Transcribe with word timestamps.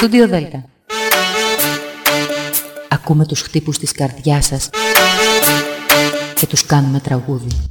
Στούντιο 0.00 0.28
Δέλτα. 0.28 0.64
Ακούμε 2.88 3.26
τους 3.26 3.40
χτύπους 3.40 3.78
της 3.78 3.92
καρδιάς 3.92 4.46
σας 4.46 4.70
και 6.34 6.46
τους 6.46 6.66
κάνουμε 6.66 7.00
τραγούδι. 7.00 7.70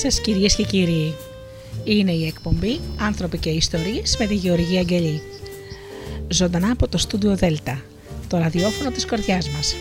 Σας 0.00 0.20
κυρίες 0.20 0.54
και 0.54 0.62
κύριοι. 0.62 1.14
Είναι 1.84 2.12
η 2.12 2.26
εκπομπή 2.26 2.80
«Άνθρωποι 2.98 3.38
και 3.38 3.50
Ιστορίες» 3.50 4.16
με 4.18 4.26
τη 4.26 4.34
Γεωργία 4.34 4.80
Αγγελή. 4.80 5.22
Ζωντανά 6.28 6.70
από 6.70 6.88
το 6.88 6.98
στούντιο 6.98 7.36
Δέλτα, 7.36 7.82
το 8.28 8.38
ραδιόφωνο 8.38 8.90
της 8.90 9.06
κορδιάς 9.06 9.48
μας. 9.48 9.76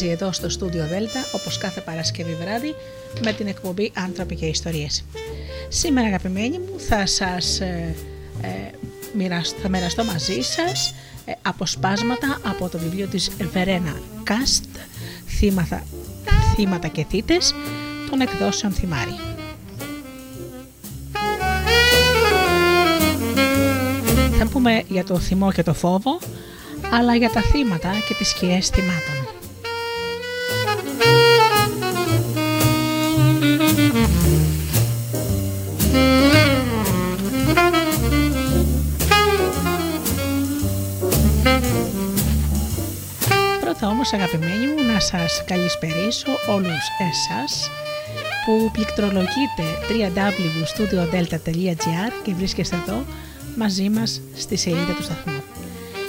Μαζί 0.00 0.12
εδώ 0.12 0.32
στο 0.32 0.48
στούντιο 0.48 0.86
Δέλτα, 0.86 1.24
όπως 1.32 1.58
κάθε 1.58 1.80
Παρασκευή 1.80 2.34
βράδυ, 2.34 2.74
με 3.24 3.32
την 3.32 3.46
εκπομπή 3.46 3.92
«Άνθρωποι 3.94 4.36
και 4.36 4.46
Ιστορίες». 4.46 5.04
Σήμερα 5.68 6.06
αγαπημένοι 6.06 6.58
μου 6.58 6.80
θα 6.88 7.06
σας 7.06 7.60
ε, 7.60 7.94
ε, 8.42 9.28
θα 9.62 9.68
μοιραστώ 9.68 10.04
μαζί 10.04 10.42
σας 10.42 10.94
ε, 11.24 11.32
αποσπάσματα 11.42 12.40
από 12.44 12.68
το 12.68 12.78
βιβλίο 12.78 13.06
της 13.06 13.30
Βερένα 13.52 14.00
Κάστ 14.22 14.64
θύματα, 15.26 15.82
θύματα 16.54 16.88
και 16.88 17.04
θύτες 17.08 17.54
των 18.10 18.20
εκδόσεων 18.20 18.72
Θυμάρη. 18.72 19.14
Θα 24.38 24.46
πούμε 24.46 24.82
για 24.88 25.04
το 25.04 25.18
θυμό 25.18 25.52
και 25.52 25.62
το 25.62 25.74
φόβο, 25.74 26.18
αλλά 26.92 27.14
για 27.14 27.30
τα 27.30 27.40
θύματα 27.40 27.90
και 28.08 28.14
τις 28.14 28.28
σκιές 28.28 28.68
θυμάτων. 28.68 29.17
Πρώτα 44.10 44.24
όμως 44.24 44.42
αγαπημένοι 44.42 44.66
μου 44.66 44.82
να 44.92 45.00
σας 45.00 45.44
καλησπερίσω 45.44 46.26
όλους 46.48 46.84
εσάς 47.10 47.70
που 48.44 48.70
πληκτρολογείτε 48.72 49.62
www.studiodelta.gr 49.88 52.12
και 52.22 52.34
βρίσκεστε 52.34 52.76
εδώ 52.76 53.04
μαζί 53.56 53.88
μας 53.88 54.20
στη 54.34 54.56
σελίδα 54.56 54.94
του 54.94 55.02
σταθμού. 55.02 55.42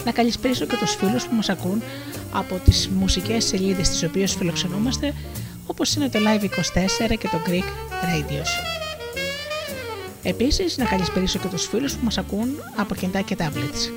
Να 0.06 0.12
καλησπερίσω 0.12 0.66
και 0.66 0.76
τους 0.76 0.96
φίλους 0.96 1.28
που 1.28 1.36
μας 1.36 1.50
ακούν 1.50 1.84
από 2.32 2.56
τις 2.56 2.90
μουσικές 2.90 3.46
σελίδες 3.46 3.90
τις 3.90 4.04
οποίες 4.04 4.36
φιλοξενούμαστε 4.36 5.14
όπως 5.66 5.96
είναι 5.96 6.10
το 6.10 6.20
Live24 6.20 7.18
και 7.20 7.28
το 7.28 7.42
Greek 7.48 7.68
Radios. 8.04 8.50
Επίσης 10.24 10.78
να 10.78 10.86
καλησπερίσω 10.86 11.40
και 11.40 11.48
τους 11.48 11.68
φίλους 11.68 11.94
που 11.94 12.04
μας 12.04 12.18
ακούν 12.18 12.62
από 12.76 12.96
κινητά 12.96 13.22
και 13.22 13.36
tablets 13.40 13.90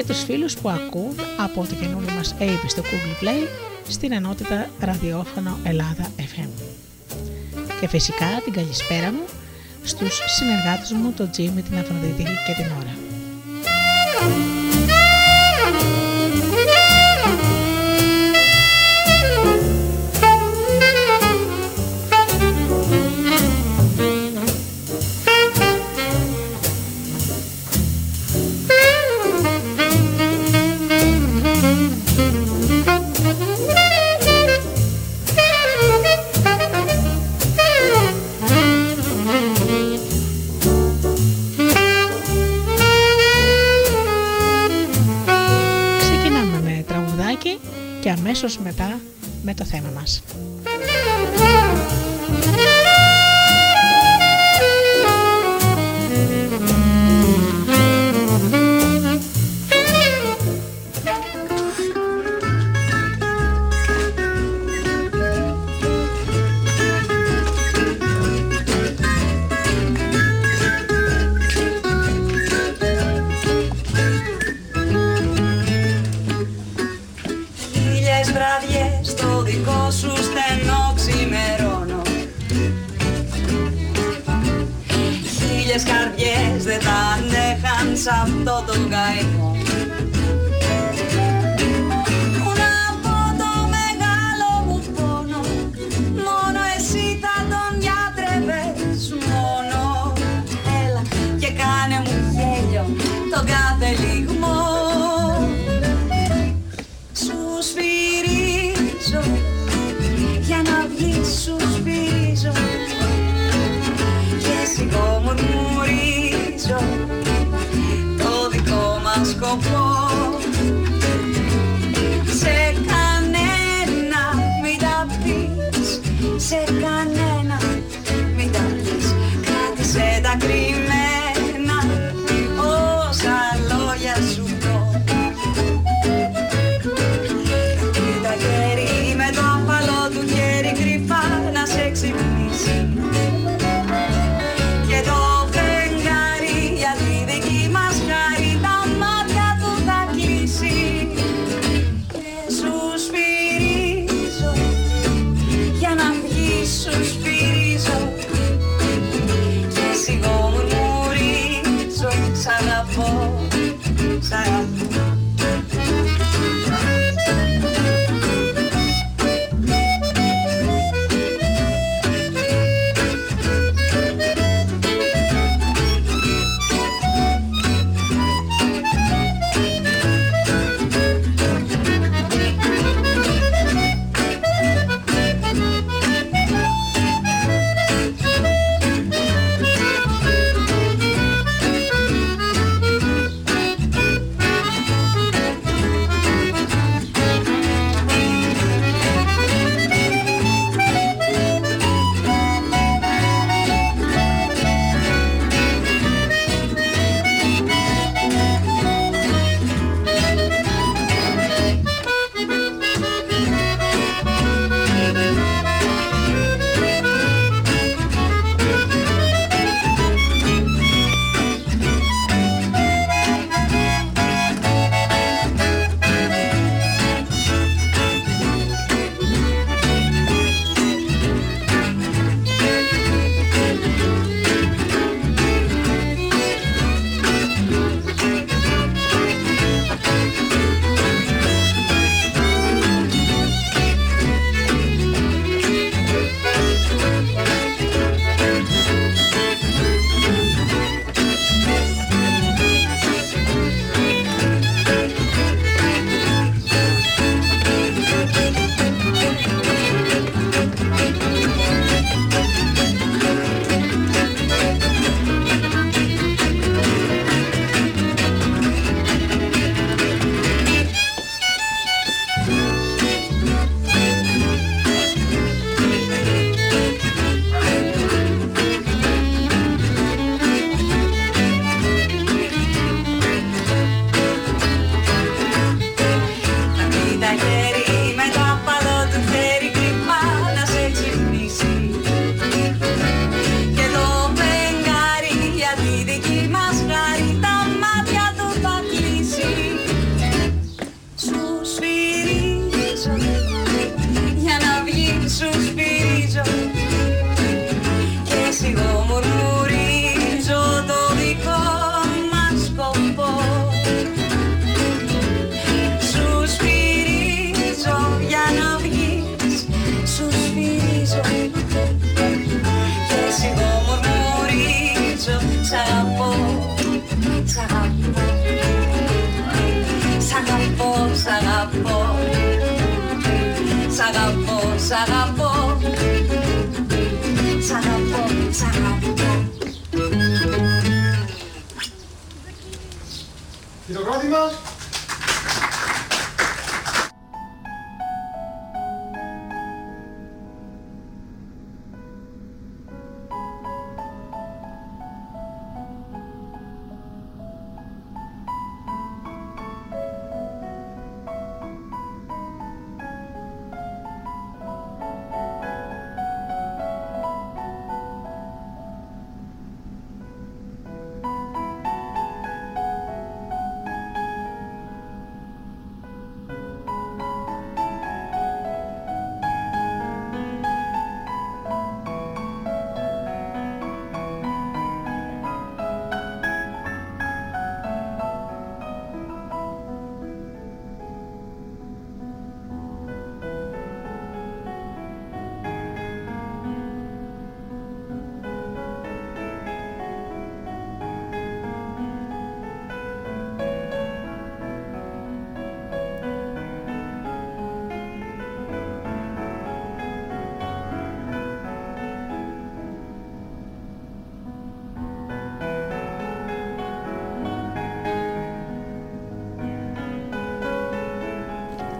και 0.00 0.06
τους 0.06 0.22
φίλους 0.22 0.54
που 0.56 0.68
ακούν 0.68 1.14
από 1.36 1.66
το 1.68 1.74
καινούριο 1.74 2.12
μας 2.16 2.34
app 2.38 2.64
στο 2.66 2.82
Google 2.82 3.24
Play 3.24 3.48
στην 3.88 4.12
ενότητα 4.12 4.70
ραδιόφωνο 4.80 5.58
Ελλάδα 5.64 6.10
FM. 6.16 6.48
Και 7.80 7.88
φυσικά 7.88 8.26
την 8.44 8.52
καλησπέρα 8.52 9.12
μου 9.12 9.24
στους 9.82 10.20
συνεργάτες 10.26 10.92
μου, 10.92 11.12
τον 11.16 11.30
Τζίμι, 11.30 11.62
την 11.62 11.78
Αφροδίτη 11.78 12.22
και 12.22 12.52
την 12.56 12.64
Ωρα. 12.80 12.94
Με 49.72 49.80
το 49.82 50.39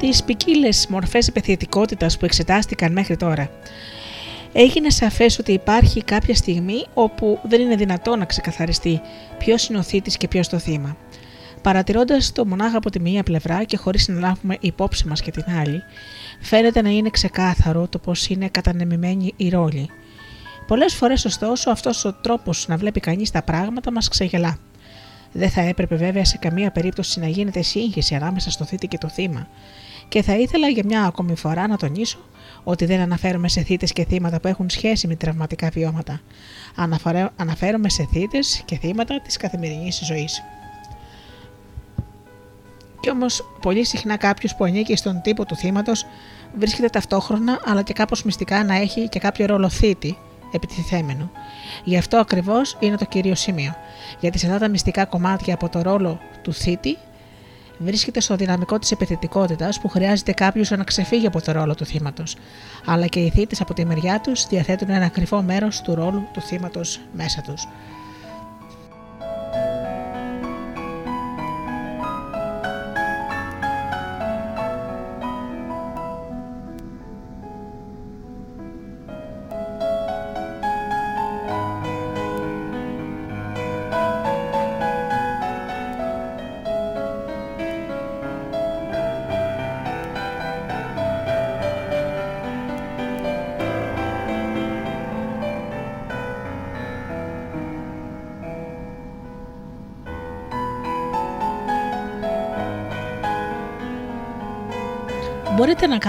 τις 0.00 0.25
ποικίλες 0.25 0.87
μορφές 0.88 1.28
επιθετικότητας 1.28 2.19
που 2.19 2.25
εξετάστηκαν 2.25 2.92
μέχρι 2.92 3.16
τώρα. 3.16 3.50
Έγινε 4.52 4.90
σαφές 4.90 5.38
ότι 5.38 5.52
υπάρχει 5.52 6.04
κάποια 6.04 6.35
στιγμή 6.35 6.85
όπου 6.95 7.38
δεν 7.42 7.61
είναι 7.61 7.75
δυνατό 7.76 8.16
να 8.16 8.25
ξεκαθαριστεί 8.25 9.00
ποιος 9.38 9.69
είναι 9.69 9.78
ο 9.78 9.83
θήτης 9.83 10.16
και 10.16 10.28
ποιος 10.28 10.49
το 10.49 10.59
θύμα. 10.59 10.97
Παρατηρώντας 11.62 12.33
το 12.33 12.47
μονάχα 12.47 12.76
από 12.76 12.90
τη 12.90 13.00
μία 13.00 13.23
πλευρά 13.23 13.64
και 13.64 13.76
χωρίς 13.76 14.09
να 14.09 14.21
λάβουμε 14.21 14.57
υπόψη 14.61 15.09
μας 15.09 15.21
και 15.21 15.30
την 15.30 15.45
άλλη, 15.61 15.83
φαίνεται 16.40 16.83
να 16.83 16.90
είναι 16.90 17.11
ξεκάθαρο 17.11 17.88
το 17.88 17.99
πώς 17.99 18.28
είναι 18.28 18.49
κατανεμημένη 18.49 19.33
η 19.37 19.49
ρόλη. 19.49 19.90
Πολλές 20.66 20.95
φορές, 20.95 21.25
ωστόσο, 21.25 21.71
αυτός 21.71 22.04
ο 22.04 22.12
τρόπος 22.12 22.69
να 22.69 22.76
βλέπει 22.76 23.00
κανείς 23.00 23.30
τα 23.30 23.42
πράγματα 23.42 23.92
μας 23.92 24.09
ξεγελά. 24.09 24.57
Δεν 25.33 25.50
θα 25.50 25.61
έπρεπε 25.61 25.95
βέβαια 25.95 26.25
σε 26.25 26.37
καμία 26.37 26.71
περίπτωση 26.71 27.21
να 27.21 27.28
γίνεται 27.28 27.62
σύγχυση 27.62 28.14
ανάμεσα 28.14 28.50
στο 28.50 28.64
θήτη 28.64 28.87
και 28.87 28.99
το 28.99 29.09
θύμα, 29.09 29.49
και 30.11 30.23
θα 30.23 30.37
ήθελα 30.37 30.69
για 30.69 30.83
μια 30.87 31.05
ακόμη 31.05 31.37
φορά 31.37 31.69
να 31.69 31.76
τονίσω 31.76 32.19
ότι 32.64 32.85
δεν 32.85 33.00
αναφέρομαι 33.00 33.49
σε 33.49 33.62
θύτες 33.62 33.93
και 33.93 34.05
θύματα 34.05 34.40
που 34.40 34.49
έχουν 34.49 34.71
σχέση 34.71 35.07
με 35.07 35.14
τραυματικά 35.14 35.69
βιώματα. 35.69 36.21
Αναφέρομαι 37.37 37.88
σε 37.88 38.09
θύτες 38.12 38.62
και 38.64 38.76
θύματα 38.76 39.21
της 39.21 39.37
καθημερινής 39.37 40.00
ζωής. 40.05 40.43
Κι 43.00 43.11
όμως, 43.11 43.45
πολύ 43.61 43.85
συχνά 43.85 44.17
κάποιος 44.17 44.55
που 44.55 44.64
ανήκει 44.64 44.97
στον 44.97 45.21
τύπο 45.23 45.45
του 45.45 45.57
θύματος 45.57 46.07
βρίσκεται 46.59 46.88
ταυτόχρονα 46.88 47.61
αλλά 47.64 47.83
και 47.83 47.93
κάπως 47.93 48.23
μυστικά 48.23 48.64
να 48.64 48.75
έχει 48.75 49.09
και 49.09 49.19
κάποιο 49.19 49.47
ρόλο 49.47 49.69
θήτη 49.69 50.19
επιτιθέμενο. 50.52 51.31
Γι' 51.85 51.97
αυτό 51.97 52.17
ακριβώς 52.17 52.76
είναι 52.81 52.97
το 52.97 53.05
κύριο 53.05 53.35
σημείο. 53.35 53.75
Γιατί 54.21 54.38
σε 54.38 54.47
αυτά 54.47 54.59
τα 54.59 54.69
μυστικά 54.69 55.05
κομμάτια 55.05 55.55
από 55.55 55.69
το 55.69 55.83
ρόλο 55.83 56.21
του 56.43 56.52
θήτη 56.52 56.97
βρίσκεται 57.83 58.21
στο 58.21 58.37
δυναμικό 58.37 58.79
της 58.79 58.91
επιθετικότητας 58.91 59.81
που 59.81 59.89
χρειάζεται 59.89 60.33
κάποιος 60.33 60.71
να 60.71 60.85
ξεφύγει 60.85 61.27
από 61.27 61.43
το 61.43 61.53
ρόλο 61.53 61.75
του 61.75 61.85
θύματος. 61.85 62.37
Αλλά 62.87 63.07
και 63.07 63.21
οι 63.21 63.31
θήτε 63.31 63.57
από 63.61 63.75
τη 63.75 63.85
μεριά 63.85 64.21
τους 64.21 64.47
διαθέτουν 64.47 64.91
ένα 64.91 65.09
κρυφό 65.09 65.43
μέρος 65.43 65.81
του 65.81 65.95
ρόλου 65.95 66.29
του 66.33 66.41
θύματος 66.41 67.01
μέσα 67.13 67.41
τους. 67.41 67.67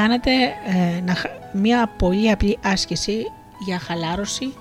Μπορείτε 0.07 0.29
να 0.29 0.31
κάνετε 0.31 0.31
ε, 0.65 1.03
μια 1.53 1.87
πολύ 1.97 2.31
απλή 2.31 2.57
άσκηση 2.63 3.23
για 3.65 3.79
χαλάρωση 3.79 4.53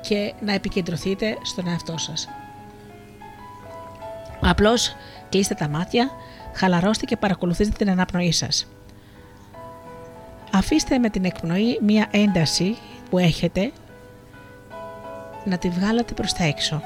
και 0.00 0.34
να 0.40 0.52
επικεντρωθείτε 0.52 1.36
στον 1.42 1.68
εαυτό 1.68 1.98
σας. 1.98 2.28
Απλώς 4.40 4.96
κλείστε 5.28 5.54
τα 5.54 5.68
μάτια, 5.68 6.10
χαλαρώστε 6.54 7.04
και 7.04 7.16
παρακολουθήστε 7.16 7.74
την 7.78 7.90
αναπνοή 7.90 8.32
σας. 8.32 8.66
Αφήστε 10.52 10.98
με 10.98 11.08
την 11.10 11.24
εκπνοή 11.24 11.78
μια 11.82 12.06
ένταση 12.10 12.76
που 13.10 13.18
έχετε 13.18 13.72
να 15.44 15.58
τη 15.58 15.68
βγάλετε 15.68 16.14
προς 16.14 16.32
τα 16.32 16.44
έξω. 16.44 16.82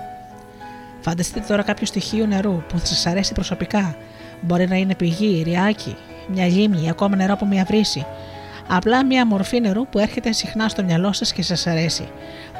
Φανταστείτε 1.00 1.44
τώρα 1.48 1.62
κάποιο 1.62 1.86
στοιχείο 1.86 2.26
νερού 2.26 2.62
που 2.68 2.78
θα 2.78 2.86
σας 2.86 3.06
αρέσει 3.06 3.32
προσωπικά. 3.32 3.96
Μπορεί 4.40 4.68
να 4.68 4.76
είναι 4.76 4.94
πηγή, 4.94 5.42
ριάκι, 5.42 5.96
μια 6.30 6.46
λίμνη 6.46 6.84
ή 6.84 6.88
ακόμα 6.88 7.16
νερό 7.16 7.32
από 7.32 7.46
μια 7.46 7.64
βρύση. 7.64 8.06
Απλά 8.68 9.04
μια 9.04 9.26
μορφή 9.26 9.60
νερού 9.60 9.86
που 9.86 9.98
έρχεται 9.98 10.32
συχνά 10.32 10.68
στο 10.68 10.82
μυαλό 10.82 11.12
σας 11.12 11.32
και 11.32 11.42
σας 11.42 11.66
αρέσει. 11.66 12.08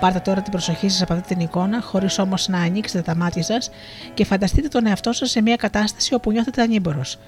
Πάρτε 0.01 0.19
τώρα 0.19 0.43
την 0.43 0.53
προσοχή 0.53 0.89
σας 0.89 1.03
από 1.03 1.13
αυτή 1.13 1.35
την 1.35 1.41
εικόνα, 1.41 1.81
χωρίς 1.81 2.19
όμως 2.19 2.49
να 2.49 2.59
ανοίξετε 2.59 3.03
τα 3.03 3.17
μάτια 3.17 3.43
σας 3.43 3.71
και 4.15 4.25
φανταστείτε 4.25 4.69
τον 4.69 4.87
εαυτό 4.87 5.13
σας 5.13 5.31
σε 5.31 5.43
μια 5.43 5.57
κατάσταση 5.57 6.15
όπου 6.15 6.31
νιώθετε 6.31 6.63
ανήμπορος. 6.63 7.19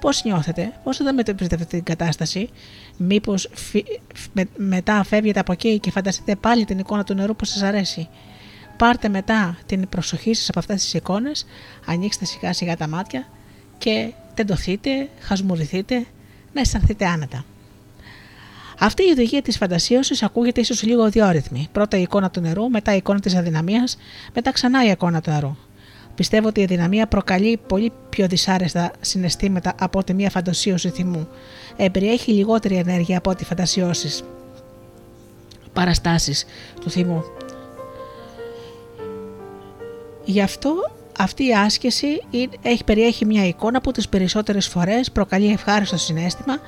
Πώς 0.00 0.24
νιώθετε, 0.24 0.72
πώς 0.84 1.00
αντιμετωπίζετε 1.00 1.54
αυτή 1.54 1.66
την 1.66 1.84
κατάσταση, 1.84 2.50
Μήπως 2.96 3.48
με, 4.32 4.48
μετά 4.56 5.02
φεύγετε 5.04 5.40
από 5.40 5.52
εκεί 5.52 5.78
και 5.78 5.90
φανταστείτε 5.90 6.36
πάλι 6.36 6.64
την 6.64 6.78
εικόνα 6.78 7.04
του 7.04 7.14
νερού 7.14 7.36
που 7.36 7.44
σας 7.44 7.62
αρέσει; 7.62 8.08
Πάρτε 8.76 9.08
μετά 9.08 9.58
την 9.66 9.88
προσοχή 9.88 10.34
σας 10.34 10.48
από 10.48 10.58
αυτές 10.58 10.82
τις 10.82 10.94
εικόνες, 10.94 11.46
ανοίξτε 11.86 12.24
σιγά 12.24 12.52
σιγά 12.52 12.76
τα 12.76 12.88
μάτια 12.88 13.26
και 13.78 14.12
τεντωθείτε, 14.34 15.08
χασμουριθείτε, 15.20 16.06
να 16.52 16.60
αισθανθείτε 16.60 17.06
άνετα. 17.06 17.44
Αυτή 18.78 19.02
η 19.02 19.10
οδηγία 19.10 19.42
της 19.42 19.56
φαντασίωσης 19.56 20.22
ακούγεται 20.22 20.60
ίσως 20.60 20.82
λίγο 20.82 21.10
διόρυθμη. 21.10 21.68
Πρώτα 21.72 21.96
η 21.96 22.02
εικόνα 22.02 22.30
του 22.30 22.40
νερού, 22.40 22.70
μετά 22.70 22.92
η 22.92 22.96
εικόνα 22.96 23.20
της 23.20 23.34
αδυναμίας, 23.34 23.96
μετά 24.34 24.52
ξανά 24.52 24.84
η 24.84 24.90
εικόνα 24.90 25.20
του 25.20 25.30
νερού. 25.30 25.56
Πιστεύω 26.14 26.48
ότι 26.48 26.60
η 26.60 26.62
αδυναμία 26.62 27.06
προκαλεί 27.06 27.60
πολύ 27.66 27.92
πιο 28.10 28.26
δυσάρεστα 28.26 28.92
συναισθήματα 29.00 29.74
από 29.78 29.98
ότι 29.98 30.14
μια 30.14 30.30
φαντασίωση 30.30 30.90
θυμού. 30.90 31.28
Εμπεριέχει 31.76 32.32
λιγότερη 32.32 32.76
ενέργεια 32.76 33.18
από 33.18 33.30
ό,τι 33.30 33.44
φαντασιώσεις 33.44 34.22
παραστάσεις 35.72 36.44
του 36.80 36.90
θυμού. 36.90 37.24
Γι' 40.24 40.40
αυτό 40.40 40.90
αυτή 41.22 41.46
η 41.46 41.54
άσκηση 41.54 42.22
έχει 42.62 42.84
περιέχει 42.84 43.24
μια 43.24 43.46
εικόνα 43.46 43.80
που 43.80 43.90
τις 43.90 44.08
περισσότερες 44.08 44.68
φορές 44.68 45.10
προκαλεί 45.10 45.52
ευχάριστο 45.52 45.96
συνέστημα 45.96 46.58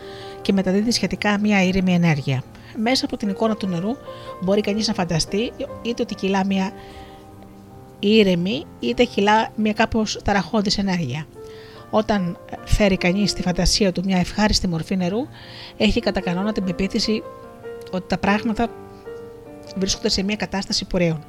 και 0.42 0.52
μεταδίδει 0.52 0.90
σχετικά 0.90 1.38
μια 1.38 1.62
ήρεμη 1.62 1.94
ενέργεια. 1.94 2.42
Μέσα 2.76 3.04
από 3.04 3.16
την 3.16 3.28
εικόνα 3.28 3.56
του 3.56 3.66
νερού 3.66 3.96
μπορεί 4.42 4.60
κανείς 4.60 4.88
να 4.88 4.94
φανταστεί 4.94 5.52
είτε 5.82 6.02
ότι 6.02 6.14
κυλά 6.14 6.46
μια 6.46 6.72
ήρεμη 7.98 8.66
είτε 8.80 9.04
κυλά 9.04 9.52
μια 9.56 9.72
κάπως 9.72 10.20
ταραχώδης 10.24 10.78
ενέργεια. 10.78 11.26
Όταν 11.90 12.38
φέρει 12.64 12.96
κανείς 12.96 13.30
στη 13.30 13.42
φαντασία 13.42 13.92
του 13.92 14.02
μια 14.04 14.18
ευχάριστη 14.18 14.68
μορφή 14.68 14.96
νερού, 14.96 15.26
έχει 15.76 16.00
κατά 16.00 16.20
κανόνα 16.20 16.52
την 16.52 16.64
πεποίθηση 16.64 17.22
ότι 17.90 18.08
τα 18.08 18.18
πράγματα 18.18 18.68
βρίσκονται 19.76 20.08
σε 20.08 20.22
μια 20.22 20.36
κατάσταση 20.36 20.84
πορείων. 20.84 21.24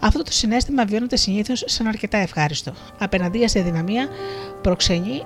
Αυτό 0.00 0.22
το 0.22 0.32
συνέστημα 0.32 0.84
βιώνεται 0.84 1.16
συνήθως 1.16 1.62
σαν 1.66 1.86
αρκετά 1.86 2.18
ευχάριστο. 2.18 2.72
Απέναντία 2.98 3.48
σε 3.48 3.60
δυναμία 3.60 4.08
προξενεί 4.62 5.22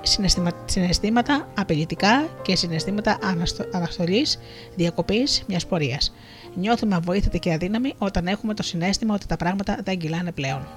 συναισθήματα 0.65 1.47
απειλητικά 1.57 2.27
και 2.41 2.55
συναισθήματα 2.55 3.17
αναστολής, 3.71 4.39
διακοπής 4.75 5.43
μιας 5.47 5.65
πορείας. 5.65 6.13
Νιώθουμε 6.55 6.95
αβοήθητοι 6.95 7.39
και 7.39 7.53
αδύναμοι 7.53 7.93
όταν 7.97 8.27
έχουμε 8.27 8.53
το 8.53 8.63
συνέστημα 8.63 9.13
ότι 9.13 9.25
τα 9.25 9.35
πράγματα 9.37 9.79
δεν 9.83 9.97
κυλάνε 9.97 10.31
πλέον. 10.31 10.67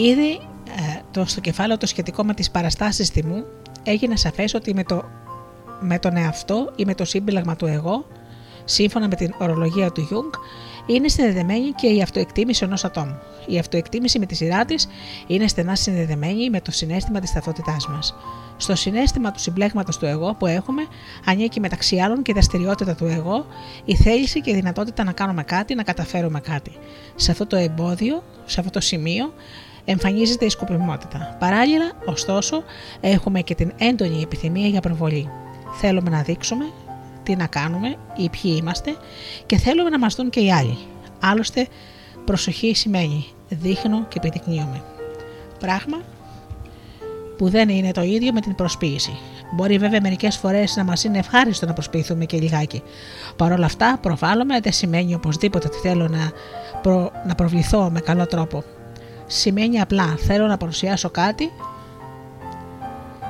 Ήδη 0.00 0.30
ε, 0.66 1.00
το, 1.10 1.24
στο 1.24 1.40
κεφάλαιο 1.40 1.78
το 1.78 1.86
σχετικό 1.86 2.24
με 2.24 2.34
τις 2.34 2.50
παραστάσεις 2.50 3.08
θυμού 3.08 3.44
έγινε 3.82 4.16
σαφές 4.16 4.54
ότι 4.54 4.74
με, 4.74 4.84
το, 4.84 5.04
με 5.80 5.98
τον 5.98 6.16
εαυτό 6.16 6.72
ή 6.76 6.84
με 6.84 6.94
το 6.94 7.04
σύμπλεγμα 7.04 7.56
του 7.56 7.66
εγώ, 7.66 8.06
σύμφωνα 8.64 9.08
με 9.08 9.14
την 9.14 9.34
ορολογία 9.38 9.90
του 9.90 10.08
Jung, 10.10 10.38
είναι 10.86 11.08
συνδεδεμένη 11.08 11.70
και 11.70 11.86
η 11.86 12.02
αυτοεκτίμηση 12.02 12.64
ενός 12.64 12.84
ατόμου. 12.84 13.18
Η 13.46 13.58
αυτοεκτίμηση 13.58 14.18
με 14.18 14.26
τη 14.26 14.34
σειρά 14.34 14.64
της 14.64 14.88
είναι 15.26 15.48
στενά 15.48 15.74
συνδεδεμένη 15.74 16.50
με 16.50 16.60
το 16.60 16.70
συνέστημα 16.70 17.20
της 17.20 17.32
ταυτότητάς 17.32 17.88
μας. 17.88 18.14
Στο 18.56 18.74
συνέστημα 18.74 19.30
του 19.30 19.40
συμπλέγματος 19.40 19.98
του 19.98 20.06
εγώ 20.06 20.34
που 20.34 20.46
έχουμε, 20.46 20.82
ανήκει 21.24 21.60
μεταξύ 21.60 21.98
άλλων 21.98 22.22
και 22.22 22.30
η 22.30 22.34
δραστηριότητα 22.34 22.94
του 22.94 23.06
εγώ, 23.06 23.46
η 23.84 23.96
θέληση 23.96 24.40
και 24.40 24.50
η 24.50 24.54
δυνατότητα 24.54 25.04
να 25.04 25.12
κάνουμε 25.12 25.42
κάτι, 25.42 25.74
να 25.74 25.82
καταφέρουμε 25.82 26.40
κάτι. 26.40 26.72
Σε 27.14 27.30
αυτό 27.30 27.46
το 27.46 27.56
εμπόδιο, 27.56 28.22
σε 28.44 28.60
αυτό 28.60 28.72
το 28.72 28.80
σημείο, 28.80 29.32
εμφανίζεται 29.84 30.44
η 30.44 30.48
σκοπιμότητα. 30.48 31.36
Παράλληλα, 31.38 31.92
ωστόσο, 32.04 32.62
έχουμε 33.00 33.40
και 33.40 33.54
την 33.54 33.72
έντονη 33.78 34.22
επιθυμία 34.22 34.66
για 34.66 34.80
προβολή. 34.80 35.30
Θέλουμε 35.80 36.10
να 36.10 36.22
δείξουμε 36.22 36.64
τι 37.22 37.36
να 37.36 37.46
κάνουμε 37.46 37.96
ή 38.16 38.28
ποιοι 38.28 38.56
είμαστε 38.58 38.96
και 39.46 39.56
θέλουμε 39.56 39.90
να 39.90 39.98
μας 39.98 40.14
δουν 40.14 40.30
και 40.30 40.40
οι 40.40 40.52
άλλοι. 40.52 40.78
Άλλωστε, 41.20 41.66
προσοχή 42.24 42.74
σημαίνει 42.74 43.26
δείχνω 43.48 44.06
και 44.08 44.18
επιδεικνύομαι. 44.18 44.82
Πράγμα 45.58 46.00
που 47.38 47.48
δεν 47.48 47.68
είναι 47.68 47.90
το 47.92 48.02
ίδιο 48.02 48.32
με 48.32 48.40
την 48.40 48.54
προσποίηση. 48.54 49.18
Μπορεί 49.52 49.78
βέβαια 49.78 50.00
μερικές 50.00 50.36
φορές 50.36 50.76
να 50.76 50.84
μας 50.84 51.04
είναι 51.04 51.18
ευχάριστο 51.18 51.66
να 51.66 51.72
προσποιηθούμε 51.72 52.24
και 52.24 52.38
λιγάκι. 52.38 52.82
Παρ' 53.36 53.52
όλα 53.52 53.66
αυτά, 53.66 53.98
προβάλλομαι 54.02 54.60
δεν 54.60 54.72
σημαίνει 54.72 55.14
οπωσδήποτε 55.14 55.66
ότι 55.66 55.78
θέλω 55.78 56.08
να, 56.08 56.32
προ... 56.82 57.12
να 57.26 57.34
προβληθώ 57.34 57.90
με 57.90 58.00
καλό 58.00 58.26
τρόπο 58.26 58.64
σημαίνει 59.32 59.80
απλά 59.80 60.16
θέλω 60.16 60.46
να 60.46 60.56
παρουσιάσω 60.56 61.10
κάτι 61.10 61.50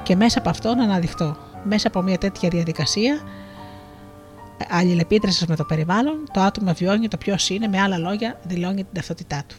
και 0.03 0.17
μέσα 0.17 0.39
από 0.39 0.49
αυτό 0.49 0.75
να 0.75 0.85
αναδειχτώ. 0.85 1.37
Μέσα 1.65 1.89
από 1.89 2.03
μια 2.03 2.19
τέτοια 2.19 2.49
διαδικασία 2.49 3.21
αλληλεπίδραση 4.69 5.45
με 5.49 5.57
το 5.57 5.65
περιβάλλον, 5.65 6.25
το 6.33 6.41
άτομο 6.41 6.73
βιώνει 6.73 7.09
το 7.09 7.17
ποιος 7.17 7.49
είναι, 7.49 7.69
με 7.69 7.81
άλλα 7.81 7.99
λόγια 7.99 8.41
δηλώνει 8.43 8.85
την 8.85 8.95
ταυτότητά 8.95 9.43
του. 9.47 9.57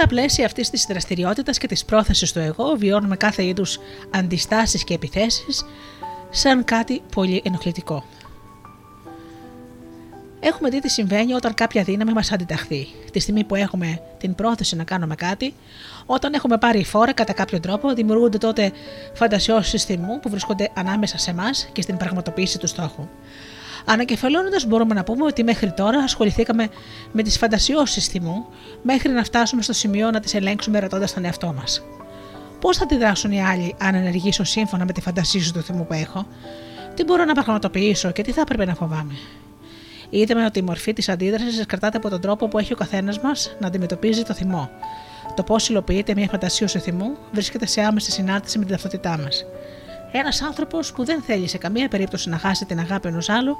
Στα 0.00 0.08
πλαίσια 0.08 0.46
αυτής 0.46 0.70
της 0.70 0.84
δραστηριότητας 0.88 1.58
και 1.58 1.66
της 1.66 1.84
πρόθεσης 1.84 2.32
του 2.32 2.38
εγώ, 2.38 2.74
βιώνουμε 2.76 3.16
κάθε 3.16 3.44
είδους 3.44 3.78
αντιστάσεις 4.10 4.84
και 4.84 4.94
επιθέσεις 4.94 5.64
σαν 6.30 6.64
κάτι 6.64 7.02
πολύ 7.14 7.42
ενοχλητικό. 7.44 8.04
Έχουμε 10.40 10.68
δει 10.68 10.80
τι 10.80 10.88
συμβαίνει 10.88 11.32
όταν 11.32 11.54
κάποια 11.54 11.82
δύναμη 11.82 12.12
μας 12.12 12.32
αντιταχθεί. 12.32 12.86
Τη 13.12 13.20
στιγμή 13.20 13.44
που 13.44 13.54
έχουμε 13.54 14.02
την 14.18 14.34
πρόθεση 14.34 14.76
να 14.76 14.84
κάνουμε 14.84 15.14
κάτι, 15.14 15.54
όταν 16.06 16.34
έχουμε 16.34 16.58
πάρει 16.58 16.84
φόρα 16.84 17.12
κατά 17.12 17.32
κάποιο 17.32 17.60
τρόπο, 17.60 17.94
δημιουργούνται 17.94 18.38
τότε 18.38 18.72
φαντασιώσεις 19.14 19.84
θυμού 19.84 20.20
που 20.20 20.30
βρίσκονται 20.30 20.70
ανάμεσα 20.74 21.18
σε 21.18 21.30
εμά 21.30 21.50
και 21.72 21.82
στην 21.82 21.96
πραγματοποίηση 21.96 22.58
του 22.58 22.66
στόχου. 22.66 23.08
Ανακεφαλώνοντας, 23.84 24.66
μπορούμε 24.66 24.94
να 24.94 25.04
πούμε 25.04 25.24
ότι 25.24 25.44
μέχρι 25.44 25.72
τώρα 25.72 25.98
ασχοληθήκαμε 25.98 26.68
με 27.12 27.22
τις 27.22 27.38
φαντασιώσεις 27.38 28.06
θυμού, 28.06 28.46
μέχρι 28.82 29.12
να 29.12 29.24
φτάσουμε 29.24 29.62
στο 29.62 29.72
σημείο 29.72 30.10
να 30.10 30.20
τις 30.20 30.34
ελέγξουμε 30.34 30.78
ρωτώντας 30.78 31.12
τον 31.14 31.24
εαυτό 31.24 31.52
μας. 31.56 31.82
Πώς 32.60 32.76
θα 32.76 32.84
αντιδράσουν 32.84 33.32
οι 33.32 33.44
άλλοι 33.44 33.74
αν 33.78 33.94
ενεργήσω 33.94 34.44
σύμφωνα 34.44 34.84
με 34.84 34.92
τη 34.92 35.00
φαντασία 35.00 35.52
του 35.52 35.62
θυμού 35.62 35.86
που 35.86 35.92
έχω, 35.92 36.26
τι 36.94 37.04
μπορώ 37.04 37.24
να 37.24 37.32
πραγματοποιήσω 37.32 38.10
και 38.10 38.22
τι 38.22 38.32
θα 38.32 38.40
έπρεπε 38.40 38.64
να 38.64 38.74
φοβάμαι; 38.74 39.14
Είδαμε 40.10 40.44
ότι 40.44 40.58
η 40.58 40.62
μορφή 40.62 40.92
της 40.92 41.08
αντίδρασης 41.08 41.60
εξαρτάται 41.60 41.96
από 41.96 42.08
τον 42.08 42.20
τρόπο 42.20 42.48
που 42.48 42.58
έχει 42.58 42.72
ο 42.72 42.76
καθένας 42.76 43.20
μας 43.20 43.56
να 43.60 43.66
αντιμετωπίζει 43.66 44.22
το 44.22 44.34
θυμό. 44.34 44.70
Το 45.34 45.42
πώς 45.42 45.68
υλοποιείται 45.68 46.14
μια 46.14 46.28
φαντασίωση 46.28 46.78
θυμού 46.78 47.16
βρίσκεται 47.32 47.66
σε 47.66 47.80
άμεση 47.80 48.10
συνάρτηση 48.10 48.58
με 48.58 48.64
την 48.64 48.72
ταυτότητά 48.72 49.18
μας. 49.18 49.44
Ένας 50.12 50.42
άνθρωπος 50.42 50.92
που 50.92 51.04
δεν 51.04 51.22
θέλει 51.22 51.48
σε 51.48 51.58
καμία 51.58 51.88
περίπτωση 51.88 52.28
να 52.28 52.38
χάσει 52.38 52.64
την 52.64 52.78
αγάπη 52.78 53.08
ενός 53.08 53.28
άλλου, 53.28 53.56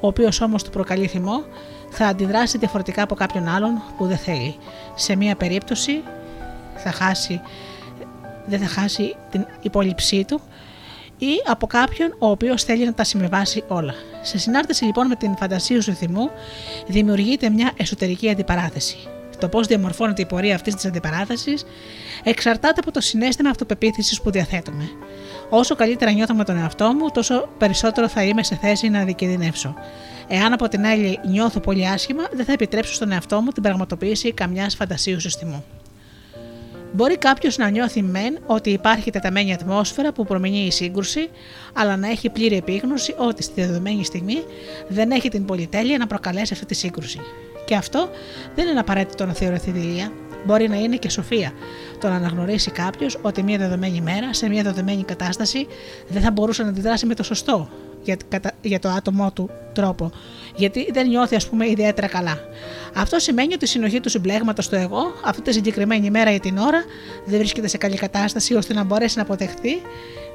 ο 0.00 0.06
οποίος 0.06 0.40
όμως 0.40 0.62
του 0.62 0.70
προκαλεί 0.70 1.06
θυμό, 1.06 1.44
θα 1.90 2.06
αντιδράσει 2.06 2.58
διαφορετικά 2.58 3.02
από 3.02 3.14
κάποιον 3.14 3.48
άλλον 3.48 3.82
που 3.96 4.06
δεν 4.06 4.16
θέλει. 4.16 4.56
Σε 4.94 5.16
μία 5.16 5.36
περίπτωση 5.36 6.02
θα 6.76 6.90
χάσει, 6.90 7.40
δεν 8.46 8.60
θα 8.60 8.66
χάσει 8.66 9.16
την 9.30 9.46
υπόλοιψή 9.60 10.24
του 10.24 10.40
ή 11.18 11.32
από 11.46 11.66
κάποιον 11.66 12.14
ο 12.18 12.26
οποίος 12.28 12.64
θέλει 12.64 12.84
να 12.84 12.94
τα 12.94 13.04
συμβιβάσει 13.04 13.64
όλα. 13.68 13.94
Σε 14.22 14.38
συνάρτηση 14.38 14.84
λοιπόν 14.84 15.06
με 15.06 15.14
την 15.14 15.36
φαντασία 15.36 15.80
του 15.80 15.94
θυμού, 15.94 16.30
δημιουργείται 16.86 17.48
μια 17.50 17.72
εσωτερική 17.76 18.30
αντιπαράθεση. 18.30 18.96
Το 19.38 19.48
πώς 19.48 19.66
διαμορφώνεται 19.66 20.22
η 20.22 20.26
πορεία 20.26 20.54
αυτής 20.54 20.74
της 20.74 20.84
αντιπαράθεσης 20.84 21.64
εξαρτάται 22.22 22.80
από 22.80 22.90
το 22.90 23.00
συνέστημα 23.00 23.50
αυτοπεποίθησης 23.50 24.20
που 24.22 24.30
διαθέτουμε. 24.30 24.88
Όσο 25.56 25.74
καλύτερα 25.74 26.10
νιώθω 26.10 26.34
με 26.34 26.44
τον 26.44 26.56
εαυτό 26.56 26.92
μου, 26.92 27.10
τόσο 27.10 27.48
περισσότερο 27.58 28.08
θα 28.08 28.24
είμαι 28.24 28.42
σε 28.42 28.54
θέση 28.54 28.88
να 28.88 29.04
δικαιοδυνεύσω. 29.04 29.74
Εάν 30.28 30.52
από 30.52 30.68
την 30.68 30.86
άλλη 30.86 31.18
νιώθω 31.26 31.60
πολύ 31.60 31.88
άσχημα, 31.88 32.22
δεν 32.32 32.44
θα 32.44 32.52
επιτρέψω 32.52 32.94
στον 32.94 33.12
εαυτό 33.12 33.40
μου 33.40 33.50
την 33.50 33.62
πραγματοποίηση 33.62 34.32
καμιάς 34.32 34.74
φαντασίου 34.74 35.20
συστημού. 35.20 35.64
Μπορεί 36.92 37.18
κάποιος 37.18 37.56
να 37.56 37.68
νιώθει 37.68 38.02
μεν 38.02 38.38
ότι 38.46 38.70
υπάρχει 38.70 39.10
τεταμένη 39.10 39.52
ατμόσφαιρα 39.52 40.12
που 40.12 40.24
προμηνύει 40.24 40.66
η 40.66 40.70
σύγκρουση, 40.70 41.28
αλλά 41.72 41.96
να 41.96 42.08
έχει 42.08 42.30
πλήρη 42.30 42.56
επίγνωση 42.56 43.14
ότι 43.18 43.42
στη 43.42 43.60
δεδομένη 43.64 44.04
στιγμή 44.04 44.42
δεν 44.88 45.10
έχει 45.10 45.28
την 45.28 45.44
πολυτέλεια 45.44 45.98
να 45.98 46.06
προκαλέσει 46.06 46.52
αυτή 46.52 46.66
τη 46.66 46.74
σύγκρουση. 46.74 47.20
Και 47.64 47.74
αυτό 47.74 48.08
δεν 48.54 48.68
είναι 48.68 48.80
απαραίτητο 48.80 49.26
να 49.26 49.32
θεωρηθεί 49.32 49.70
δηλία, 49.70 50.12
μπορεί 50.44 50.68
να 50.68 50.76
είναι 50.76 50.96
και 50.96 51.10
σοφία. 51.10 51.52
Το 52.00 52.08
να 52.08 52.14
αναγνωρίσει 52.14 52.70
κάποιος 52.70 53.18
ότι 53.22 53.42
μια 53.42 53.58
δεδομένη 53.58 54.00
μέρα, 54.00 54.34
σε 54.34 54.48
μια 54.48 54.62
δεδομένη 54.62 55.04
κατάσταση, 55.04 55.66
δεν 56.08 56.22
θα 56.22 56.30
μπορούσε 56.30 56.62
να 56.62 56.68
αντιδράσει 56.68 57.06
με 57.06 57.14
το 57.14 57.22
σωστό 57.22 57.68
για, 58.02 58.16
για 58.62 58.78
το 58.78 58.88
άτομό 58.88 59.32
του 59.32 59.50
τρόπο, 59.72 60.10
γιατί 60.56 60.88
δεν 60.92 61.08
νιώθει, 61.08 61.34
ας 61.36 61.48
πούμε, 61.48 61.68
ιδιαίτερα 61.68 62.06
καλά. 62.06 62.38
Αυτό 62.94 63.18
σημαίνει 63.18 63.54
ότι 63.54 63.64
η 63.64 63.68
συνοχή 63.68 64.00
του 64.00 64.08
συμπλέγματος 64.08 64.64
στο 64.64 64.76
εγώ, 64.76 65.02
αυτή 65.24 65.42
τη 65.42 65.52
συγκεκριμένη 65.52 66.10
μέρα 66.10 66.34
ή 66.34 66.40
την 66.40 66.58
ώρα, 66.58 66.84
δεν 67.24 67.38
βρίσκεται 67.38 67.68
σε 67.68 67.76
καλή 67.76 67.96
κατάσταση 67.96 68.54
ώστε 68.54 68.74
να 68.74 68.84
μπορέσει 68.84 69.16
να 69.16 69.22
αποδεχθεί 69.22 69.82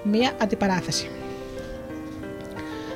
μία 0.03 0.31
αντιπαράθεση. 0.41 1.09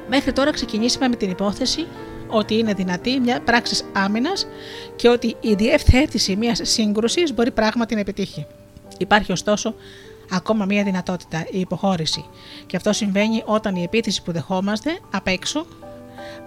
Μέχρι 0.08 0.34
τώρα 0.34 0.52
ξεκινήσαμε 0.52 1.08
με 1.08 1.16
την 1.16 1.30
υπόθεση 1.30 1.88
ότι 2.34 2.58
είναι 2.58 2.74
δυνατή 2.74 3.20
μια 3.20 3.42
πράξης 3.42 3.84
άμυνας 3.94 4.48
και 4.96 5.10
ότι 5.10 5.36
η 5.42 5.54
διευθέτηση 5.54 6.36
μιας 6.36 6.60
σύγκρουσης 6.64 7.34
μπορεί 7.34 7.52
πράγματι 7.52 7.94
να 7.94 8.00
επιτύχει. 8.00 8.46
Υπάρχει 8.98 9.32
ωστόσο 9.32 9.76
ακόμα 10.32 10.66
μια 10.66 10.84
δυνατότητα, 10.84 11.46
η 11.52 11.60
υποχώρηση. 11.60 12.26
Και 12.66 12.76
αυτό 12.78 12.94
συμβαίνει 12.94 13.44
όταν 13.46 13.76
η 13.76 13.84
επίθεση 13.84 14.24
που 14.24 14.32
δεχόμαστε 14.32 15.00
απ' 15.12 15.28
έξω 15.28 15.66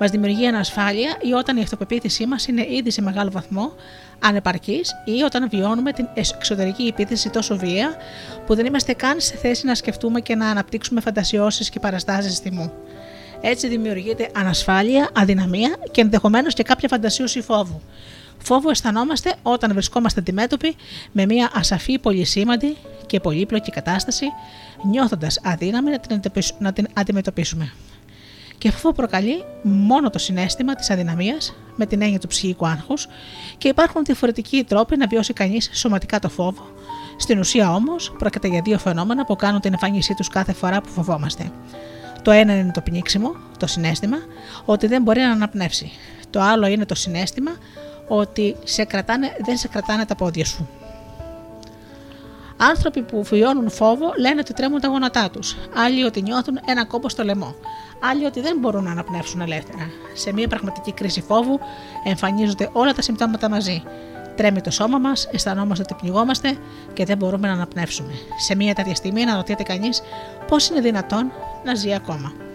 μας 0.01 0.11
δημιουργεί 0.11 0.47
ανασφάλεια 0.47 1.17
ή 1.23 1.33
όταν 1.33 1.57
η 1.57 1.63
αυτοπεποίθησή 1.63 2.27
μας 2.27 2.47
είναι 2.47 2.67
ήδη 2.71 2.91
σε 2.91 3.03
μεγάλο 3.03 3.31
βαθμό 3.31 3.73
ανεπαρκής 4.19 4.93
ή 5.05 5.23
όταν 5.23 5.49
βιώνουμε 5.49 5.93
την 5.93 6.09
εξωτερική 6.15 6.83
επίθεση 6.83 7.31
τόσο 7.31 7.57
βία 7.57 7.97
που 8.47 8.55
δεν 8.55 8.67
είμαστε 8.67 8.93
καν 8.93 9.21
σε 9.21 9.37
θέση 9.37 9.67
να 9.67 9.75
σκεφτούμε 9.75 10.21
και 10.21 10.35
να 10.35 10.49
αναπτύξουμε 10.51 11.01
φαντασιώσεις 11.01 11.71
και 11.71 11.81
παραστάσεις 11.81 12.39
θυμού. 12.39 12.73
Έτσι 13.41 13.69
δημιουργείται 13.69 14.31
ανασφάλεια, 14.35 15.11
αδυναμία 15.15 15.77
και 15.91 16.01
ενδεχομένως 16.01 16.55
και 16.55 16.63
κάποια 16.63 16.89
φαντασίωση 16.89 17.41
φόβου. 17.41 17.81
Φόβο 18.39 18.71
αισθανόμαστε 18.71 19.35
όταν 19.43 19.73
βρισκόμαστε 19.73 20.21
αντιμέτωποι 20.21 20.77
με 21.13 21.27
μια 21.27 21.51
ασαφή, 21.55 21.99
πολυσήμαντη 21.99 22.77
και 23.07 23.21
πολύπλοκη 23.21 23.71
κατάσταση, 23.71 24.27
νιώθοντας 24.91 25.41
αδύναμη 25.43 25.91
να 26.59 26.73
την 26.73 26.87
αντιμετωπίσουμε. 26.93 27.73
Και 28.59 28.71
φόβο 28.71 28.95
προκαλεί 28.95 29.45
μόνο 29.63 30.11
το 30.11 30.19
συνέστημα 30.19 30.75
της 30.75 30.91
αδυναμίας 30.91 31.55
με 31.77 31.87
την 31.87 32.03
έννοια 32.03 32.19
του 32.19 32.27
ψυχικού 32.27 32.67
άγχους 32.67 33.07
και 33.59 33.69
υπάρχουν 33.69 34.05
διαφορετικοί 34.05 34.65
τρόποι 34.65 34.97
να 34.97 35.07
βιώσει 35.07 35.33
κανείς 35.33 35.71
σωματικά 35.73 36.19
το 36.19 36.29
φόβο. 36.29 36.67
Στην 37.17 37.39
ουσία 37.39 37.75
όμως 37.75 38.15
πρόκειται 38.19 38.49
για 38.49 38.61
δύο 38.65 38.79
φαινόμενα 38.79 39.25
που 39.25 39.37
κάνουν 39.37 39.61
την 39.61 39.73
εμφάνισή 39.73 40.15
τους 40.15 40.29
κάθε 40.29 40.53
φορά 40.53 40.81
που 40.81 40.89
φοβόμαστε. 40.89 41.53
Το 42.27 42.33
ένα 42.33 42.59
είναι 42.59 42.73
το 42.73 42.81
πνίξιμο, 42.81 43.35
το 43.59 43.67
συνέστημα, 43.67 44.17
ότι 44.65 44.87
δεν 44.87 45.03
μπορεί 45.03 45.21
να 45.21 45.31
αναπνεύσει. 45.31 45.93
Το 46.31 46.41
άλλο 46.41 46.67
είναι 46.67 46.85
το 46.87 46.95
συνέστημα 46.95 47.51
ότι 48.09 48.57
σε 48.65 48.85
κρατάνε, 48.85 49.37
δεν 49.45 49.57
σε 49.57 49.69
κρατάνε 49.69 50.05
τα 50.05 50.15
πόδια 50.15 50.45
σου. 50.45 50.69
Άνθρωποι 52.57 53.03
που 53.03 53.23
βιώνουν 53.23 53.71
φόβο 53.71 54.13
λένε 54.19 54.41
ότι 54.41 54.53
τρέμουν 54.53 54.81
τα 54.81 54.89
γόνατά 54.89 55.31
τους. 55.31 55.57
Άλλοι 55.75 56.05
ότι 56.05 56.23
νιώθουν 56.23 56.59
ένα 56.67 56.85
κόμπο 56.85 57.09
στο 57.09 57.25
λαιμό. 57.25 57.55
Άλλοι 58.11 58.25
ότι 58.25 58.41
δεν 58.41 58.59
μπορούν 58.59 58.85
να 58.85 58.91
αναπνεύσουν 58.91 59.41
ελεύθερα. 59.41 59.91
Σε 60.15 60.33
μια 60.33 60.49
πραγματική 60.49 60.93
κρίση 60.93 61.21
φόβου 61.21 61.61
εμφανίζονται 62.05 62.71
όλα 62.73 62.93
τα 62.93 63.03
συμπτώματα 63.03 63.49
μαζί. 63.49 63.83
Τρέμει 64.37 64.61
το 64.61 64.71
σώμα 64.71 64.99
μας, 64.99 65.29
αισθανόμαστε 65.33 65.85
ότι 65.91 65.95
πνιγόμαστε 66.01 66.57
και 66.93 67.05
δεν 67.05 67.17
μπορούμε 67.17 67.49
να 67.49 67.55
αναπνεύσουμε. 67.55 68.13
Σε 68.39 68.57
μια 68.57 68.75
τέτοια 68.75 68.95
στιγμή 68.95 69.23
αναρωτιέται 69.23 69.63
κανείς 69.63 70.03
πώς 70.49 70.69
είναι 70.69 70.81
δυνατόν 70.81 71.33
να 71.65 71.75
ζει 71.75 71.95
ακόμα. 71.95 72.46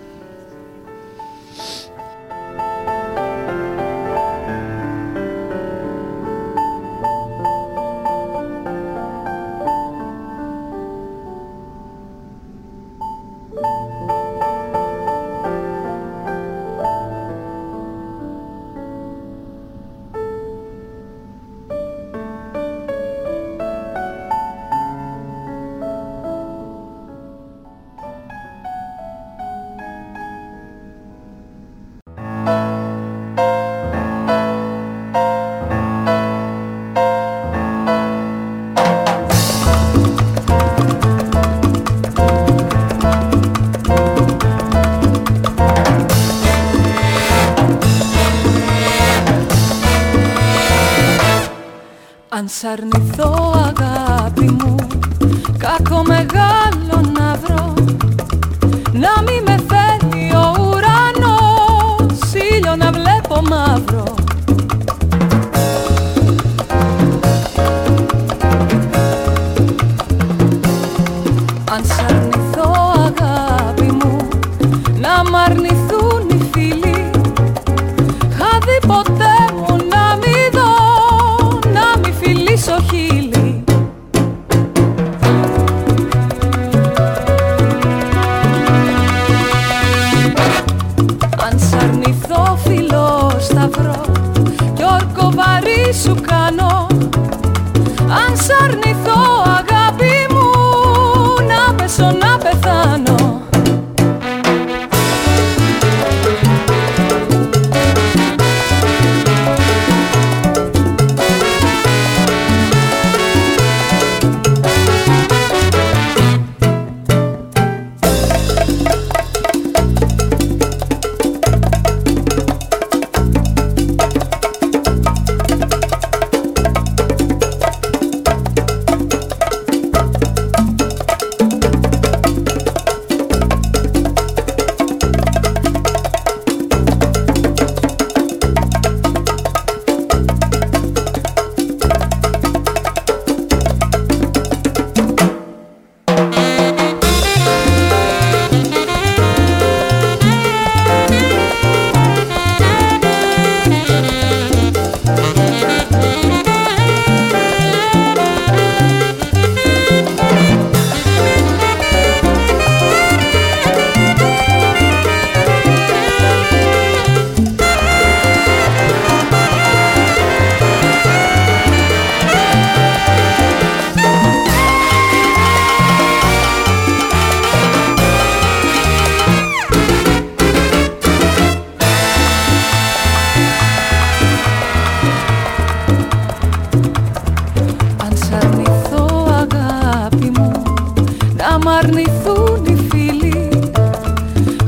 χαθούν 192.12 192.66
οι 192.66 192.76
φίλοι 192.90 193.50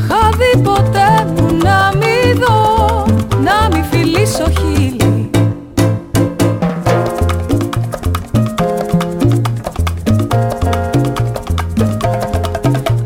Χάδι 0.07 0.61
ποτέ 0.63 1.25
μου 1.35 1.57
να 1.63 1.91
μη 1.97 2.33
δω, 2.39 3.05
να 3.43 3.67
μη 3.77 3.83
φιλήσω 3.91 4.43
χείλη. 4.49 5.29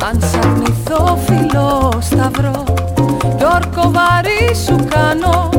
Αν 0.06 0.20
σ' 0.22 0.36
αρνηθώ 0.46 1.18
φιλό 1.26 1.94
σταυρό, 2.02 2.64
Το 3.40 3.48
αρκοβαρί 3.54 4.56
σου 4.66 4.76
κάνω 4.90 5.50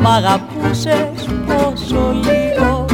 μ' 0.00 0.06
αγαπούσες 0.06 1.28
πόσο 1.46 2.12
λίγο. 2.12 2.84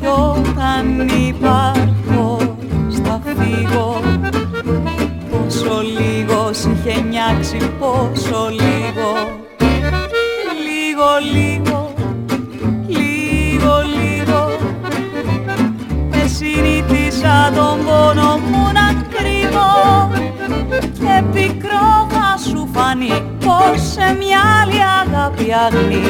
Κι 0.00 0.06
όταν 0.06 1.08
υπάρχω 1.28 2.56
στα 2.90 3.20
φύγω 3.24 4.00
πόσο 5.30 5.80
λίγο 5.80 6.50
σ' 6.52 6.64
είχε 6.64 7.00
νιάξει 7.00 7.56
πόσο 7.78 8.48
λίγο. 8.50 9.10
Λίγο 10.66 11.08
λίγο 11.32 11.92
λίγο 12.86 13.74
λίγο. 13.96 14.58
Με 16.10 16.26
συνήθισα 16.26 17.52
τον 17.54 17.84
πόνο 17.84 18.38
μου 18.50 18.72
να 18.72 19.04
κρύβω 19.08 20.10
και 20.98 21.22
πικρό 21.32 22.06
θα 22.10 22.36
σου 22.50 22.68
φανεί. 22.72 23.35
πως 23.35 23.35
σε 23.96 24.16
μια 24.18 24.40
άλλη 24.60 24.80
αγάπη 25.02 25.54
αγνή. 25.64 26.02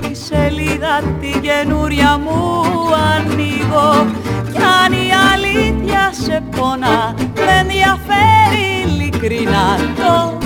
Τη 0.00 0.14
σελίδα 0.14 1.02
τη 1.20 1.40
καινούρια 1.40 2.18
μου 2.18 2.62
ανοίγω. 3.14 4.06
Κι 4.52 4.62
αν 4.84 4.92
η 4.92 5.08
αλήθεια 5.32 6.10
σε 6.24 6.42
πονά 6.56 7.14
με 7.34 7.52
ενδιαφέρει 7.60 8.66
ειλικρινά 8.86 9.76
τόσο 9.96 10.37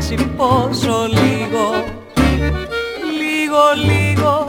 ξυπώσω 0.00 0.98
λίγο. 1.18 1.66
Λίγο, 3.20 3.64
λίγο, 3.90 4.46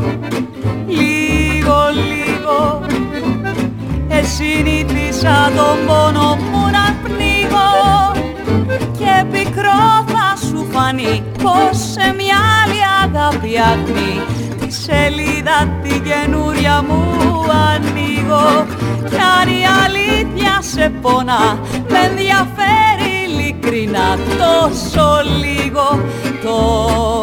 λίγο, 0.87 1.77
λίγο. 2.09 2.59
Εσυνήθισα 4.07 5.51
το 5.55 5.67
πόνο 5.87 6.37
μου 6.51 6.63
να 6.75 6.85
πνίγω. 7.03 7.71
Και 8.97 9.25
πικρό 9.31 9.83
θα 10.07 10.35
σου 10.47 10.67
φανεί 10.71 11.23
πως 11.43 11.77
σε 11.93 12.15
μια 12.17 12.39
άλλη 12.61 12.81
αγάπη 13.03 13.51
αγνή 13.71 14.13
Τη 14.59 14.73
σελίδα 14.73 15.79
τη 15.83 15.99
καινούρια 15.99 16.83
μου 16.87 17.03
ανοίγω. 17.71 18.65
Κι 19.09 19.17
αν 19.39 19.49
αλήθεια 19.83 20.61
σε 20.61 20.91
πονά 21.01 21.59
δεν 21.87 22.15
διαφωνώ 22.15 22.50
να 23.91 24.17
τόσο 24.37 25.21
λίγο 25.39 25.99
το 26.43 27.20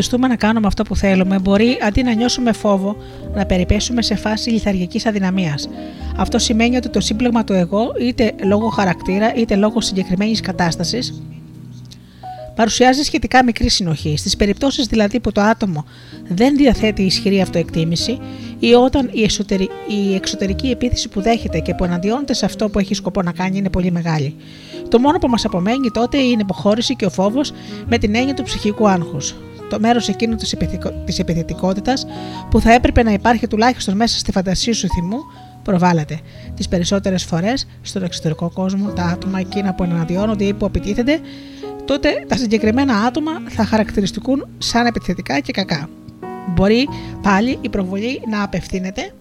εμποδιστούμε 0.00 0.28
να 0.28 0.36
κάνουμε 0.36 0.66
αυτό 0.66 0.82
που 0.82 0.96
θέλουμε, 0.96 1.38
μπορεί 1.38 1.78
αντί 1.86 2.02
να 2.02 2.14
νιώσουμε 2.14 2.52
φόβο, 2.52 2.96
να 3.34 3.46
περιπέσουμε 3.46 4.02
σε 4.02 4.14
φάση 4.14 4.50
λιθαργικής 4.50 5.06
αδυναμίας. 5.06 5.68
Αυτό 6.16 6.38
σημαίνει 6.38 6.76
ότι 6.76 6.88
το 6.88 7.00
σύμπλεγμα 7.00 7.44
του 7.44 7.52
εγώ, 7.52 7.92
είτε 8.00 8.34
λόγω 8.44 8.68
χαρακτήρα 8.68 9.34
είτε 9.34 9.56
λόγω 9.56 9.80
συγκεκριμένης 9.80 10.40
κατάστασης, 10.40 11.22
παρουσιάζει 12.54 13.02
σχετικά 13.02 13.44
μικρή 13.44 13.68
συνοχή. 13.68 14.16
Στις 14.16 14.36
περιπτώσεις 14.36 14.86
δηλαδή 14.86 15.20
που 15.20 15.32
το 15.32 15.40
άτομο 15.40 15.84
δεν 16.28 16.56
διαθέτει 16.56 17.02
ισχυρή 17.02 17.40
αυτοεκτίμηση 17.40 18.18
ή 18.58 18.74
όταν 18.74 19.10
η, 19.12 19.28
η 19.88 20.14
εξωτερική 20.14 20.70
επίθεση 20.70 21.08
που 21.08 21.20
δέχεται 21.20 21.58
και 21.58 21.74
που 21.74 21.84
εναντιώνεται 21.84 22.34
σε 22.34 22.44
αυτό 22.44 22.68
που 22.68 22.78
έχει 22.78 22.94
σκοπό 22.94 23.22
να 23.22 23.32
κάνει 23.32 23.58
είναι 23.58 23.70
πολύ 23.70 23.90
μεγάλη. 23.90 24.36
Το 24.88 24.98
μόνο 24.98 25.18
που 25.18 25.28
μας 25.28 25.44
απομένει 25.44 25.90
τότε 25.90 26.18
είναι 26.18 26.30
η 26.30 26.42
υποχώρηση 26.42 26.96
και 26.96 27.04
ο 27.04 27.10
φόβος 27.10 27.52
με 27.88 27.98
την 27.98 28.14
έννοια 28.14 28.34
του 28.34 28.42
ψυχικού 28.42 28.88
άγχους. 28.88 29.34
Το 29.70 29.80
μέρος 29.80 30.08
εκείνο 30.08 30.34
της 31.04 31.18
επιθετικότητας 31.18 32.06
που 32.50 32.60
θα 32.60 32.72
έπρεπε 32.72 33.02
να 33.02 33.12
υπάρχει 33.12 33.46
τουλάχιστον 33.46 33.96
μέσα 33.96 34.18
στη 34.18 34.32
φαντασία 34.32 34.74
σου 34.74 34.88
θυμού 34.88 35.18
προβάλλεται. 35.62 36.20
Τις 36.54 36.68
περισσότερες 36.68 37.24
φορές 37.24 37.66
στον 37.82 38.02
εξωτερικό 38.02 38.50
κόσμο 38.54 38.88
τα 38.88 39.02
άτομα 39.02 39.38
εκείνα 39.38 39.74
που 39.74 39.82
εναντιώνονται 39.82 40.44
ή 40.44 40.54
που 40.54 40.64
επιτίθενται 40.64 41.20
τότε 41.84 42.24
τα 42.28 42.36
συγκεκριμένα 42.36 42.96
άτομα 42.96 43.32
θα 43.48 43.64
χαρακτηριστικούν 43.64 44.46
σαν 44.58 44.86
επιθετικά 44.86 45.40
και 45.40 45.52
κακά. 45.52 45.88
Μπορεί 46.54 46.88
πάλι 47.22 47.58
η 47.60 47.68
προβολή 47.68 48.22
να 48.30 48.42
απευθύνεται 48.42 49.12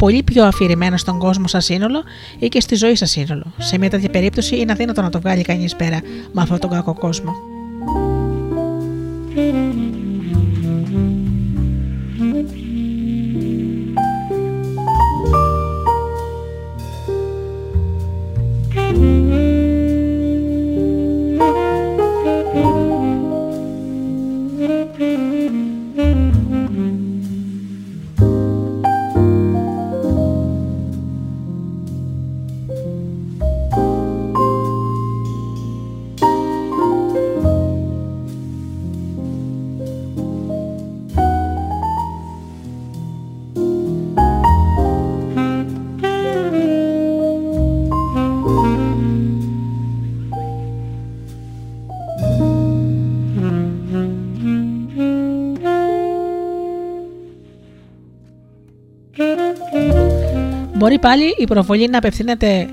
πολύ 0.00 0.22
πιο 0.22 0.44
αφηρημένα 0.44 0.96
στον 0.96 1.18
κόσμο 1.18 1.46
σαν 1.46 1.60
σύνολο 1.60 2.02
ή 2.38 2.48
και 2.48 2.60
στη 2.60 2.74
ζωή 2.74 2.94
σαν 2.94 3.08
σύνολο. 3.08 3.44
Σε 3.58 3.78
μια 3.78 3.90
τέτοια 3.90 4.08
περίπτωση 4.08 4.56
είναι 4.56 4.72
αδύνατο 4.72 5.02
να 5.02 5.10
το 5.10 5.20
βγάλει 5.20 5.42
κανείς 5.42 5.76
πέρα 5.76 6.00
με 6.32 6.42
αυτόν 6.42 6.58
τον 6.58 6.70
κακό 6.70 6.94
κόσμο. 6.94 7.49
Μπορεί 60.90 61.02
πάλι 61.02 61.34
η 61.38 61.44
προβολή 61.44 61.88
να 61.88 61.98
απευθύνεται 61.98 62.68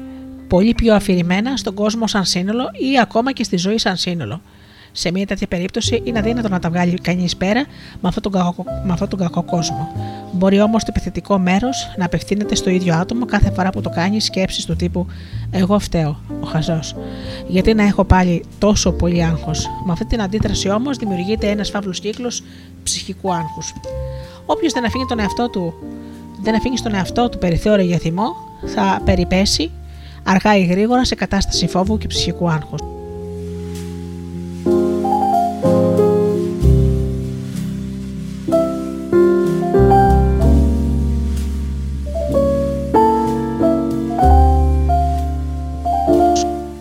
πολύ 0.47 0.73
πιο 0.73 0.95
αφηρημένα 0.95 1.57
στον 1.57 1.73
κόσμο 1.73 2.07
σαν 2.07 2.25
σύνολο 2.25 2.63
ή 2.93 2.99
ακόμα 2.99 3.31
και 3.31 3.43
στη 3.43 3.57
ζωή 3.57 3.77
σαν 3.77 3.95
σύνολο. 3.97 4.41
Σε 4.91 5.11
μια 5.11 5.25
τέτοια 5.25 5.47
περίπτωση 5.47 6.01
είναι 6.03 6.19
αδύνατο 6.19 6.49
να 6.49 6.59
τα 6.59 6.69
βγάλει 6.69 6.93
κανείς 6.93 7.35
πέρα 7.37 7.65
με 8.01 8.07
αυτόν 8.07 8.23
τον, 8.23 8.31
κακό, 8.31 8.63
με 8.85 8.93
αυτόν 8.93 9.09
τον 9.09 9.19
κακό 9.19 9.43
κόσμο. 9.43 9.91
Μπορεί 10.31 10.61
όμως 10.61 10.83
το 10.83 10.91
επιθετικό 10.95 11.37
μέρος 11.37 11.93
να 11.97 12.05
απευθύνεται 12.05 12.55
στο 12.55 12.69
ίδιο 12.69 12.95
άτομο 12.95 13.25
κάθε 13.25 13.51
φορά 13.51 13.69
που 13.69 13.81
το 13.81 13.89
κάνει 13.89 14.21
σκέψεις 14.21 14.65
του 14.65 14.75
τύπου 14.75 15.07
Εγώ 15.51 15.79
φταίω, 15.79 16.21
ο 16.41 16.45
χαζός. 16.45 16.95
Γιατί 17.47 17.73
να 17.73 17.83
έχω 17.83 18.03
πάλι 18.03 18.43
τόσο 18.57 18.91
πολύ 18.91 19.23
άγχος. 19.23 19.67
Με 19.85 19.91
αυτή 19.91 20.05
την 20.05 20.21
αντίδραση 20.21 20.69
όμως 20.69 20.97
δημιουργείται 20.97 21.47
ένας 21.49 21.69
φαύλος 21.69 21.99
κύκλος 21.99 22.43
ψυχικού 22.83 23.33
άγχους. 23.33 23.73
Όποιος 24.45 24.73
δεν 24.73 24.85
αφήνει 24.85 25.05
τον 25.05 25.19
εαυτό 25.19 25.49
του 25.49 25.73
δεν 26.41 26.55
αφήνεις 26.55 26.79
στον 26.79 26.93
εαυτό 26.93 27.29
του 27.29 27.37
περιθώριο 27.37 27.85
για 27.85 27.97
θυμό, 27.97 28.35
θα 28.65 29.01
περιπέσει 29.05 29.71
αργά 30.23 30.57
ή 30.57 30.63
γρήγορα 30.63 31.05
σε 31.05 31.15
κατάσταση 31.15 31.67
φόβου 31.67 31.97
και 31.97 32.07
ψυχικού 32.07 32.49
άγχους. 32.49 32.79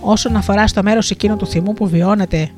Όσον 0.01 0.37
αφορά 0.37 0.67
στο 0.67 0.83
μέρος 0.83 1.11
εκείνο 1.11 1.37
του 1.37 1.47
θυμού 1.47 1.73
που 1.73 1.89
βιώνεται 1.89 2.51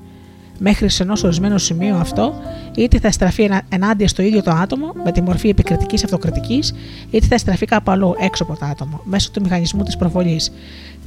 μέχρι 0.59 0.89
σε 0.89 1.03
ενός 1.03 1.25
ορισμένο 1.25 1.59
σημείο 1.59 1.97
αυτό, 1.97 2.35
είτε 2.79 2.99
θα 2.99 3.11
στραφεί 3.11 3.51
ενάντια 3.69 4.09
στο 4.09 4.23
ίδιο 4.23 4.43
το 4.43 4.51
άτομο 4.51 4.93
με 5.05 5.13
τη 5.13 5.21
μορφή 5.21 5.49
επικριτικής 5.49 6.05
αυτοκριτικής, 6.05 6.75
είτε 7.11 7.27
θα 7.27 7.39
στραφεί 7.39 7.67
κάπου 7.67 7.91
αλλού 7.91 8.15
έξω 8.19 8.43
από 8.43 8.57
το 8.59 8.65
άτομο, 8.65 9.01
μέσω 9.05 9.31
του 9.31 9.41
μηχανισμού 9.41 9.83
της 9.83 9.97
προβολής. 9.97 10.53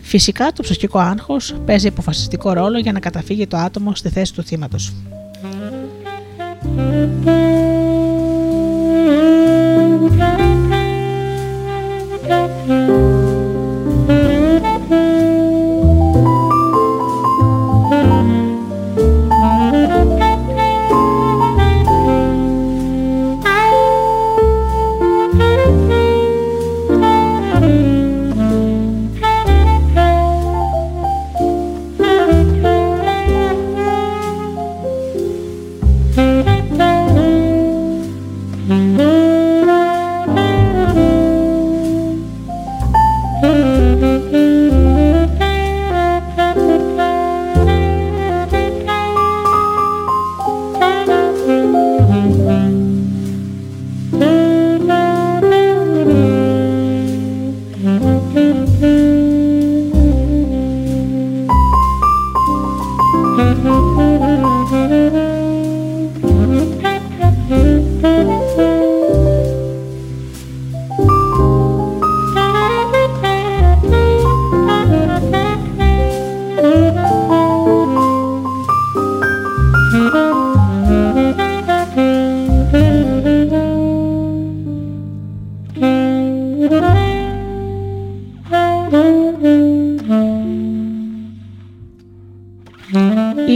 Φυσικά, 0.01 0.51
το 0.51 0.61
ψυχικό 0.61 0.99
άγχος 0.99 1.55
παίζει 1.65 1.87
αποφασιστικό 1.87 2.53
ρόλο 2.53 2.77
για 2.79 2.91
να 2.91 2.99
καταφύγει 2.99 3.47
το 3.47 3.57
άτομο 3.57 3.95
στη 3.95 4.09
θέση 4.09 4.33
του 4.33 4.43
θύματος. 4.43 4.93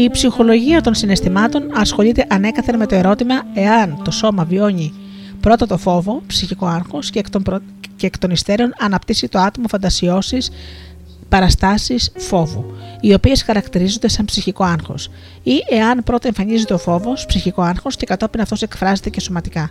Ψυχολογία 0.09 0.81
των 0.81 0.93
συναισθημάτων 0.93 1.63
ασχολείται 1.73 2.25
ανέκαθεν 2.29 2.77
με 2.77 2.85
το 2.85 2.95
ερώτημα 2.95 3.43
εάν 3.53 4.01
το 4.03 4.11
σώμα 4.11 4.43
βιώνει 4.43 4.93
πρώτα 5.39 5.67
το 5.67 5.77
φόβο, 5.77 6.21
ψυχικό 6.27 6.65
άγχος 6.65 7.09
και 7.09 7.19
εκ 7.19 7.29
των, 7.29 7.43
προ... 7.43 7.59
και 7.95 8.05
εκ 8.05 8.17
των 8.17 8.31
υστέρων 8.31 8.73
αναπτύσσει 8.79 9.27
το 9.27 9.39
άτομο 9.39 9.67
φαντασιώσεις 9.67 10.51
παραστάσεις 11.29 12.11
φόβου, 12.17 12.65
οι 13.01 13.13
οποίες 13.13 13.43
χαρακτηρίζονται 13.43 14.07
σαν 14.07 14.25
ψυχικό 14.25 14.63
άγχος, 14.63 15.09
ή 15.43 15.63
εάν 15.69 16.03
πρώτα 16.03 16.27
εμφανίζεται 16.27 16.73
ο 16.73 16.77
φόβος, 16.77 17.25
ψυχικό 17.25 17.61
άγχος, 17.61 17.95
και 17.95 18.05
κατόπιν 18.05 18.41
αυτός 18.41 18.61
εκφράζεται 18.61 19.09
και 19.09 19.19
σωματικά. 19.19 19.69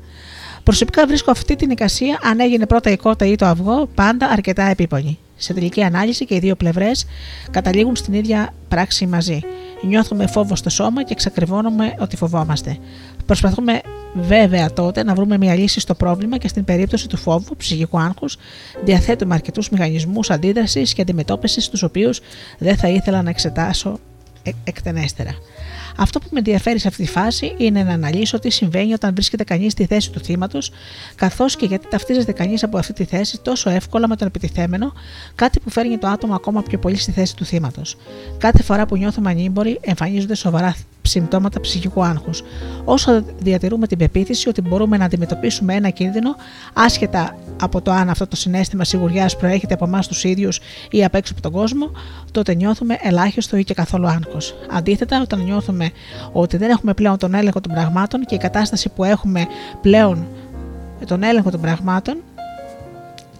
Προσωπικά 0.62 1.06
βρίσκω 1.06 1.30
αυτή 1.30 1.56
την 1.56 1.70
εικασία, 1.70 2.18
αν 2.22 2.40
έγινε 2.40 2.66
πρώτα 2.66 2.90
η 2.90 2.96
κότα 2.96 3.26
ή 3.26 3.34
το 3.34 3.46
αυγό, 3.46 3.88
πάντα 3.94 4.26
αρκετά 4.26 4.62
επίπονη. 4.62 5.18
Σε 5.36 5.52
τελική 5.52 5.82
ανάλυση 5.82 6.24
και 6.24 6.34
οι 6.34 6.38
δύο 6.38 6.54
πλευρές 6.54 7.06
καταλήγουν 7.50 7.96
στην 7.96 8.14
ίδια 8.14 8.54
πράξη 8.68 9.06
μαζί. 9.06 9.40
Νιώθουμε 9.86 10.26
φόβο 10.26 10.56
στο 10.56 10.70
σώμα 10.70 11.02
και 11.02 11.12
εξακριβώνουμε 11.12 11.94
ότι 11.98 12.16
φοβόμαστε. 12.16 12.78
Προσπαθούμε 13.26 13.80
βέβαια 14.14 14.72
τότε 14.72 15.04
να 15.04 15.14
βρούμε 15.14 15.38
μια 15.38 15.54
λύση 15.54 15.80
στο 15.80 15.94
πρόβλημα 15.94 16.38
και 16.38 16.48
στην 16.48 16.64
περίπτωση 16.64 17.08
του 17.08 17.16
φόβου, 17.16 17.56
ψυχικού 17.56 17.98
άγχους, 17.98 18.36
διαθέτουμε 18.84 19.34
αρκετούς 19.34 19.70
μηχανισμούς 19.70 20.30
αντίδρασης 20.30 20.92
και 20.92 21.02
αντιμετώπισης, 21.02 21.68
τους 21.68 21.82
οποίους 21.82 22.20
δεν 22.58 22.76
θα 22.76 22.88
ήθελα 22.88 23.22
να 23.22 23.30
εξετάσω 23.30 23.98
ε, 24.42 24.50
εκτενέστερα. 24.64 25.34
Αυτό 25.96 26.18
που 26.18 26.26
με 26.30 26.38
ενδιαφέρει 26.38 26.78
σε 26.78 26.88
αυτή 26.88 27.04
τη 27.04 27.10
φάση 27.10 27.54
είναι 27.58 27.82
να 27.82 27.92
αναλύσω 27.92 28.38
τι 28.38 28.50
συμβαίνει 28.50 28.92
όταν 28.92 29.14
βρίσκεται 29.14 29.44
κανείς 29.44 29.72
στη 29.72 29.86
θέση 29.86 30.10
του 30.10 30.20
θύματος, 30.20 30.70
καθώς 31.14 31.56
και 31.56 31.66
γιατί 31.66 31.88
ταυτίζεται 31.88 32.32
κανείς 32.32 32.62
από 32.62 32.78
αυτή 32.78 32.92
τη 32.92 33.04
θέση 33.04 33.40
τόσο 33.42 33.70
εύκολα 33.70 34.08
με 34.08 34.16
τον 34.16 34.26
επιτιθέμενο, 34.26 34.92
κάτι 35.34 35.60
που 35.60 35.70
φέρνει 35.70 35.98
το 35.98 36.06
άτομο 36.06 36.34
ακόμα 36.34 36.62
πιο 36.62 36.78
πολύ 36.78 36.96
στη 36.96 37.12
θέση 37.12 37.36
του 37.36 37.44
θύματος. 37.44 37.96
Κάθε 38.38 38.62
φορά 38.62 38.86
που 38.86 38.96
νιώθουμε 38.96 39.30
ανήμποροι, 39.30 39.78
εμφανίζονται 39.80 40.34
σοβαρά 40.34 40.76
συμπτώματα 41.08 41.60
ψυχικού 41.60 42.04
άγχους. 42.04 42.42
Όσο 42.84 43.24
διατηρούμε 43.38 43.86
την 43.86 43.98
πεποίθηση 43.98 44.48
ότι 44.48 44.60
μπορούμε 44.60 44.96
να 44.96 45.04
αντιμετωπίσουμε 45.04 45.74
ένα 45.74 45.90
κίνδυνο, 45.90 46.36
άσχετα 46.72 47.36
από 47.60 47.80
το 47.80 47.90
αν 47.90 48.10
αυτό 48.10 48.26
το 48.26 48.36
συνέστημα 48.36 48.84
σιγουριά 48.84 49.30
προέρχεται 49.38 49.74
από 49.74 49.84
εμάς 49.84 50.08
τους 50.08 50.24
ίδιους 50.24 50.60
ή 50.90 51.04
απ' 51.04 51.14
έξω 51.14 51.32
από 51.32 51.42
τον 51.42 51.52
κόσμο, 51.52 51.90
τότε 52.32 52.54
νιώθουμε 52.54 52.98
ελάχιστο 53.02 53.56
ή 53.56 53.64
και 53.64 53.74
καθόλου 53.74 54.06
άγχος. 54.06 54.54
Αντίθετα, 54.70 55.20
όταν 55.20 55.42
νιώθουμε 55.42 55.90
ότι 56.32 56.56
δεν 56.56 56.70
έχουμε 56.70 56.94
πλέον 56.94 57.18
τον 57.18 57.34
έλεγχο 57.34 57.60
των 57.60 57.72
πραγμάτων 57.72 58.24
και 58.24 58.34
η 58.34 58.38
κατάσταση 58.38 58.88
που 58.88 59.04
έχουμε 59.04 59.46
πλέον 59.80 60.26
τον 61.06 61.22
έλεγχο 61.22 61.50
των 61.50 61.60
πραγμάτων, 61.60 62.16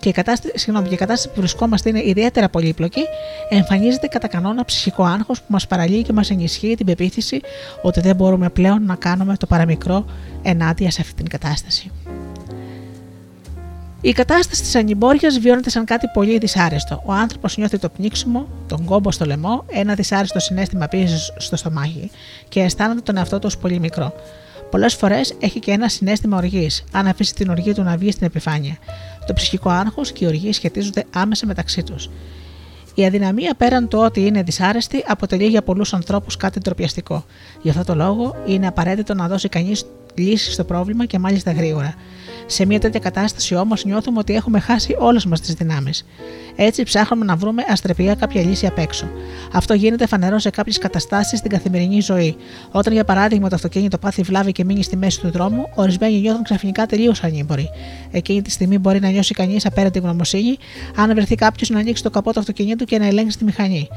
και 0.05 0.11
η 0.11 0.13
κατάσταση, 0.13 0.59
συγγνώμη, 0.59 0.89
και 0.89 0.95
η 0.95 0.97
κατάσταση 0.97 1.35
που 1.35 1.41
βρισκόμαστε 1.41 1.89
είναι 1.89 2.03
ιδιαίτερα 2.05 2.49
πολύπλοκη, 2.49 3.01
εμφανίζεται 3.49 4.07
κατά 4.07 4.29
κανόνα 4.29 4.65
ψυχικό 4.65 5.05
άγχος 5.05 5.39
που 5.39 5.47
μας 5.49 5.67
παραλύει 5.67 6.03
και 6.03 6.13
μας 6.13 6.31
ενισχύει 6.31 6.75
την 6.75 6.87
πεποίθηση 6.87 7.41
ότι 7.83 8.01
δεν 8.01 8.17
μπορούμε 8.17 8.49
πλέον 8.49 8.85
να 8.85 8.95
κάνουμε 8.95 9.37
το 9.37 9.47
παραμικρό 9.47 10.05
ενάντια 10.43 10.91
σε 10.91 11.01
αυτή 11.01 11.15
την 11.15 11.29
κατάσταση. 11.29 11.91
Η 14.01 14.13
κατάσταση 14.13 14.63
της 14.63 14.75
ανυμπόρια 14.75 15.31
βιώνεται 15.41 15.71
σαν 15.71 15.85
κάτι 15.85 16.07
πολύ 16.13 16.39
δυσάρεστο. 16.39 17.03
Ο 17.07 17.13
άνθρωπος 17.13 17.57
νιώθει 17.57 17.79
το 17.79 17.89
πνίξιμο, 17.89 18.49
τον 18.67 18.85
κόμπο 18.85 19.11
στο 19.11 19.25
λαιμό, 19.25 19.65
ένα 19.69 19.95
δυσάρεστο 19.95 20.39
συνέστημα 20.39 20.89
πίεσης 20.89 21.33
στο 21.37 21.57
στομάχι 21.57 22.11
και 22.49 22.61
αισθάνεται 22.61 23.01
τον 23.01 23.17
εαυτό 23.17 23.39
του 23.39 23.51
πολύ 23.61 23.79
μικρό. 23.81 24.13
Πολλές 24.71 24.95
φορές 24.95 25.35
έχει 25.41 25.59
και 25.59 25.71
ένα 25.71 25.89
συνέστημα 25.89 26.37
οργής, 26.37 26.85
αν 26.93 27.07
αφήσει 27.07 27.35
την 27.35 27.51
οργή 27.51 27.73
του 27.73 27.83
να 27.83 27.97
βγει 27.97 28.11
στην 28.11 28.27
επιφάνεια. 28.27 28.77
Το 29.27 29.33
ψυχικό 29.33 29.71
άγχος 29.71 30.13
και 30.13 30.25
η 30.25 30.29
οργή 30.29 30.53
σχετίζονται 30.53 31.05
άμεσα 31.13 31.47
μεταξύ 31.47 31.83
τους. 31.83 32.11
Η 32.95 33.07
αδυναμία 33.07 33.55
πέραν 33.55 33.89
του 33.89 33.99
ότι 33.99 34.27
είναι 34.27 34.43
δυσάρεστη 34.43 35.05
αποτελεί 35.07 35.47
για 35.47 35.63
πολλούς 35.63 35.95
ανθρώπους 35.95 36.37
κάτι 36.37 36.61
ντροπιαστικό. 36.61 37.25
Γι' 37.63 37.69
αυτό 37.69 37.85
το 37.85 37.95
λόγο 37.95 38.35
είναι 38.47 38.67
απαραίτητο 38.67 39.15
να 39.15 39.29
δώσει 39.29 39.49
κανείς 39.49 39.87
λύσει 40.15 40.53
στο 40.53 40.65
πρόβλημα 40.65 41.05
και 41.07 41.19
μάλιστα 41.19 41.53
γρήγορα. 41.53 41.95
Σε 42.47 42.67
μια 42.67 42.81
τέτοια 42.81 43.01
κατάσταση 43.01 43.55
όμως 43.55 43.85
νιώθουμε 43.85 44.19
ότι 44.19 44.35
έχουμε 44.35 44.61
χάσει 44.61 44.97
όλες 44.99 45.25
μας 45.25 45.41
τις 45.41 45.55
δυνάμεις. 45.55 46.05
Έτσι 46.57 46.83
ψάχνουμε 46.83 47.25
να 47.25 47.37
βρούμε 47.37 47.63
αστρεπία 47.69 48.15
κάποια 48.15 48.43
λύση 48.43 48.67
απ' 48.67 48.79
έξω. 48.79 49.07
Αυτό 49.53 49.75
γίνεται 49.75 50.07
φανερό 50.07 50.39
σε 50.39 50.51
κάποιες 50.51 50.79
καταστάσεις 50.79 51.39
στην 51.39 51.51
καθημερινή 51.51 52.01
ζωή. 52.01 52.37
Όταν 52.71 52.93
για 52.93 53.05
παράδειγμα 53.05 53.49
το 53.49 53.55
αυτοκίνητο 53.55 53.99
πάθει 53.99 54.23
βλάβη 54.23 54.53
και 54.53 54.65
μείνει 54.65 54.83
στη 54.83 54.97
μέση 54.97 55.21
του 55.21 55.31
δρόμου, 55.31 55.69
ορισμένοι 55.75 56.21
νιώθουν 56.21 56.43
ξαφνικά 56.43 56.87
τελείως 56.87 57.23
ανήμποροι. 57.23 57.69
Εκείνη 58.11 58.43
τη 58.43 58.51
στιγμή 58.51 58.79
μπορεί 58.79 59.01
να 59.01 59.09
νιώσει 59.09 59.35
κανείς 59.35 59.67
απέραντη 59.67 59.99
γνωμοσύνη 59.99 60.57
αν 60.97 61.15
βρεθεί 61.15 61.35
κάποιος 61.35 61.71
να 61.71 61.79
ανοίξει 61.79 62.03
το 62.03 62.11
καπό 62.11 62.33
του 62.33 62.41
αυτοκινήτου 62.41 62.85
και 62.85 62.99
να 62.99 63.07
ελέγξει 63.07 63.39
τη 63.39 63.45
μηχανή. 63.45 63.89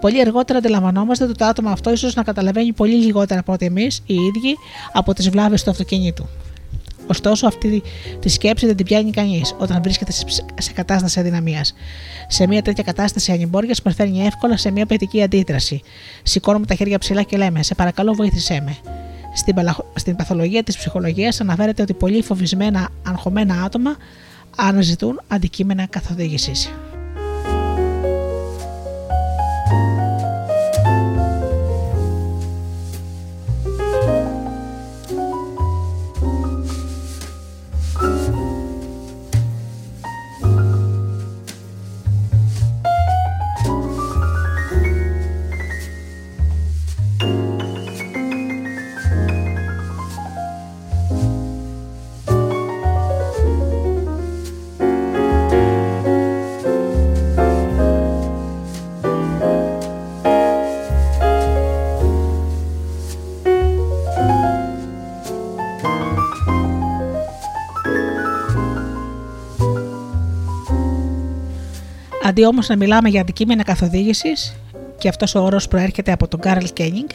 Πολύ 0.00 0.20
αργότερα 0.20 0.58
αντιλαμβανόμαστε 0.58 1.24
ότι 1.24 1.34
το 1.34 1.44
άτομο 1.44 1.68
αυτό 1.68 1.92
ίσως 1.92 2.14
να 2.14 2.22
καταλαβαίνει 2.22 2.72
πολύ 2.72 2.94
λιγότερα 2.94 3.40
από 3.40 3.52
ότι 3.52 3.66
εμείς 3.66 4.02
οι 4.06 4.14
ίδιοι 4.14 4.56
από 4.92 5.14
τις 5.14 5.30
βλάβες 5.30 5.62
του 5.62 5.70
αυτοκινήτου. 5.70 6.28
Ωστόσο, 7.06 7.46
αυτή 7.46 7.82
τη 8.20 8.28
σκέψη 8.28 8.66
δεν 8.66 8.76
την 8.76 8.86
πιάνει 8.86 9.10
κανείς 9.10 9.54
όταν 9.58 9.82
βρίσκεται 9.82 10.12
σε 10.58 10.72
κατάσταση 10.74 11.20
αδυναμίας. 11.20 11.74
Σε 12.28 12.46
μια 12.46 12.62
τέτοια 12.62 12.82
κατάσταση 12.82 13.32
ανυμπόριας 13.32 13.82
προφέρνει 13.82 14.26
εύκολα 14.26 14.56
σε 14.56 14.70
μια 14.70 14.86
παιδική 14.86 15.22
αντίδραση. 15.22 15.80
Σηκώνουμε 16.22 16.66
τα 16.66 16.74
χέρια 16.74 16.98
ψηλά 16.98 17.22
και 17.22 17.36
λέμε: 17.36 17.62
Σε 17.62 17.74
παρακαλώ, 17.74 18.12
βοήθησέ 18.12 18.62
με. 18.64 18.76
Στην, 19.34 19.54
στην 19.94 20.16
παθολογία 20.16 20.62
της 20.62 20.76
ψυχολογίας 20.76 21.40
αναφέρεται 21.40 21.82
ότι 21.82 21.94
πολύ 21.94 22.22
φοβισμένα, 22.22 22.88
αγχωμένα 23.02 23.62
άτομα 23.62 23.96
αναζητούν 24.56 25.20
αντικείμενα 25.28 25.86
καθοδήγησης. 25.86 26.70
Αντί 72.34 72.46
όμως 72.46 72.68
να 72.68 72.76
μιλάμε 72.76 73.08
για 73.08 73.20
αντικείμενα 73.20 73.62
καθοδήγησης, 73.62 74.56
και 74.98 75.08
αυτός 75.08 75.34
ο 75.34 75.42
όρος 75.42 75.68
προέρχεται 75.68 76.12
από 76.12 76.28
τον 76.28 76.40
Κάρλ 76.40 76.64
Κένιγκ, 76.72 77.08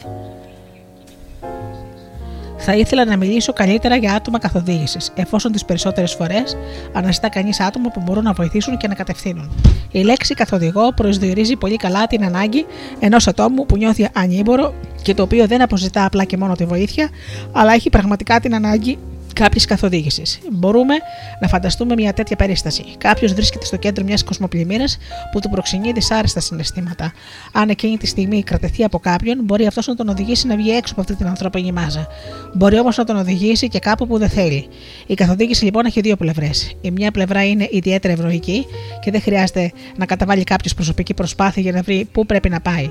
θα 2.56 2.74
ήθελα 2.74 3.04
να 3.04 3.16
μιλήσω 3.16 3.52
καλύτερα 3.52 3.96
για 3.96 4.14
άτομα 4.14 4.38
καθοδήγησης, 4.38 5.12
εφόσον 5.14 5.52
τις 5.52 5.64
περισσότερες 5.64 6.12
φορές 6.14 6.56
αναζητά 6.92 7.28
κανείς 7.28 7.60
άτομα 7.60 7.90
που 7.90 8.00
μπορούν 8.04 8.22
να 8.24 8.32
βοηθήσουν 8.32 8.76
και 8.76 8.88
να 8.88 8.94
κατευθύνουν. 8.94 9.50
Η 9.90 10.02
λέξη 10.02 10.34
καθοδηγό 10.34 10.92
προσδιορίζει 10.92 11.56
πολύ 11.56 11.76
καλά 11.76 12.06
την 12.06 12.24
ανάγκη 12.24 12.66
ενός 13.00 13.26
ατόμου 13.26 13.66
που 13.66 13.76
νιώθει 13.76 14.08
ανήμπορο 14.12 14.74
και 15.02 15.14
το 15.14 15.22
οποίο 15.22 15.46
δεν 15.46 15.62
αποζητά 15.62 16.04
απλά 16.04 16.24
και 16.24 16.36
μόνο 16.36 16.54
τη 16.54 16.64
βοήθεια, 16.64 17.08
αλλά 17.52 17.72
έχει 17.72 17.90
πραγματικά 17.90 18.40
την 18.40 18.54
ανάγκη 18.54 18.98
κάποιη 19.42 19.64
καθοδήγησης. 19.64 20.38
Μπορούμε 20.50 20.94
να 21.40 21.48
φανταστούμε 21.48 21.94
μια 21.94 22.12
τέτοια 22.12 22.36
περίσταση. 22.36 22.84
Κάποιος 22.98 23.32
βρίσκεται 23.32 23.64
στο 23.64 23.76
κέντρο 23.76 24.04
μιας 24.04 24.24
κοσμοπλημμύρας 24.24 24.98
που 25.32 25.40
του 25.40 25.48
προξενεί 25.48 25.92
δυσάρεστα 25.92 26.40
συναισθήματα. 26.40 27.12
Αν 27.52 27.68
εκείνη 27.68 27.96
τη 27.96 28.06
στιγμή 28.06 28.42
κρατεθεί 28.42 28.84
από 28.84 28.98
κάποιον, 28.98 29.38
μπορεί 29.44 29.66
αυτός 29.66 29.86
να 29.86 29.94
τον 29.94 30.08
οδηγήσει 30.08 30.46
να 30.46 30.56
βγει 30.56 30.70
έξω 30.70 30.92
από 30.92 31.00
αυτή 31.00 31.14
την 31.14 31.26
ανθρώπινη 31.26 31.72
μάζα. 31.72 32.06
Μπορεί 32.54 32.78
όμως 32.78 32.96
να 32.96 33.04
τον 33.04 33.16
οδηγήσει 33.16 33.68
και 33.68 33.78
κάπου 33.78 34.06
που 34.06 34.18
δεν 34.18 34.28
θέλει. 34.28 34.68
Η 35.06 35.14
καθοδήγηση 35.14 35.64
λοιπόν 35.64 35.86
έχει 35.86 36.00
δύο 36.00 36.16
πλευρές. 36.16 36.76
Η 36.80 36.90
μια 36.90 37.10
πλευρά 37.10 37.46
είναι 37.46 37.68
ιδιαίτερα 37.70 38.12
ευρωϊκή 38.12 38.66
και 39.00 39.10
δεν 39.10 39.20
χρειάζεται 39.20 39.72
να 39.96 40.06
καταβάλει 40.06 40.44
κάποιος 40.44 40.74
προσωπική 40.74 41.14
προσπάθεια 41.14 41.62
για 41.62 41.72
να 41.72 41.82
βρει 41.82 42.08
πού 42.12 42.26
πρέπει 42.26 42.48
να 42.48 42.60
πάει. 42.60 42.90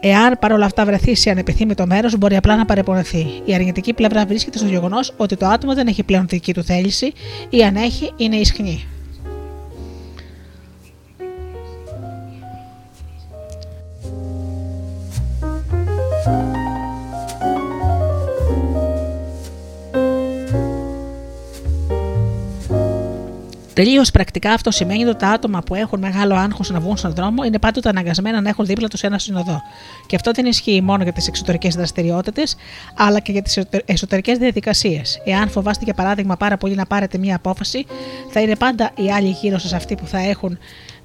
Εάν 0.00 0.38
παρόλα 0.40 0.64
αυτά 0.64 0.84
βρεθεί 0.84 1.14
σε 1.14 1.30
ανεπιθύμητο 1.30 1.86
μέρος, 1.86 2.16
μπορεί 2.18 2.36
απλά 2.36 2.56
να 2.56 2.64
παρεπονεθεί. 2.64 3.26
Η 3.44 3.54
αρνητική 3.54 3.92
πλευρά 3.92 4.26
βρίσκεται 4.26 4.58
στο 4.58 4.66
γεγονός 4.66 5.14
ότι 5.16 5.36
το 5.36 5.46
άτομο 5.46 5.74
δεν 5.74 5.86
έχει 5.86 6.02
πλέον 6.02 6.26
δική 6.28 6.54
του 6.54 6.62
θέληση 6.62 7.12
ή 7.50 7.64
αν 7.64 7.76
έχει, 7.76 8.12
είναι 8.16 8.36
ισχνή. 8.36 8.86
Τελείως 23.78 24.10
πρακτικά 24.10 24.52
αυτό 24.52 24.70
σημαίνει 24.70 25.04
ότι 25.04 25.18
τα 25.18 25.28
άτομα 25.28 25.60
που 25.60 25.74
έχουν 25.74 25.98
μεγάλο 25.98 26.34
άγχος 26.34 26.70
να 26.70 26.80
βγουν 26.80 26.96
στον 26.96 27.14
δρόμο 27.14 27.44
είναι 27.44 27.58
πάντοτε 27.58 27.88
αναγκασμένα 27.88 28.40
να 28.40 28.48
έχουν 28.48 28.66
δίπλα 28.66 28.88
τους 28.88 29.02
ένα 29.02 29.18
συνοδό. 29.18 29.62
Και 30.06 30.16
αυτό 30.16 30.30
δεν 30.30 30.46
ισχύει 30.46 30.80
μόνο 30.80 31.02
για 31.02 31.12
τις 31.12 31.28
εξωτερικές 31.28 31.74
δραστηριότητες, 31.74 32.56
αλλά 32.94 33.20
και 33.20 33.32
για 33.32 33.42
τις 33.42 33.58
εσωτερικές 33.84 34.38
διαδικασίες. 34.38 35.20
Εάν 35.24 35.48
φοβάστε, 35.48 35.84
για 35.84 35.94
παράδειγμα, 35.94 36.36
πάρα 36.36 36.56
πολύ 36.56 36.74
να 36.74 36.86
πάρετε 36.86 37.18
μία 37.18 37.36
απόφαση, 37.36 37.86
θα 38.30 38.40
είναι 38.40 38.56
πάντα 38.56 38.90
οι 38.96 39.12
άλλοι 39.12 39.28
γύρω 39.28 39.58
σας 39.58 39.72
αυτοί 39.72 39.94
που 39.94 40.06
θα 40.06 40.18
έχουν 40.18 40.58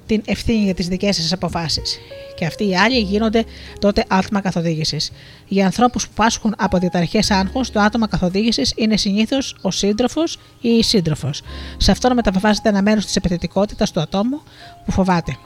την 0.06 0.22
ευθύνη 0.24 0.64
για 0.64 0.74
τις 0.74 0.88
δικές 0.88 1.16
σας 1.16 1.32
αποφάσεις. 1.32 1.98
Και 2.34 2.46
αυτοί 2.46 2.68
οι 2.68 2.76
άλλοι 2.76 2.98
γίνονται 2.98 3.44
τότε 3.78 4.04
άτομα 4.08 4.40
καθοδήγησης. 4.40 5.10
Για 5.48 5.64
ανθρώπους 5.64 6.08
που 6.08 6.12
πάσχουν 6.14 6.54
από 6.58 6.78
διαταραχές 6.78 7.30
άγχος, 7.30 7.70
το 7.70 7.80
άτομο 7.80 8.08
καθοδήγησης 8.08 8.72
είναι 8.76 8.96
συνήθως 8.96 9.56
ο 9.62 9.70
σύντροφος 9.70 10.38
ή 10.60 10.68
η 10.68 10.82
σύντροφος. 10.82 11.42
Σε 11.76 11.90
αυτόν 11.90 12.14
μεταβιβάζεται 12.14 12.68
ένα 12.68 12.82
μέρος 12.82 13.04
της 13.04 13.16
επιθετικότητας 13.16 13.90
του 13.90 14.00
ατόμου 14.00 14.42
που 14.84 14.92
φοβάται. 14.92 15.36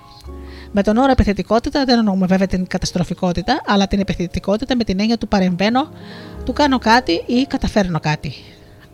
Με 0.72 0.82
τον 0.82 0.96
όρο 0.96 1.11
επιθετικότητα 1.11 1.84
δεν 1.84 1.98
εννοούμε 1.98 2.26
βέβαια 2.26 2.46
την 2.46 2.66
καταστροφικότητα, 2.66 3.61
αλλά 3.66 3.86
την 3.86 4.00
επιθετικότητα 4.00 4.76
με 4.76 4.84
την 4.84 5.00
έννοια 5.00 5.18
του 5.18 5.28
παρεμβαίνω, 5.28 5.88
του 6.44 6.52
κάνω 6.52 6.78
κάτι 6.78 7.12
ή 7.26 7.46
καταφέρνω 7.48 8.00
κάτι. 8.00 8.34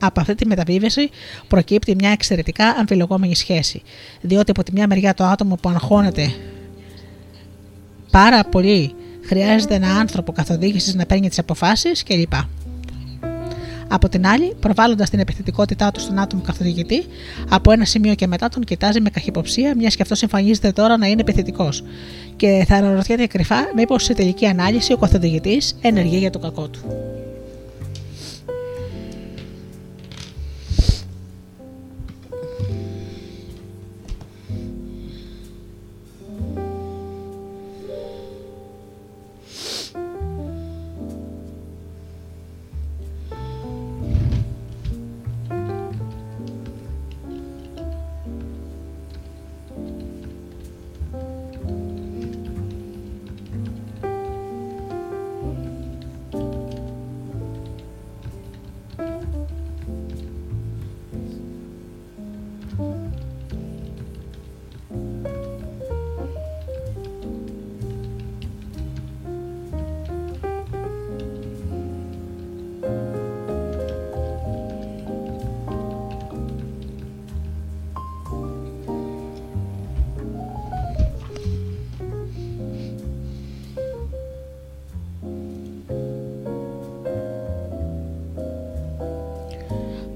Από 0.06 0.20
αυτή 0.20 0.34
τη 0.34 0.46
μεταβίβαση 0.46 1.10
προκύπτει 1.48 1.94
μια 1.94 2.10
εξαιρετικά 2.10 2.66
αμφιλογόμενη 2.66 3.34
σχέση, 3.36 3.82
διότι 4.20 4.50
από 4.50 4.62
τη 4.62 4.72
μια 4.72 4.86
μεριά 4.86 5.14
το 5.14 5.24
άτομο 5.24 5.54
που 5.54 5.68
αγχώνεται 5.68 6.34
πάρα 8.10 8.44
πολύ 8.44 8.94
χρειάζεται 9.24 9.74
ένα 9.74 9.88
άνθρωπο 9.88 10.32
καθοδήγησης 10.32 10.94
να 10.94 11.06
παίρνει 11.06 11.28
τις 11.28 11.38
αποφάσεις 11.38 12.02
κλπ. 12.02 12.32
Από 13.88 14.08
την 14.08 14.26
άλλη, 14.26 14.54
προβάλλοντας 14.60 15.10
την 15.10 15.18
επιθετικότητά 15.18 15.90
του 15.90 16.00
στον 16.00 16.18
άτομο 16.18 16.42
καθοδηγητή, 16.42 17.04
από 17.48 17.72
ένα 17.72 17.84
σημείο 17.84 18.14
και 18.14 18.26
μετά 18.26 18.48
τον 18.48 18.64
κοιτάζει 18.64 19.00
με 19.00 19.10
καχυποψία, 19.10 19.74
μιας 19.76 19.96
και 19.96 20.02
αυτός 20.02 20.22
εμφανίζεται 20.22 20.72
τώρα 20.72 20.96
να 20.96 21.06
είναι 21.06 21.20
επιθετικός. 21.20 21.84
Και 22.36 22.64
θα 22.68 22.76
αναρωτιέται 22.76 23.26
κρυφά 23.26 23.56
μήπως 23.74 24.04
σε 24.04 24.14
τελική 24.14 24.46
ανάλυση 24.46 24.92
ο 24.92 24.96
καθοδηγητής 24.96 25.76
ενεργεί 25.80 26.16
για 26.16 26.30
το 26.30 26.38
κακό 26.38 26.68
του. 26.68 26.80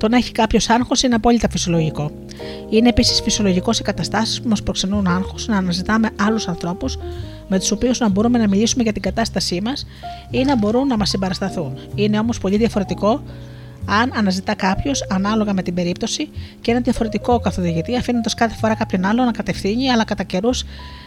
Το 0.09 0.15
να 0.15 0.21
έχει 0.21 0.33
κάποιος 0.33 0.69
άγχος 0.69 1.03
είναι 1.03 1.15
απόλυτα 1.15 1.49
φυσιολογικό. 1.51 2.11
Είναι 2.71 2.89
επίσης 2.89 3.21
φυσιολογικό 3.21 3.73
σε 3.73 3.83
καταστάσεις 3.83 4.41
που 4.41 4.49
μας 4.49 4.63
προξενούν 4.63 5.07
άγχος 5.07 5.47
να 5.47 5.57
αναζητάμε 5.57 6.11
άλλους 6.21 6.49
ανθρώπους 6.49 6.99
με 7.49 7.59
τους 7.59 7.71
οποίους 7.71 7.99
να 7.99 8.09
μπορούμε 8.09 8.39
να 8.39 8.49
μιλήσουμε 8.49 8.83
για 8.83 8.93
την 8.93 9.03
κατάστασή 9.03 9.61
μας 9.61 9.87
ή 10.31 10.45
να 10.45 10.57
μπορούν 10.57 10.87
να 10.87 10.97
μας 10.97 11.09
συμπαρασταθούν. 11.09 11.79
Είναι 11.95 12.19
όμως 12.19 12.39
πολύ 12.39 12.57
διαφορετικό 12.57 13.23
αν 13.89 14.13
αναζητά 14.15 14.55
κάποιος 14.55 15.07
ανάλογα 15.11 15.53
με 15.53 15.63
την 15.63 15.75
περίπτωση 15.75 16.29
και 16.61 16.71
ένα 16.71 16.81
διαφορετικό 16.81 17.41
καθοδηγητή, 17.41 17.97
αφήνοντας 17.97 18.35
κάθε 18.35 18.55
φορά 18.55 18.75
κάποιον 18.75 19.05
άλλο 19.05 19.25
να 19.25 19.31
κατευθύνει, 19.31 19.91
αλλά 19.91 20.05
κατά 20.05 20.23
καιρούς 20.23 20.65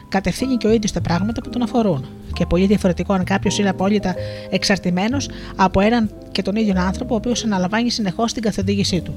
κατευθύνει 0.09 0.57
και 0.57 0.67
ο 0.67 0.71
ίδιος 0.71 0.91
τα 0.91 1.01
πράγματα 1.01 1.41
που 1.41 1.49
τον 1.49 1.61
αφορούν. 1.61 2.05
Και 2.33 2.45
πολύ 2.45 2.65
διαφορετικό 2.65 3.13
αν 3.13 3.23
κάποιος 3.23 3.57
είναι 3.57 3.69
απόλυτα 3.69 4.15
εξαρτημένος 4.49 5.29
από 5.55 5.79
έναν 5.79 6.11
και 6.31 6.41
τον 6.41 6.55
ίδιο 6.55 6.73
άνθρωπο, 6.77 7.13
ο 7.13 7.17
οποίος 7.17 7.43
αναλαμβάνει 7.43 7.89
συνεχώς 7.89 8.33
την 8.33 8.41
καθοδήγησή 8.41 9.01
του. 9.01 9.13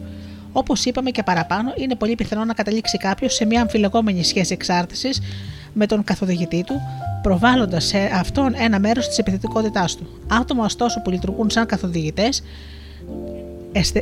Όπως 0.53 0.85
είπαμε 0.85 1.11
και 1.11 1.23
παραπάνω, 1.23 1.73
είναι 1.77 1.95
πολύ 1.95 2.15
πιθανό 2.15 2.45
να 2.45 2.55
καταλήξει 2.55 2.99
κάποιος 2.99 3.35
σε 3.35 3.45
μια 3.45 3.61
αμφιλεγόμενη 3.61 4.25
σχέση 4.25 4.53
εξάρτησης 4.53 5.21
με 5.73 5.87
τον 5.87 6.05
καθοδηγητή 6.05 6.65
του, 6.65 6.81
προβάλλοντας 7.23 7.85
σε 7.85 7.99
αυτόν 7.99 8.55
ένα 8.57 8.79
μέρος 8.79 9.09
της 9.09 9.19
επιθετικότητάς 9.19 9.97
του. 9.97 10.07
Άτομα, 10.41 10.65
ωστόσο, 10.65 11.01
που 11.03 11.11
λειτουργούν 11.11 11.51
σαν 11.51 11.67
καθοδηγητές, 11.67 12.43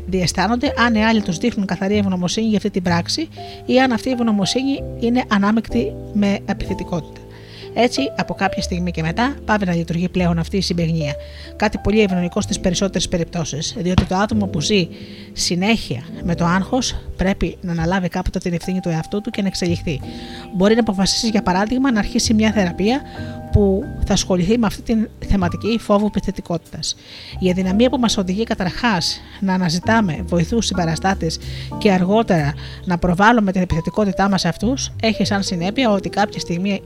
διαισθάνονται 0.07 0.73
αν 0.77 0.95
οι 0.95 1.05
άλλοι 1.05 1.23
τους 1.23 1.39
δείχνουν 1.39 1.67
καθαρή 1.67 1.97
ευγνωμοσύνη 1.97 2.47
για 2.47 2.57
αυτή 2.57 2.71
την 2.71 2.83
πράξη 2.83 3.29
ή 3.67 3.81
αν 3.81 3.93
αυτή 3.93 4.09
η 4.09 4.13
ευγνωμοσύνη 4.13 4.83
είναι 5.01 5.25
ανάμεκτη 5.29 5.93
με 6.13 6.39
επιθετικότητα. 6.45 7.22
Έτσι, 7.75 8.01
από 8.17 8.35
κάποια 8.35 8.63
στιγμή 8.63 8.91
και 8.91 9.03
μετά, 9.03 9.35
πάβει 9.45 9.65
να 9.65 9.75
λειτουργεί 9.75 10.09
πλέον 10.09 10.39
αυτή 10.39 10.57
η 10.57 10.61
συμπεγνία. 10.61 11.15
Κάτι 11.57 11.79
πολύ 11.79 12.01
ευνοϊκό 12.01 12.41
στις 12.41 12.61
περισσότερες 12.61 13.09
περιπτώσεις, 13.09 13.75
διότι 13.79 14.05
το 14.05 14.17
άτομο 14.17 14.47
που 14.47 14.61
ζει 14.61 14.89
συνέχεια 15.33 16.03
με 16.25 16.35
το 16.35 16.45
άγχος 16.45 16.97
πρέπει 17.17 17.57
να 17.61 17.73
αναλάβει 17.73 18.09
κάποτε 18.09 18.39
την 18.39 18.53
ευθύνη 18.53 18.81
του 18.81 18.89
εαυτού 18.89 19.21
του 19.21 19.31
και 19.31 19.43
να 19.43 19.49
εξελιχθεί. 19.49 20.01
Μπορεί 20.57 20.75
να 20.75 20.81
αποφασίσει, 20.81 21.29
για 21.29 21.43
παράδειγμα, 21.43 21.93
να 21.93 21.99
αρχίσει 21.99 22.35
μια 22.35 22.53
θεραπεία 22.53 23.01
που 23.53 23.85
θα 24.07 24.13
ασχοληθεί 24.13 24.59
με 24.59 24.67
αυτή 24.67 24.83
τη 24.83 25.27
θεματική 25.27 25.79
φόβου 25.79 26.07
επιθετικότητα. 26.07 26.79
Η 27.39 27.51
αδυναμία 27.51 27.91
που 27.91 27.99
μας 27.99 28.17
οδηγεί 28.17 28.45
καταρχάς 28.45 29.21
να 29.41 29.55
αναζητάμε 29.55 30.25
βοηθούς 30.27 30.67
συμπαραστάτες 30.67 31.39
και 31.79 31.93
αργότερα 31.93 32.55
να 32.85 32.99
προβάλλουμε 32.99 33.53
την 33.53 33.63
επιθετικότητά 33.63 34.29
μας 34.29 34.41
σε 34.41 34.49
αυτούς, 34.49 34.93
έχει 35.03 35.25
σαν 35.25 35.43
συνέπεια 35.43 35.91
ότι 35.91 36.09
κάποια 36.09 36.41
στιγμή 36.41 36.83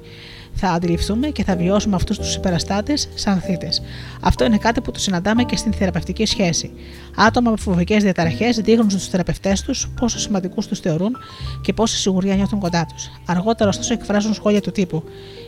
θα 0.57 0.69
αντιληφθούμε 0.71 1.29
και 1.29 1.45
θα 1.45 1.57
βιώσουμε 1.57 1.97
αυτούς 1.97 2.19
τους 2.19 2.35
υπεραστάτες 2.35 3.09
σαν 3.15 3.41
θήτες. 3.41 3.83
Αυτό 4.21 4.45
είναι 4.45 4.59
κάτι 4.59 4.81
που 4.81 4.91
το 4.91 4.99
συναντάμε 4.99 5.45
και 5.45 5.57
στην 5.57 5.73
θεραπευτική 5.73 6.27
σχέση. 6.27 6.71
Άτομα 7.17 7.51
με 7.51 7.57
φοβικές 7.57 8.03
διαταραχές 8.03 8.57
δείχνουν 8.57 8.91
στους 8.91 9.09
θεραπευτές 9.09 9.63
τους 9.63 9.89
πόσο 10.01 10.19
σημαντικούς 10.19 10.67
τους 10.67 10.81
θεωρούν 10.81 11.17
και 11.61 11.73
πόση 11.73 11.97
σιγουριά 11.97 12.35
νιώθουν 12.35 12.59
κοντά 12.59 12.87
τους. 12.95 13.11
Αργότερα, 13.27 13.71
ωστόσο, 13.71 13.93
εκφράζουν 13.93 14.35
σχόλια 14.35 14.61
του 14.61 14.71
τύπου: 14.71 15.03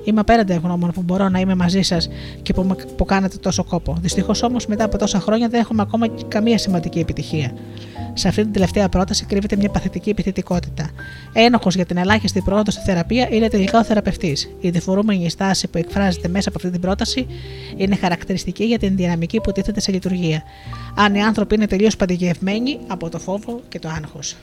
Είμαι 0.05 0.21
απέραντα 0.21 0.55
ευγνώμων 0.55 0.91
που 0.91 1.03
μπορώ 1.03 1.29
να 1.29 1.39
είμαι 1.39 1.55
μαζί 1.55 1.83
σας 1.83 2.09
και 2.43 2.53
που, 2.53 2.77
που 2.97 3.05
κάνετε 3.05 3.37
τόσο 3.37 3.65
κόπο. 3.65 3.97
Δυστυχώς 4.01 4.43
όμως, 4.43 4.67
μετά 4.67 4.85
από 4.85 4.99
τόσα 4.99 5.21
χρόνια 5.21 5.49
δεν 5.49 5.61
έχουμε 5.61 5.83
ακόμα 5.83 6.07
καμία 6.29 6.59
σημαντική 6.59 6.99
επιτυχία. 6.99 7.53
Σε 8.13 8.29
αυτή 8.29 8.43
την 8.43 8.53
τελευταία 8.53 8.89
πρόταση 8.89 9.25
κρύβεται 9.25 9.57
μια 9.57 9.69
παθητική 9.69 10.11
επιθετικότητα. 10.11 10.91
Ένοχος 11.33 11.75
για 11.75 11.85
την 11.85 11.97
ελάχιστη 11.97 12.41
πρόοδο 12.41 12.71
στη 12.71 12.81
θεραπεία 12.85 13.29
είναι 13.31 13.49
τελικά 13.49 13.79
ο 13.79 13.85
θεραπευτής. 13.85 14.51
Η 14.61 14.71
διφορούμενη 14.71 15.31
στάση 15.31 15.69
που 15.69 15.79
εκφράζεται 15.79 16.29
μέσα 16.29 16.49
από 16.49 16.59
αυτή 16.59 16.71
την 16.71 16.81
πρόταση 16.81 17.27
είναι 17.77 17.97
χαρακτηριστική 17.97 18.65
για 18.65 18.79
την 18.79 18.97
δυναμική 18.97 19.41
που 19.41 19.53
τίθεται 19.53 19.81
σε 19.81 19.93
λειτουργία. 19.93 20.43
Αν 20.95 21.15
οι 21.15 21.23
άνθρωποι 21.23 21.58
είναι 21.59 21.67
τελείως 21.67 21.97
παντηγευμένοι 21.97 22.79
από 22.87 23.09
το 23.09 23.19
φόβο 23.19 23.61
και 23.69 23.79
το 23.79 23.89
άγχος. 23.89 24.37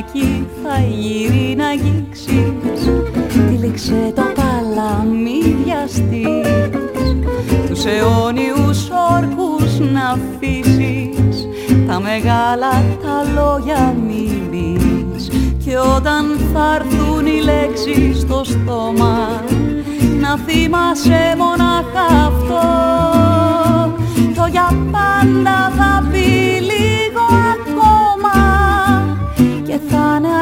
Κορμάκι 0.00 0.46
θα 0.62 0.78
γύρει 0.78 1.54
να 1.56 1.66
αγγίξεις 1.68 2.90
τύλιξε 3.28 4.12
το 4.14 4.22
παλάμι 4.34 5.56
βιαστείς 5.64 6.70
τους 7.68 7.84
αιώνιους 7.84 8.88
όρκους 9.12 9.78
να 9.78 10.08
αφήσεις. 10.08 11.48
Τα 11.86 12.00
μεγάλα 12.00 12.70
τα 13.02 13.24
λόγια 13.34 13.94
μη 14.06 14.48
πεις 14.50 15.28
και 15.64 15.78
όταν 15.96 16.38
θα 16.52 16.74
έρθουν 16.74 17.26
οι 17.26 17.40
λέξεις 17.40 18.20
στο 18.20 18.44
στόμα 18.44 19.42
να 20.20 20.38
θυμάσαι 20.46 21.34
μονάχα 21.38 22.26
αυτό. 22.26 22.62
Το 24.34 24.46
για 24.50 24.68
πάντα 24.92 25.72
θα 25.76 26.08
πει 26.10 26.28
λίγο 26.60 27.59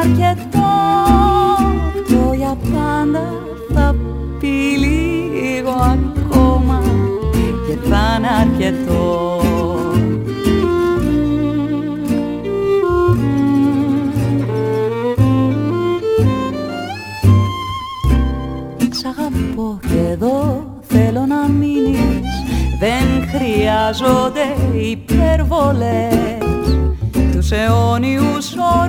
αρκετό. 0.01 0.67
Το 2.07 2.33
για 2.33 2.57
πάντα 2.73 3.33
θα 3.73 3.95
πει 4.39 4.47
λίγο 4.77 5.69
ακόμα 5.69 6.81
και 7.67 7.89
θα 7.89 8.15
είναι 8.17 8.27
αρκετό. 8.41 9.41
Σ' 18.91 19.05
αγαπώ 19.05 19.79
και 19.87 20.11
εδώ 20.11 20.63
θέλω 20.81 21.25
να 21.25 21.47
μείνεις. 21.47 21.99
Δεν 22.79 23.27
χρειάζονται 23.29 24.55
υπερβολές. 24.91 26.37
Τους 27.31 27.51
αιώνιους 27.51 28.55
όρκους 28.81 28.88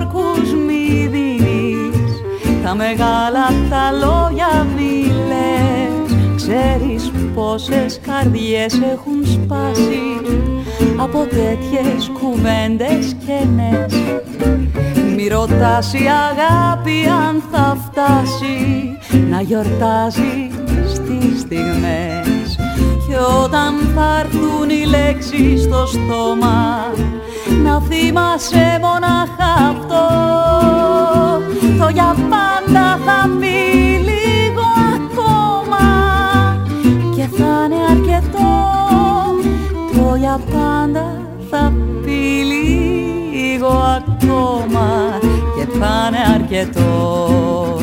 Τα 2.71 2.77
μεγάλα 2.77 3.45
τα 3.69 3.91
λόγια 3.91 4.67
μη 4.75 5.11
λες. 5.27 6.17
Ξέρεις 6.35 7.11
πόσες 7.35 7.99
καρδιές 8.07 8.73
έχουν 8.73 9.25
σπάσει 9.25 10.01
Από 10.97 11.17
τέτοιες 11.29 12.11
κουβέντες 12.13 13.15
κενές 13.25 13.93
Μη 15.15 15.27
ρωτάς 15.27 15.93
η 15.93 16.05
αγάπη 16.29 17.07
αν 17.27 17.43
θα 17.51 17.77
φτάσει 17.85 18.97
Να 19.29 19.41
γιορτάζει 19.41 20.49
στις 20.87 21.39
στιγμές. 21.39 22.55
Και 23.07 23.15
όταν 23.43 23.91
θα 23.95 24.19
έρθουν 24.19 24.69
οι 24.69 24.85
λέξεις 24.85 25.61
στο 25.61 25.85
στόμα 25.85 26.91
να 27.63 27.81
θυμάσαι 27.81 28.79
μονάχα 28.81 29.53
αυτό 29.69 30.31
το 31.81 31.89
για 31.89 32.15
πάντα 32.29 32.99
θα 33.05 33.29
πει 33.39 33.47
λίγο 34.09 34.65
ακόμα 34.95 35.87
και 37.15 37.27
θα 37.37 37.65
είναι 37.65 37.75
αρκετό. 37.89 38.49
Το 39.95 40.15
για 40.15 40.39
πάντα 40.53 41.21
θα 41.49 41.73
πει 42.03 42.43
λίγο 42.45 43.67
ακόμα 43.67 45.19
και 45.57 45.77
θα 45.79 46.07
είναι 46.07 46.33
αρκετό 46.35 47.80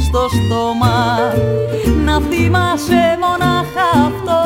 στο 0.00 0.28
στόμα. 0.28 1.16
Να 2.04 2.20
θυμάσαι 2.20 3.18
μονάχα 3.20 3.88
αυτό. 4.06 4.42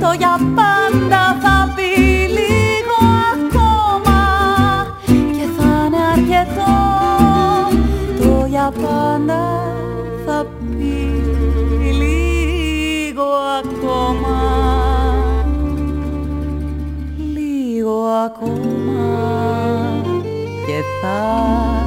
Το 0.00 0.12
για 0.18 0.38
πάντα 0.54 1.36
θα 1.42 1.74
πει 1.74 2.00
λίγο 2.38 2.98
ακόμα. 3.34 4.20
Και 5.08 5.46
θα 5.56 5.86
είναι 5.86 5.96
αρκετό. 6.12 6.74
Το 8.20 8.46
για 8.46 8.72
πάντα 8.82 9.62
θα 10.26 10.46
πει 10.70 11.22
λίγο 12.02 13.28
ακόμα. 13.58 14.38
Λίγο 17.34 18.04
ακόμα. 18.24 19.06
Και 20.66 20.82
θα 21.00 21.85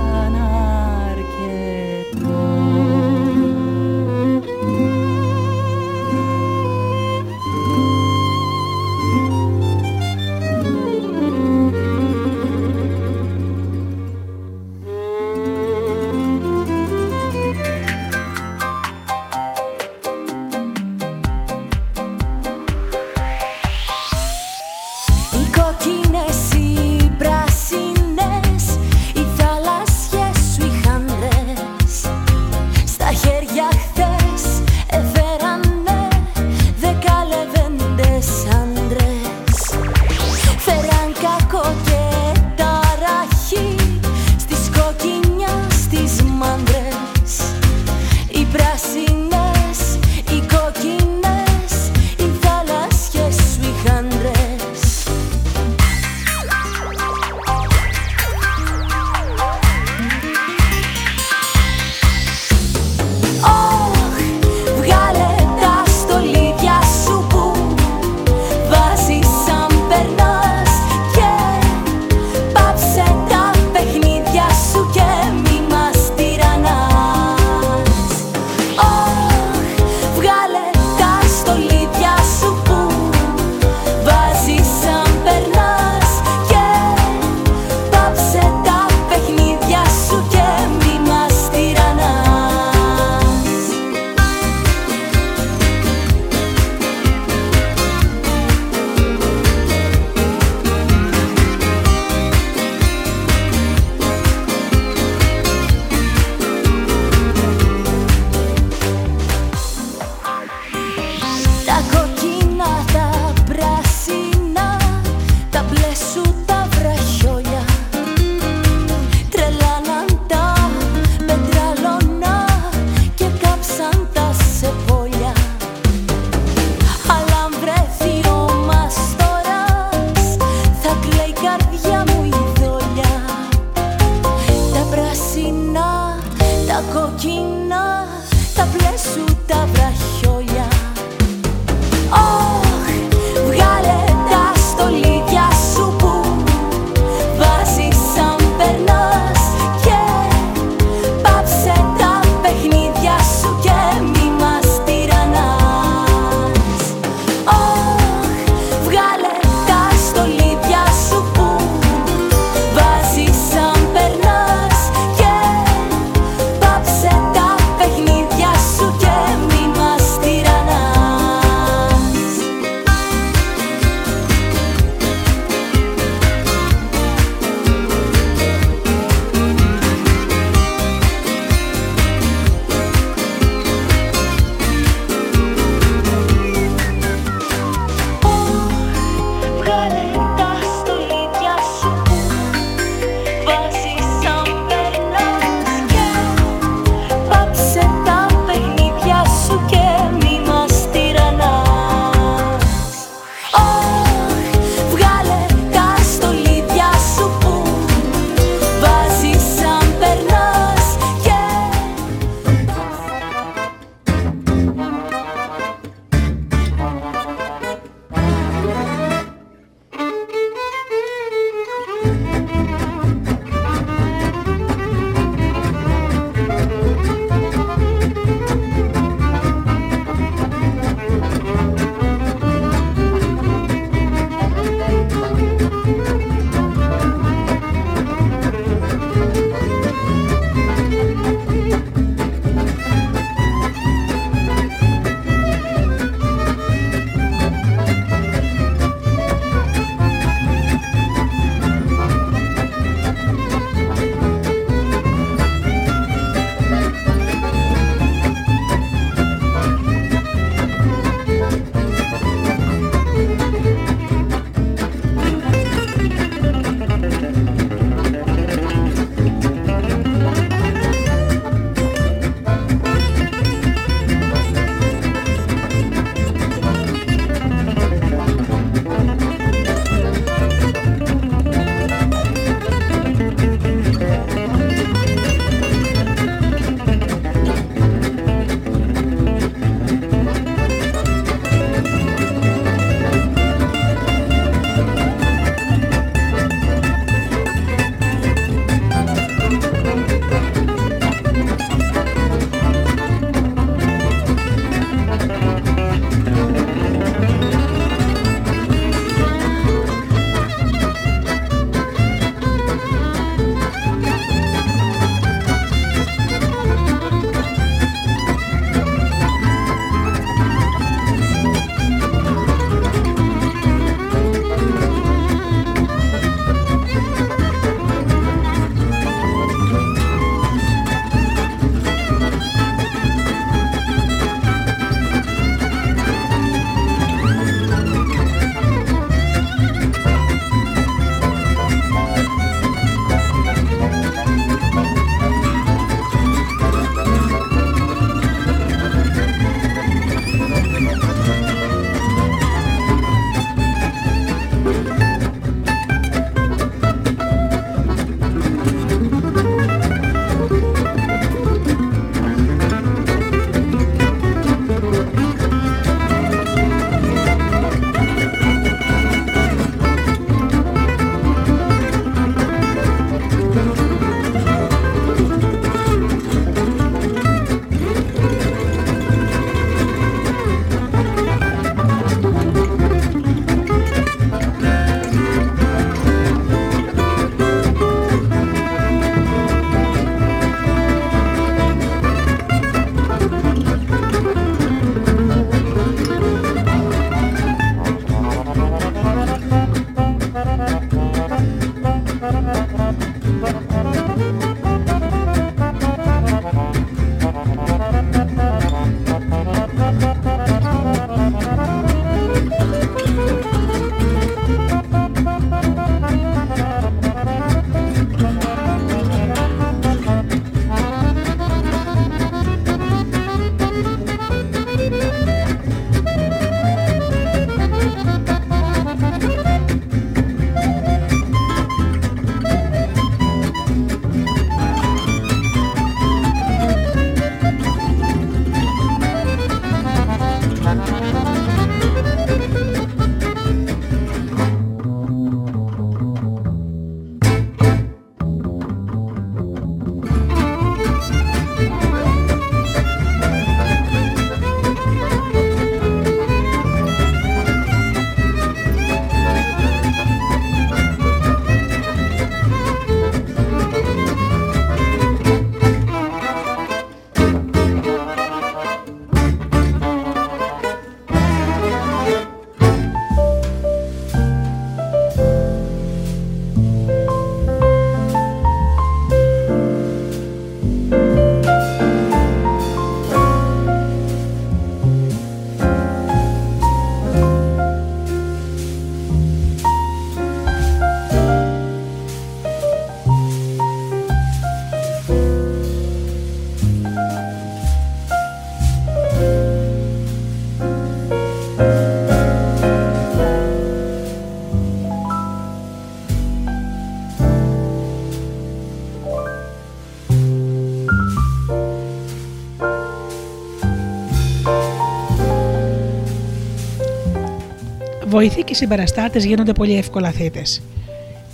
Βοηθοί 518.19 518.43
και 518.43 518.53
συμπαραστάτε 518.53 519.19
γίνονται 519.19 519.53
πολύ 519.53 519.77
εύκολα 519.77 520.11
θύτε. 520.11 520.41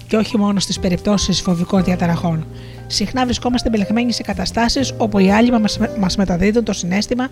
Και 0.08 0.18
όχι 0.18 0.38
μόνο 0.38 0.60
στις 0.60 0.80
περιπτώσεις 0.80 1.42
φοβικών 1.42 1.84
διαταραχών. 1.84 2.48
Συχνά 2.88 3.26
βρισκόμαστε 3.26 3.70
μπελεγμένοι 3.70 4.12
σε 4.12 4.24
καταστάσεις 4.24 4.94
όπου 4.98 5.20
οι 5.20 5.32
άλλοι 5.32 5.52
μας 6.00 6.18
μεταδίδουν 6.18 6.64
το 6.64 6.74
συνέστημα 6.74 7.28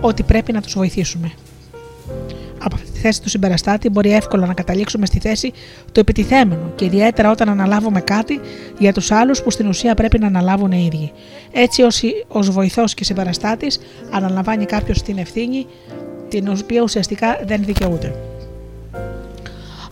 ότι 0.00 0.22
πρέπει 0.22 0.52
να 0.52 0.60
τους 0.60 0.72
βοηθήσουμε. 0.74 1.32
Από 2.58 2.74
αυτή 2.74 2.90
τη 2.90 2.98
θέση 2.98 3.22
του 3.22 3.28
συμπεραστάτη 3.28 3.88
μπορεί 3.88 4.12
εύκολα 4.12 4.46
να 4.46 4.54
καταλήξουμε 4.54 5.06
στη 5.06 5.18
θέση 5.18 5.52
του 5.92 6.00
επιτιθέμενου 6.00 6.72
και 6.74 6.84
ιδιαίτερα 6.84 7.30
όταν 7.30 7.48
αναλάβουμε 7.48 8.00
κάτι 8.00 8.40
για 8.78 8.92
τους 8.92 9.10
άλλους 9.10 9.42
που 9.42 9.50
στην 9.50 9.66
ουσία 9.66 9.94
πρέπει 9.94 10.18
να 10.18 10.26
αναλάβουν 10.26 10.72
οι 10.72 10.90
ίδιοι. 10.92 11.12
Έτσι, 11.52 11.82
ως 12.28 12.50
βοηθός 12.50 12.94
και 12.94 13.04
συμπεραστάτης, 13.04 13.78
αναλαμβάνει 14.10 14.64
κάποιος 14.64 15.02
την 15.02 15.18
ευθύνη 15.18 15.66
την 16.28 16.48
οποία 16.62 16.82
ουσιαστικά 16.82 17.40
δεν 17.46 17.64
δικαιούται. 17.64 18.14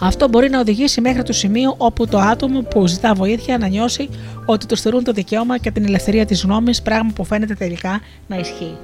Αυτό 0.00 0.28
μπορεί 0.28 0.50
να 0.50 0.60
οδηγήσει 0.60 1.00
μέχρι 1.00 1.22
το 1.22 1.32
σημείο 1.32 1.74
όπου 1.78 2.06
το 2.06 2.18
άτομο 2.18 2.60
που 2.60 2.86
ζητά 2.86 3.14
βοήθεια 3.14 3.58
να 3.58 3.66
νιώσει 3.66 4.08
ότι 4.46 4.66
του 4.66 4.76
θεωρούν 4.76 5.04
το 5.04 5.12
δικαίωμα 5.12 5.58
και 5.58 5.70
την 5.70 5.84
ελευθερία 5.84 6.26
της 6.26 6.42
γνώμης, 6.42 6.82
πράγμα 6.82 7.10
που 7.14 7.24
φαίνεται 7.24 7.54
τελικά 7.54 8.00
να 8.26 8.36
ισχύει. 8.36 8.76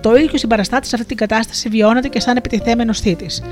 Το 0.00 0.16
ίδιο 0.16 0.38
συμπαραστάτη 0.38 0.86
σε 0.86 0.94
αυτή 0.96 1.08
την 1.08 1.16
κατάσταση 1.16 1.68
βιώνεται 1.68 2.08
και 2.08 2.20
σαν 2.20 2.36
επιτιθέμενος 2.36 3.00
θήτης. 3.00 3.42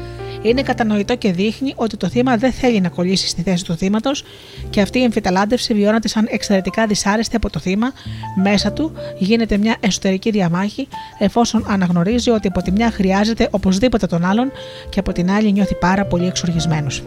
Είναι 0.42 0.62
κατανοητό 0.62 1.16
και 1.16 1.32
δείχνει 1.32 1.72
ότι 1.76 1.96
το 1.96 2.08
θύμα 2.08 2.36
δεν 2.36 2.52
θέλει 2.52 2.80
να 2.80 2.88
κολλήσει 2.88 3.28
στη 3.28 3.42
θέση 3.42 3.64
του 3.64 3.76
θύματος 3.76 4.24
και 4.70 4.80
αυτή 4.80 4.98
η 4.98 5.02
εμφυταλάντευση 5.02 5.74
βιώνεται 5.74 6.08
σαν 6.08 6.26
εξαιρετικά 6.30 6.86
δυσάρεστη 6.86 7.36
από 7.36 7.50
το 7.50 7.58
θύμα. 7.58 7.92
Μέσα 8.42 8.72
του 8.72 8.92
γίνεται 9.18 9.56
μια 9.56 9.76
εσωτερική 9.80 10.30
διαμάχη, 10.30 10.88
εφόσον 11.18 11.64
αναγνωρίζει 11.68 12.30
ότι 12.30 12.48
από 12.48 12.62
τη 12.62 12.70
μια 12.70 12.90
χρειάζεται 12.90 13.48
οπωσδήποτε 13.50 14.06
τον 14.06 14.24
άλλον 14.24 14.52
και 14.88 14.98
από 14.98 15.12
την 15.12 15.30
άλλη 15.30 15.52
νιώθει 15.52 15.74
πάρα 15.74 16.04
πολύ 16.04 16.26
εξοργισμένος. 16.26 17.02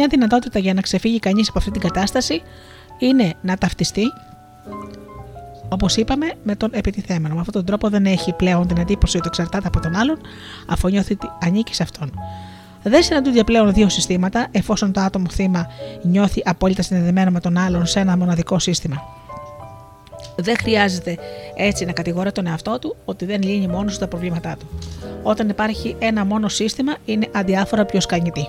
Μια 0.00 0.08
δυνατότητα 0.08 0.58
για 0.58 0.74
να 0.74 0.80
ξεφύγει 0.80 1.18
κανείς 1.18 1.48
από 1.48 1.58
αυτή 1.58 1.70
την 1.70 1.80
κατάσταση 1.80 2.42
είναι 2.98 3.34
να 3.40 3.56
ταυτιστεί, 3.56 4.02
όπως 5.68 5.96
είπαμε, 5.96 6.32
με 6.42 6.56
τον 6.56 6.70
επιτιθέμενο. 6.72 7.34
Με 7.34 7.40
αυτόν 7.40 7.54
τον 7.54 7.64
τρόπο 7.64 7.88
δεν 7.88 8.06
έχει 8.06 8.32
πλέον 8.32 8.66
την 8.66 8.76
εντύπωση 8.76 9.16
ότι 9.16 9.26
εξαρτάται 9.28 9.66
από 9.66 9.80
τον 9.80 9.96
άλλον, 9.96 10.18
αφού 10.66 10.88
νιώθει 10.88 11.12
ότι 11.12 11.30
ανήκει 11.40 11.74
σε 11.74 11.82
αυτόν. 11.82 12.12
Δεν 12.82 13.02
συναντούνται 13.02 13.44
πλέον 13.44 13.72
δύο 13.72 13.88
συστήματα, 13.88 14.46
εφόσον 14.50 14.92
το 14.92 15.00
άτομο 15.00 15.26
θύμα 15.30 15.66
νιώθει 16.02 16.42
απόλυτα 16.44 16.82
συνδεδεμένο 16.82 17.30
με 17.30 17.40
τον 17.40 17.56
άλλον 17.56 17.86
σε 17.86 18.00
ένα 18.00 18.16
μοναδικό 18.16 18.58
σύστημα. 18.58 19.02
Δεν 20.36 20.56
χρειάζεται 20.56 21.18
έτσι 21.56 21.84
να 21.84 21.92
κατηγορεί 21.92 22.32
τον 22.32 22.46
εαυτό 22.46 22.78
του 22.78 22.96
ότι 23.04 23.24
δεν 23.24 23.42
λύνει 23.42 23.66
μόνος 23.66 23.98
τα 23.98 24.06
προβλήματά 24.06 24.56
του. 24.58 24.68
Όταν 25.22 25.48
υπάρχει 25.48 25.96
ένα 25.98 26.24
μόνο 26.24 26.48
σύστημα, 26.48 26.96
είναι 27.04 27.28
αδιάφορα 27.32 27.84
πιο 27.84 28.00
σκανητή. 28.00 28.46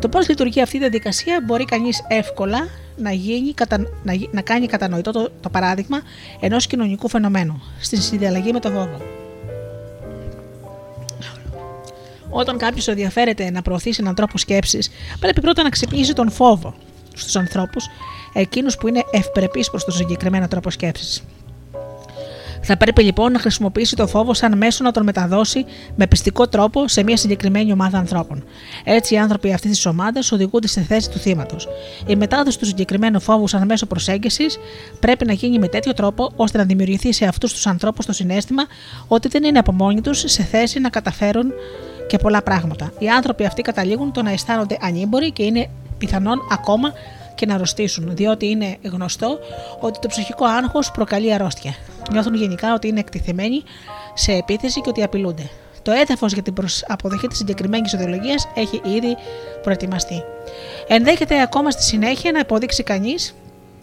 Το 0.00 0.08
πώς 0.08 0.28
λειτουργεί 0.28 0.60
αυτή 0.60 0.76
η 0.76 0.80
διαδικασία 0.80 1.42
μπορεί 1.46 1.64
κανείς 1.64 2.04
εύκολα 2.08 2.68
να, 2.96 3.12
γίνει, 3.12 3.54
να, 4.02 4.14
να 4.30 4.40
κάνει 4.40 4.66
κατανοητό 4.66 5.10
το, 5.12 5.30
το 5.40 5.48
παράδειγμα 5.48 6.00
ενός 6.40 6.66
κοινωνικού 6.66 7.08
φαινομένου 7.08 7.62
στην 7.80 8.00
συνδιαλλαγή 8.00 8.52
με 8.52 8.60
το 8.60 8.68
φόβο. 8.68 9.00
Όταν 12.30 12.58
κάποιος 12.58 12.88
ενδιαφέρεται 12.88 13.50
να 13.50 13.62
προωθήσει 13.62 13.98
έναν 14.00 14.14
τρόπο 14.14 14.38
σκέψης, 14.38 14.90
πρέπει 15.20 15.40
πρώτα 15.40 15.62
να 15.62 15.68
ξυπνήσει 15.68 16.12
τον 16.12 16.30
φόβο 16.30 16.74
στους 17.14 17.36
ανθρώπους, 17.36 17.86
εκείνους 18.32 18.76
που 18.76 18.88
είναι 18.88 19.04
ευπρεπείς 19.10 19.70
προς 19.70 19.84
τον 19.84 19.94
συγκεκριμένο 19.94 20.48
τρόπο 20.48 20.70
σκέψης. 20.70 21.22
Θα 22.70 22.76
πρέπει 22.76 23.02
λοιπόν 23.02 23.32
να 23.32 23.38
χρησιμοποιήσει 23.38 23.96
το 23.96 24.06
φόβο 24.06 24.34
σαν 24.34 24.56
μέσο 24.56 24.84
να 24.84 24.92
τον 24.92 25.02
μεταδώσει 25.02 25.64
με 25.96 26.06
πιστικό 26.06 26.48
τρόπο 26.48 26.88
σε 26.88 27.02
μια 27.02 27.16
συγκεκριμένη 27.16 27.72
ομάδα 27.72 27.98
ανθρώπων. 27.98 28.44
Έτσι, 28.84 29.14
οι 29.14 29.18
άνθρωποι 29.18 29.52
αυτής 29.52 29.70
της 29.70 29.86
ομάδας 29.86 30.32
οδηγούνται 30.32 30.66
στη 30.66 30.80
θέση 30.80 31.10
του 31.10 31.18
θύματος. 31.18 31.68
Η 32.06 32.16
μετάδοση 32.16 32.58
του 32.58 32.66
συγκεκριμένου 32.66 33.20
φόβου 33.20 33.46
σαν 33.46 33.66
μέσο 33.66 33.86
προσέγγισης 33.86 34.58
πρέπει 35.00 35.26
να 35.26 35.32
γίνει 35.32 35.58
με 35.58 35.68
τέτοιο 35.68 35.94
τρόπο 35.94 36.32
ώστε 36.36 36.58
να 36.58 36.64
δημιουργηθεί 36.64 37.12
σε 37.12 37.24
αυτούς 37.24 37.52
τους 37.52 37.66
ανθρώπους 37.66 38.06
το 38.06 38.12
συνέστημα 38.12 38.62
ότι 39.08 39.28
δεν 39.28 39.44
είναι 39.44 39.58
από 39.58 39.72
μόνοι 39.72 40.00
τους 40.00 40.22
σε 40.26 40.42
θέση 40.42 40.80
να 40.80 40.88
καταφέρουν 40.88 41.52
και 42.06 42.18
πολλά 42.18 42.42
πράγματα. 42.42 42.92
Οι 42.98 43.08
άνθρωποι 43.08 43.44
αυτοί 43.44 43.62
καταλήγουν 43.62 44.12
το 44.12 44.22
να 44.22 44.30
αισθάνονται 44.30 44.76
ανήμποροι 44.80 45.30
και 45.30 45.42
είναι 45.42 45.70
πιθανόν 45.98 46.38
ακόμα 46.50 46.92
και 47.38 47.46
να 47.46 47.54
αρρωστήσουν, 47.54 48.16
διότι 48.16 48.46
είναι 48.46 48.76
γνωστό 48.82 49.38
ότι 49.80 49.98
το 49.98 50.08
ψυχικό 50.08 50.44
άγχος 50.44 50.90
προκαλεί 50.90 51.32
αρρώστια. 51.32 51.74
Νιώθουν 52.10 52.34
γενικά 52.34 52.74
ότι 52.74 52.88
είναι 52.88 53.00
εκτεθειμένοι 53.00 53.62
σε 54.14 54.32
επίθεση 54.32 54.80
και 54.80 54.88
ότι 54.88 55.02
απειλούνται. 55.02 55.50
Το 55.82 55.90
έδαφος 55.90 56.32
για 56.32 56.42
την 56.42 56.54
αποδοχή 56.86 57.26
της 57.26 57.38
συγκεκριμένης 57.38 57.92
ιδεολογίας 57.92 58.48
έχει 58.54 58.80
ήδη 58.84 59.16
προετοιμαστεί. 59.62 60.22
Ενδέχεται 60.88 61.40
ακόμα 61.40 61.70
στη 61.70 61.82
συνέχεια 61.82 62.32
να 62.32 62.38
υποδείξει 62.38 62.82
κανείς 62.82 63.34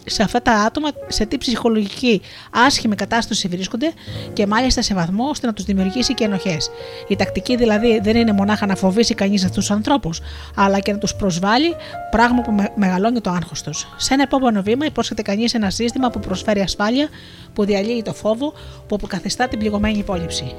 σε 0.06 0.22
αυτά 0.22 0.42
τα 0.42 0.52
άτομα 0.52 0.88
σε 1.06 1.26
τι 1.26 1.38
ψυχολογική 1.38 2.20
άσχημη 2.50 2.94
κατάσταση 2.94 3.48
βρίσκονται 3.48 3.92
και 4.32 4.46
μάλιστα 4.46 4.82
σε 4.82 4.94
βαθμό 4.94 5.28
ώστε 5.28 5.46
να 5.46 5.52
τους 5.52 5.64
δημιουργήσει 5.64 6.14
και 6.14 6.24
ενοχές. 6.24 6.70
Η 7.08 7.16
τακτική 7.16 7.56
δηλαδή 7.56 8.00
δεν 8.02 8.16
είναι 8.16 8.32
μονάχα 8.32 8.66
να 8.66 8.76
φοβήσει 8.76 9.14
κανείς 9.14 9.44
αυτούς 9.44 9.66
τους 9.66 9.70
ανθρώπους, 9.70 10.20
αλλά 10.54 10.78
και 10.78 10.92
να 10.92 10.98
τους 10.98 11.14
προσβάλλει, 11.14 11.74
πράγμα 12.10 12.42
που 12.42 12.54
μεγαλώνει 12.74 13.20
το 13.20 13.30
άγχος 13.30 13.62
τους. 13.62 13.88
Σε 13.96 14.14
ένα 14.14 14.22
επόμενο 14.22 14.62
βήμα 14.62 14.86
υπόσχεται 14.86 15.22
κανείς 15.22 15.54
ένα 15.54 15.70
σύστημα 15.70 16.10
που 16.10 16.20
προσφέρει 16.20 16.60
ασφάλεια, 16.60 17.08
που 17.52 17.64
διαλύει 17.64 18.02
το 18.02 18.12
φόβο, 18.14 18.52
που 18.88 18.94
αποκαθιστά 18.94 19.48
την 19.48 19.58
πληγωμένη 19.58 19.98
υπόλοιψη. 19.98 20.54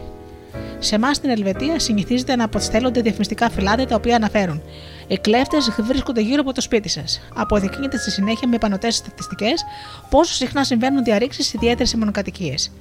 Σε 0.80 0.96
εμάς 0.96 1.16
στην 1.16 1.30
Ελβετία 1.30 1.80
συνηθίζεται 1.80 2.36
να 2.36 2.44
αποστέλλονται 2.44 3.02
διαφημιστικά 3.02 3.50
φυλάδια 3.50 3.88
τα 3.88 3.96
οποία 3.96 4.16
αναφέρουν 4.16 4.62
οι 5.08 5.18
κλέφτες 5.18 5.72
βρίσκονται 5.82 6.22
γύρω 6.22 6.42
από 6.42 6.54
το 6.54 6.62
σπίτι 6.62 6.90
σας. 6.90 7.22
Αποδεικνύεται 7.36 7.98
στη 7.98 8.12
συνέχεια 8.12 8.48
με 8.48 8.58
πανωτές 8.58 8.96
στατιστικές 8.96 9.66
πόσο 10.10 10.34
συχνά 10.34 10.64
συμβαίνουν 10.64 11.04
διαρρήξεις 11.04 11.54
ιδιαίτερες 11.54 11.90
σε 11.90 11.98
μονοκατοικίες. 11.98 12.72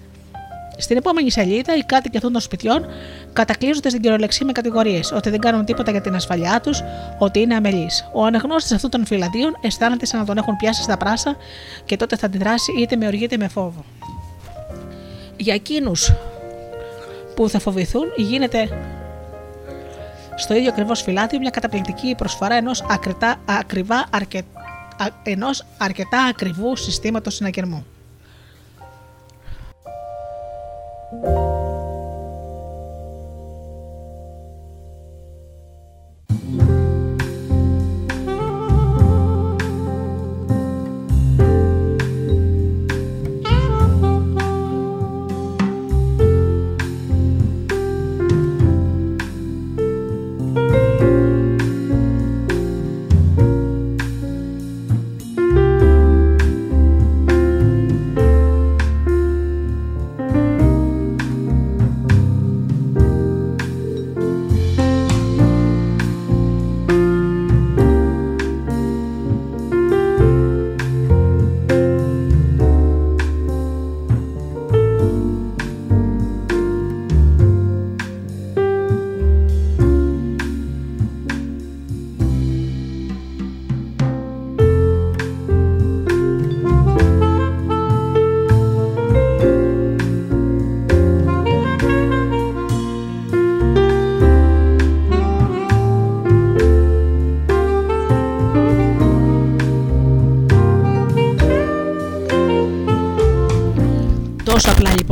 Στην 0.78 0.96
επόμενη 0.96 1.30
σελίδα, 1.30 1.76
οι 1.76 1.82
κάτοικοι 1.82 2.16
αυτών 2.16 2.32
των 2.32 2.40
σπιτιών 2.40 2.86
κατακλείζονται 3.32 3.88
στην 3.88 4.00
κυριολεξία 4.00 4.46
με 4.46 4.52
κατηγορίες 4.52 5.12
ότι 5.12 5.30
δεν 5.30 5.40
κάνουν 5.40 5.64
τίποτα 5.64 5.90
για 5.90 6.00
την 6.00 6.14
ασφαλειά 6.14 6.60
τους, 6.60 6.82
ότι 7.18 7.40
είναι 7.40 7.54
αμελείς. 7.54 8.08
Ο 8.12 8.24
αναγνώστης 8.24 8.72
αυτών 8.72 8.90
των 8.90 9.06
φυλαδίων 9.06 9.56
αισθάνεται 9.60 10.06
σαν 10.06 10.20
να 10.20 10.26
τον 10.26 10.36
έχουν 10.36 10.56
πιάσει 10.56 10.82
στα 10.82 10.96
πράσα 10.96 11.36
και 11.84 11.96
τότε 11.96 12.16
θα 12.16 12.26
αντιδράσει 12.26 12.72
είτε 12.80 12.96
με 12.96 13.06
οργή 13.06 13.24
είτε 13.24 13.36
με 13.36 13.48
φόβο. 13.48 13.84
Για 15.36 15.54
εκείνους 15.54 16.12
που 17.34 17.48
θα 17.48 17.58
φοβηθούν, 17.58 18.04
γίνεται 18.16 18.68
στο 20.36 20.54
ίδιο 20.54 20.68
ακριβώς 20.68 21.02
φυλάδιο 21.02 21.38
μια 21.38 21.50
καταπληκτική 21.50 22.14
προσφορά 22.14 22.54
ενός 22.54 22.84
ακριβά 23.46 24.06
αρκετά 24.10 24.48
ενός 25.22 25.64
αρκετά 25.78 26.24
ακριβού 26.24 26.76
συστήματος 26.76 27.34
συναγερμού. 27.34 27.86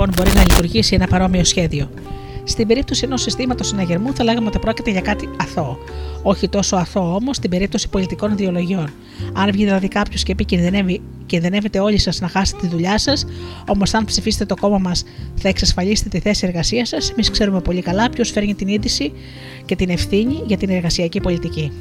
Λοιπόν 0.05 0.25
μπορεί 0.25 0.37
να 0.37 0.43
λειτουργήσει 0.43 0.95
ένα 0.95 1.07
παρόμοιο 1.07 1.45
σχέδιο. 1.45 1.91
Στην 2.45 2.67
περίπτωση 2.67 3.05
ενός 3.05 3.23
συστήματος 3.23 3.67
συναγερμού 3.67 4.15
θα 4.15 4.25
λέγαμε 4.25 4.47
ότι 4.47 4.59
πρόκειται 4.59 4.91
για 4.91 5.01
κάτι 5.01 5.29
αθώο. 5.41 5.79
Όχι 6.23 6.49
τόσο 6.49 6.77
αθώο 6.77 7.15
όμως 7.15 7.37
στην 7.37 7.51
περίπτωση 7.51 7.89
πολιτικών 7.89 8.33
ιδεολογιών. 8.33 8.91
Αν 9.33 9.51
βγει 9.53 9.65
δηλαδή 9.65 9.89
κάποιος 9.89 10.23
και 10.23 10.35
πει 10.35 10.45
κινδυνεύετε 11.27 11.79
όλοι 11.79 11.99
σας 11.99 12.21
να 12.21 12.29
χάσετε 12.29 12.61
τη 12.61 12.67
δουλειά 12.67 12.99
σας, 12.99 13.27
όμως 13.69 13.95
αν 13.95 14.05
ψηφίσετε 14.05 14.45
το 14.45 14.57
κόμμα 14.57 14.79
μας 14.79 15.05
θα 15.35 15.49
εξασφαλίσετε 15.49 16.09
τη 16.09 16.19
θέση 16.19 16.47
εργασίας 16.47 16.89
σας, 16.89 17.11
εμείς 17.11 17.31
ξέρουμε 17.31 17.61
πολύ 17.61 17.83
καλά 17.83 18.11
ποιος 18.11 18.31
φέρνει 18.31 18.55
την 18.55 18.69
είδηση 18.69 19.13
και 19.65 19.77
την 19.77 19.91
ευθύνη 19.91 20.43
για 20.47 20.57
την 20.57 20.71
εργασιακή 20.71 21.21
πολιτική. 21.21 21.73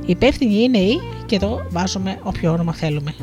Οι 0.00 0.10
υπεύθυνοι 0.10 0.62
είναι 0.62 0.78
οι, 0.78 1.00
και 1.26 1.36
εδώ 1.36 1.66
βάζουμε 1.70 2.18
όποιο 2.22 2.52
όνομα 2.52 2.74
θέλουμε. 2.74 3.14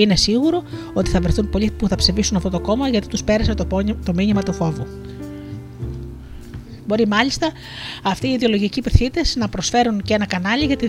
Είναι 0.00 0.16
σίγουρο 0.16 0.62
ότι 0.92 1.10
θα 1.10 1.20
βρεθούν 1.20 1.50
πολλοί 1.50 1.70
που 1.70 1.88
θα 1.88 1.96
ψηφίσουν 1.96 2.36
αυτό 2.36 2.50
το 2.50 2.60
κόμμα 2.60 2.88
γιατί 2.88 3.08
τους 3.08 3.24
πέρασε 3.24 3.54
το, 3.54 3.66
το 4.04 4.12
μήνυμα 4.14 4.42
του 4.42 4.52
φόβου. 4.52 4.86
Μπορεί 6.86 7.06
μάλιστα 7.06 7.52
αυτοί 8.02 8.28
οι 8.28 8.32
ιδεολογικοί 8.32 8.82
πυθίτε 8.82 9.20
να 9.36 9.48
προσφέρουν 9.48 10.02
και 10.02 10.14
ένα 10.14 10.26
κανάλι 10.26 10.64
για 10.64 10.76
τη 10.76 10.86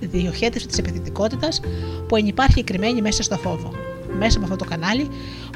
διοχέτευση 0.00 0.66
της 0.66 0.78
επιθετικότητας 0.78 1.60
που 2.08 2.16
ενυπάρχει 2.16 2.64
κρυμμένη 2.64 3.00
μέσα 3.00 3.22
στο 3.22 3.36
φόβο. 3.36 3.72
Μέσα 4.18 4.36
από 4.36 4.52
αυτό 4.52 4.56
το 4.56 4.70
κανάλι 4.70 5.08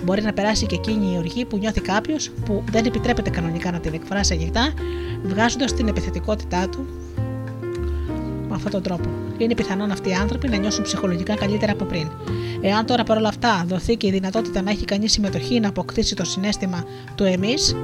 μπορεί 0.02 0.22
να 0.22 0.32
περάσει 0.32 0.66
και 0.66 0.74
εκείνη 0.74 1.14
η 1.14 1.16
οργή 1.16 1.44
που 1.44 1.56
νιώθει 1.56 1.80
κάποιος 1.80 2.30
που 2.44 2.64
δεν 2.70 2.84
επιτρέπεται 2.84 3.30
κανονικά 3.30 3.70
να 3.70 3.80
την 3.80 3.94
εκφράσει 3.94 4.34
ανοιχτά, 4.34 4.72
βγάζοντας 5.24 5.72
την 5.72 5.88
επιθετικότητά 5.88 6.68
του 6.68 6.86
με 8.54 8.62
αυτόν 8.64 8.82
τον 8.82 8.82
τρόπο. 8.82 9.10
Είναι 9.38 9.54
πιθανόν 9.54 9.90
αυτοί 9.90 10.08
οι 10.08 10.12
άνθρωποι 10.12 10.48
να 10.48 10.56
νιώσουν 10.56 10.82
ψυχολογικά 10.82 11.34
καλύτερα 11.34 11.72
από 11.72 11.84
πριν. 11.84 12.10
Εάν 12.60 12.86
τώρα 12.86 13.02
παρόλα 13.02 13.28
αυτά 13.28 13.64
δοθεί 13.68 13.96
και 13.96 14.06
η 14.06 14.10
δυνατότητα 14.10 14.62
να 14.62 14.70
έχει 14.70 14.84
κανείς 14.84 15.12
συμμετοχή 15.12 15.60
να 15.60 15.68
αποκτήσει 15.68 16.14
το 16.14 16.24
συνέστημα 16.24 16.84
του 17.14 17.24
εμείς, 17.24 17.76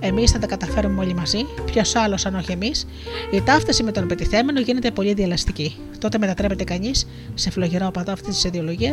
εμείς 0.00 0.30
θα 0.30 0.38
τα 0.38 0.46
καταφέρουμε 0.46 1.00
όλοι 1.00 1.14
μαζί, 1.14 1.46
ποιος 1.64 1.94
άλλος 1.94 2.26
αν 2.26 2.34
όχι 2.34 2.52
εμείς, 2.52 2.86
η 3.30 3.42
ταύτιση 3.42 3.82
με 3.82 3.92
τον 3.92 4.06
πετιθέμενο 4.06 4.60
γίνεται 4.60 4.90
πολύ 4.90 5.14
διαλαστική. 5.14 5.76
Τότε 5.98 6.18
μετατρέπεται 6.18 6.64
κανείς 6.64 7.06
σε 7.34 7.50
φλογερό 7.50 7.86
οπαδό 7.86 8.12
αυτής 8.12 8.34
της 8.34 8.44
ιδεολογία, 8.44 8.92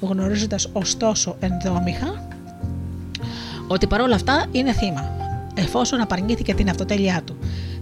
γνωρίζοντας 0.00 0.68
ωστόσο 0.72 1.36
ενδόμηχα 1.40 2.28
ότι 3.66 3.86
παρόλα 3.86 4.14
αυτά 4.14 4.46
είναι 4.50 4.72
θύμα, 4.72 5.10
εφόσον 5.54 6.00
απαρνήθηκε 6.00 6.54
την 6.54 6.68
αυτοτέλειά 6.68 7.22
του. 7.24 7.36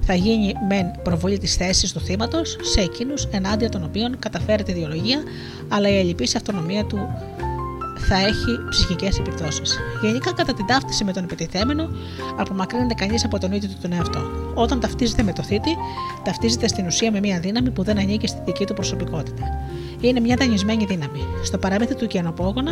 Θα 0.08 0.14
γίνει 0.14 0.52
μεν 0.68 0.90
προβολή 1.02 1.38
της 1.38 1.54
θέσης 1.54 1.92
του 1.92 2.00
θύματος 2.00 2.56
σε 2.60 2.80
εκείνους 2.80 3.24
ενάντια 3.24 3.68
των 3.68 3.84
οποίων 3.84 4.18
καταφέρει 4.18 4.62
τη 4.62 4.72
ιδεολογία, 4.72 5.22
αλλά 5.68 5.88
η 5.88 5.98
ελληπή 5.98 6.24
αυτονομία 6.36 6.84
του 6.84 6.98
θα 8.08 8.16
έχει 8.16 8.68
ψυχικές 8.70 9.18
επιπτώσεις. 9.18 9.78
Γενικά, 10.02 10.32
κατά 10.32 10.54
την 10.54 10.66
ταύτιση 10.66 11.04
με 11.04 11.12
τον 11.12 11.24
επιτιθέμενο, 11.24 11.88
απομακρύνεται 12.36 12.94
κανείς 12.94 13.24
από 13.24 13.38
τον 13.38 13.52
ίδιο 13.52 13.68
του 13.68 13.76
τον 13.82 13.92
εαυτό. 13.92 14.20
Όταν 14.54 14.80
ταυτίζεται 14.80 15.22
με 15.22 15.32
το 15.32 15.42
θήτη, 15.42 15.70
ταυτίζεται 16.24 16.68
στην 16.68 16.86
ουσία 16.86 17.10
με 17.10 17.20
μια 17.20 17.40
δύναμη 17.40 17.70
που 17.70 17.82
δεν 17.82 17.98
ανήκει 17.98 18.26
στη 18.26 18.38
δική 18.44 18.64
του 18.64 18.74
προσωπικότητα. 18.74 19.42
Είναι 20.00 20.20
μια 20.20 20.36
δανεισμένη 20.36 20.84
δύναμη. 20.84 21.20
Στο 21.44 21.58
παραμύθι 21.58 21.94
του 21.94 22.06
Κενοπόγονα, 22.06 22.70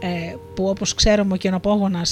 ε, 0.00 0.34
που 0.54 0.68
όπως 0.68 0.94
ξέρουμε 0.94 1.34
ο 1.34 1.36
Κενοπόγονα 1.36 2.02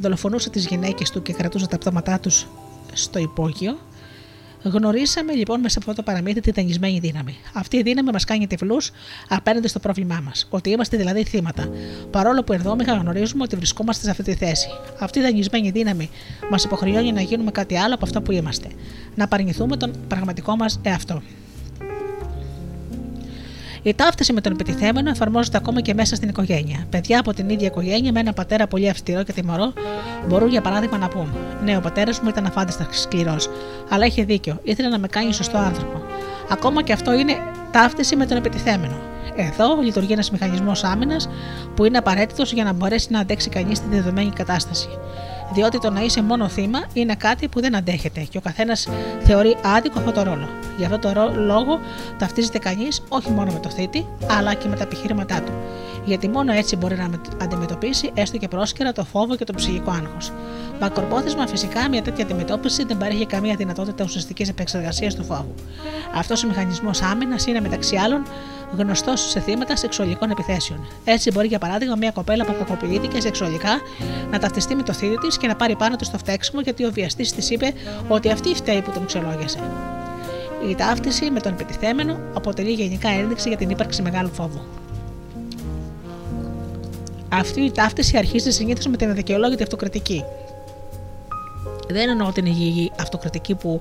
δολοφονούσε 0.00 0.50
τις 0.50 0.66
γυναίκες 0.66 1.10
του 1.10 1.22
και 1.22 1.32
κρατούσε 1.32 1.66
τα 1.66 1.78
πτώματά 1.78 2.18
τους 2.20 2.46
στο 2.92 3.18
υπόγειο, 3.18 3.78
Γνωρίσαμε 4.64 5.32
λοιπόν 5.32 5.60
μέσα 5.60 5.78
από 5.78 5.90
αυτό 5.90 6.02
το 6.02 6.10
παραμύθι 6.10 6.40
τη 6.40 6.50
δανεισμένη 6.50 6.98
δύναμη. 6.98 7.36
Αυτή 7.52 7.76
η 7.76 7.82
δύναμη 7.82 8.10
μας 8.12 8.24
κάνει 8.24 8.46
τυφλούς 8.46 8.90
απέναντι 9.28 9.68
στο 9.68 9.78
πρόβλημά 9.78 10.20
μας. 10.24 10.46
Ότι 10.50 10.70
είμαστε 10.70 10.96
δηλαδή 10.96 11.24
θύματα. 11.24 11.68
Παρόλο 12.10 12.42
που 12.42 12.52
ενδόμηχα 12.52 12.94
γνωρίζουμε 12.94 13.42
ότι 13.42 13.56
βρισκόμαστε 13.56 14.04
σε 14.04 14.10
αυτή 14.10 14.22
τη 14.22 14.34
θέση. 14.34 14.68
Αυτή 14.98 15.18
η 15.18 15.22
δανεισμένη 15.22 15.70
δύναμη 15.70 16.10
μας 16.50 16.64
υποχρεώνει 16.64 17.12
να 17.12 17.20
γίνουμε 17.20 17.50
κάτι 17.50 17.76
άλλο 17.76 17.94
από 17.94 18.04
αυτό 18.04 18.22
που 18.22 18.32
είμαστε. 18.32 18.68
Να 19.14 19.28
παρνηθούμε 19.28 19.76
τον 19.76 19.92
πραγματικό 20.08 20.56
μας 20.56 20.80
εαυτό. 20.82 21.22
Η 23.86 23.94
ταύτιση 23.94 24.32
με 24.32 24.40
τον 24.40 24.52
επιτιθέμενο 24.52 25.10
εφαρμόζεται 25.10 25.56
ακόμα 25.56 25.80
και 25.80 25.94
μέσα 25.94 26.16
στην 26.16 26.28
οικογένεια. 26.28 26.86
Παιδιά 26.90 27.20
από 27.20 27.34
την 27.34 27.48
ίδια 27.48 27.66
οικογένεια 27.66 28.12
με 28.12 28.20
έναν 28.20 28.34
πατέρα 28.34 28.66
πολύ 28.66 28.88
αυστηρό 28.88 29.22
και 29.22 29.32
τιμωρό 29.32 29.72
μπορούν 30.28 30.48
για 30.48 30.60
παράδειγμα 30.60 30.98
να 30.98 31.08
πούν: 31.08 31.28
Ναι, 31.64 31.76
ο 31.76 31.80
πατέρας 31.80 32.20
μου 32.20 32.28
ήταν 32.28 32.46
αφάνταστα 32.46 32.88
σκληρός, 32.90 33.50
αλλά 33.90 34.06
είχε 34.06 34.24
δίκιο, 34.24 34.60
ήθελε 34.62 34.88
να 34.88 34.98
με 34.98 35.06
κάνει 35.06 35.32
σωστό 35.32 35.58
άνθρωπο. 35.58 36.02
Ακόμα 36.48 36.82
και 36.82 36.92
αυτό 36.92 37.12
είναι 37.12 37.36
ταύτιση 37.70 38.16
με 38.16 38.26
τον 38.26 38.36
επιτιθέμενο. 38.36 38.96
Εδώ 39.36 39.80
λειτουργεί 39.82 40.12
ένας 40.12 40.30
μηχανισμός 40.30 40.84
άμυνας 40.84 41.28
που 41.76 41.84
είναι 41.84 41.98
απαραίτητος 41.98 42.52
για 42.52 42.64
να 42.64 42.72
μπορέσει 42.72 43.08
να 43.10 43.18
αντέξει 43.18 43.48
κανείς 43.48 43.80
τη 43.80 43.86
δεδομένη 43.90 44.30
κατάσταση 44.30 44.88
διότι 45.52 45.78
το 45.78 45.90
να 45.90 46.00
είσαι 46.00 46.22
μόνο 46.22 46.48
θύμα 46.48 46.84
είναι 46.92 47.14
κάτι 47.14 47.48
που 47.48 47.60
δεν 47.60 47.76
αντέχεται 47.76 48.20
και 48.20 48.38
ο 48.38 48.40
καθένας 48.40 48.88
θεωρεί 49.20 49.56
άδικο 49.62 49.98
αυτό 49.98 50.12
το 50.12 50.22
ρόλο. 50.22 50.48
Γι' 50.76 50.84
αυτό 50.84 50.98
το 50.98 51.32
λόγο 51.34 51.80
ταυτίζεται 52.18 52.58
κανείς 52.58 53.02
όχι 53.08 53.30
μόνο 53.30 53.52
με 53.52 53.58
το 53.58 53.68
θήτη, 53.68 54.06
αλλά 54.26 54.54
και 54.54 54.68
με 54.68 54.76
τα 54.76 54.82
επιχείρηματά 54.82 55.40
του. 55.42 55.52
Γιατί 56.04 56.28
μόνο 56.28 56.52
έτσι 56.52 56.76
μπορεί 56.76 56.96
να 56.96 57.10
αντιμετωπίσει 57.42 58.10
έστω 58.14 58.38
και 58.38 58.48
πρόσκαιρα 58.48 58.92
το 58.92 59.04
φόβο 59.04 59.36
και 59.36 59.44
το 59.44 59.52
ψυχικό 59.52 59.90
άγχος. 59.90 60.32
Μακροπρόθεσμα, 60.80 61.46
φυσικά, 61.46 61.88
μια 61.88 62.02
τέτοια 62.02 62.24
αντιμετώπιση 62.24 62.84
δεν 62.84 62.96
παρέχει 62.96 63.26
καμία 63.26 63.54
δυνατότητα 63.56 64.04
ουσιαστικής 64.04 64.48
επεξεργασίας 64.48 65.14
του 65.14 65.24
φόβου. 65.24 65.54
Αυτός 66.14 66.44
ο 66.44 66.46
μηχανισμός 66.46 67.02
άμυνας 67.02 67.46
είναι 67.46 67.60
μεταξύ 67.60 67.96
άλλων 67.96 68.22
γνωστός 68.76 69.30
σε 69.30 69.40
θύματα 69.40 69.76
σεξουαλικών 69.76 70.30
επιθέσεων. 70.30 70.86
Έτσι, 71.04 71.30
μπορεί 71.30 71.46
για 71.46 71.58
παράδειγμα 71.58 71.94
μια 71.96 72.10
κοπέλα 72.10 72.44
που 72.44 72.54
κακοποιήθηκε 72.58 73.20
σεξουαλικά 73.20 73.80
να 74.30 74.38
ταυτιστεί 74.38 74.74
με 74.74 74.82
το 74.82 74.92
θήτη 74.92 75.16
της 75.16 75.38
και 75.38 75.46
να 75.46 75.56
πάρει 75.56 75.76
πάνω 75.76 75.96
του 75.96 76.10
το 76.12 76.18
φταίξιμο 76.18 76.60
γιατί 76.60 76.84
ο 76.84 76.90
βιαστής 76.92 77.32
της 77.32 77.50
είπε 77.50 77.72
ότι 78.08 78.30
αυτή 78.30 78.54
φταίει 78.54 78.82
που 78.82 78.90
τον 78.90 79.06
ξελόγιασε. 79.06 79.58
Η 80.70 80.74
ταύτιση 80.74 81.30
με 81.30 81.40
τον 81.40 81.52
επιτιθέμενο 81.52 82.18
αποτελεί 82.34 82.72
γενικά 82.72 83.08
ένδειξη 83.08 83.48
για 83.48 83.56
την 83.56 83.70
ύπαρξη 83.70 84.02
μεγάλου 84.02 84.30
φόβου. 84.32 84.83
Αυτή 87.38 87.60
η 87.60 87.70
ταύτιση 87.70 88.16
αρχίζει 88.16 88.50
συνήθως 88.50 88.86
με 88.86 88.96
την 88.96 89.10
αδικαιολόγητη 89.10 89.62
αυτοκριτική. 89.62 90.24
Δεν 91.88 92.08
εννοώ 92.08 92.32
την 92.32 92.46
υγιή 92.46 92.92
αυτοκριτική 93.00 93.54
που 93.54 93.80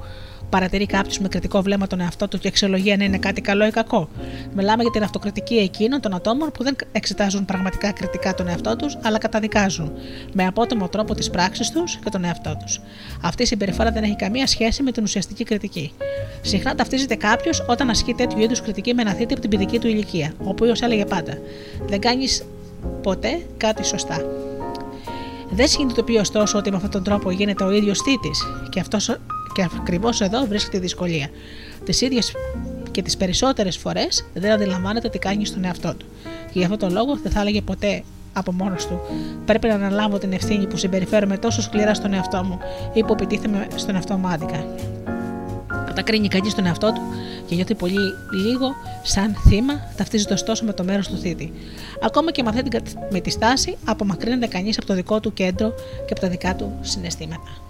παρατηρεί 0.49 0.85
κάποιος 0.85 1.19
με 1.19 1.27
κριτικό 1.27 1.61
βλέμμα 1.61 1.87
τον 1.87 1.99
εαυτό 1.99 2.27
του 2.27 2.37
και 2.37 2.47
αξιολογεί 2.47 2.91
αν 2.91 2.99
είναι 2.99 3.17
κάτι 3.17 3.41
καλό 3.41 3.65
ή 3.65 3.69
κακό. 3.71 4.09
Μιλάμε 4.55 4.81
για 4.81 4.91
την 4.91 5.03
αυτοκριτική 5.03 5.55
εκείνων 5.55 6.01
των 6.01 6.13
ατόμων 6.13 6.51
που 6.51 6.63
δεν 6.63 6.75
εξετάζουν 6.91 7.45
πραγματικά 7.45 7.91
κριτικά 7.91 8.33
τον 8.33 8.47
εαυτό 8.47 8.75
τους, 8.75 8.97
αλλά 9.03 9.17
καταδικάζουν 9.17 9.91
με 10.33 10.45
απότομο 10.45 10.89
τρόπο 10.89 11.15
τις 11.15 11.29
πράξεις 11.29 11.69
τους 11.69 11.97
και 12.03 12.09
τον 12.09 12.23
εαυτό 12.23 12.57
τους. 12.63 12.81
Αυτή 13.21 13.43
η 13.43 13.45
συμπεριφορά 13.45 13.91
δεν 13.91 14.03
έχει 14.03 14.15
καμία 14.15 14.47
σχέση 14.47 14.83
με 14.83 14.91
την 14.91 15.03
ουσιαστική 15.03 15.43
κριτική. 15.43 15.93
Συχνά 16.41 16.75
ταυτίζεται 16.75 17.15
κάποιος 17.15 17.65
όταν 17.67 17.89
ασκεί 17.89 18.13
τέτοιου 18.13 18.39
είδους 18.39 18.61
κριτική 18.61 18.93
με 18.93 19.01
ένα 19.01 19.11
θήτη 19.11 19.33
από 19.33 19.41
την 19.41 19.49
παιδική 19.49 19.79
του 19.79 19.87
ηλικία, 19.87 20.33
ο 20.37 20.49
οποίος 20.49 20.81
έλεγε 20.81 21.05
πάντα: 21.05 21.37
Δεν 21.87 21.99
κάνεις 21.99 22.43
ποτέ 23.01 23.41
κάτι 23.57 23.85
σωστά. 23.85 24.21
Δεν 25.49 25.67
συνειδητοποιεί 25.67 26.17
ωστόσο 26.19 26.57
ότι 26.57 26.69
με 26.69 26.75
αυτόν 26.75 26.91
τον 26.91 27.03
τρόπο 27.03 27.31
γίνεται 27.31 27.63
ο 27.63 27.71
ίδιος 27.71 27.99
θήτης 28.01 28.43
και 28.69 28.79
αυτός 28.79 29.17
και 29.53 29.67
ακριβώς 29.79 30.21
εδώ 30.21 30.45
βρίσκεται 30.45 30.77
η 30.77 30.79
δυσκολία. 30.79 31.29
Τις 31.85 32.01
ίδιες 32.01 32.31
και 32.91 33.01
τις 33.01 33.17
περισσότερες 33.17 33.77
φορές 33.77 34.25
δεν 34.33 34.51
αντιλαμβάνεται 34.51 35.09
τι 35.09 35.19
κάνει 35.19 35.45
στον 35.45 35.63
εαυτό 35.63 35.93
του. 35.95 36.05
Και 36.23 36.59
γι' 36.59 36.63
αυτόν 36.63 36.79
τον 36.79 36.91
λόγο 36.91 37.15
δεν 37.15 37.31
θα 37.31 37.41
έλεγε 37.41 37.61
ποτέ 37.61 38.03
από 38.33 38.51
μόνος 38.51 38.87
του: 38.87 38.99
Πρέπει 39.45 39.67
να 39.67 39.73
αναλάβω 39.73 40.17
την 40.17 40.31
ευθύνη 40.31 40.67
που 40.67 40.77
συμπεριφέρομαι 40.77 41.37
τόσο 41.37 41.61
σκληρά 41.61 41.93
στον 41.93 42.13
εαυτό 42.13 42.43
μου 42.43 42.59
ή 42.93 43.03
που 43.03 43.13
επιτίθεμαι 43.13 43.67
στον 43.75 43.95
εαυτό 43.95 44.17
μου 44.17 44.27
άδικα. 44.27 44.65
Τα 45.95 46.01
κρίνει 46.01 46.27
κανείς 46.27 46.55
τον 46.55 46.65
εαυτό 46.65 46.93
του 46.93 47.01
και 47.47 47.55
νιώθει 47.55 47.75
πολύ 47.75 48.13
λίγο 48.43 48.71
σαν 49.03 49.35
θύμα, 49.47 49.73
ταυτίζεται 49.95 50.33
ωστόσο 50.33 50.65
με 50.65 50.73
το 50.73 50.83
μέρος 50.83 51.07
του 51.07 51.17
θήτη. 51.17 51.53
Ακόμα 52.03 52.31
και 52.31 52.43
με 52.43 52.49
αυτή 52.49 52.63
την 52.63 52.81
με 53.11 53.19
τη 53.19 53.29
στάση, 53.29 53.77
απομακρύνεται 53.85 54.47
κανείς 54.47 54.77
από 54.77 54.85
το 54.85 54.93
δικό 54.93 55.19
του 55.19 55.33
κέντρο 55.33 55.73
και 56.05 56.11
από 56.11 56.19
τα 56.19 56.27
δικά 56.27 56.55
του 56.55 56.77
συναισθήματα. 56.81 57.63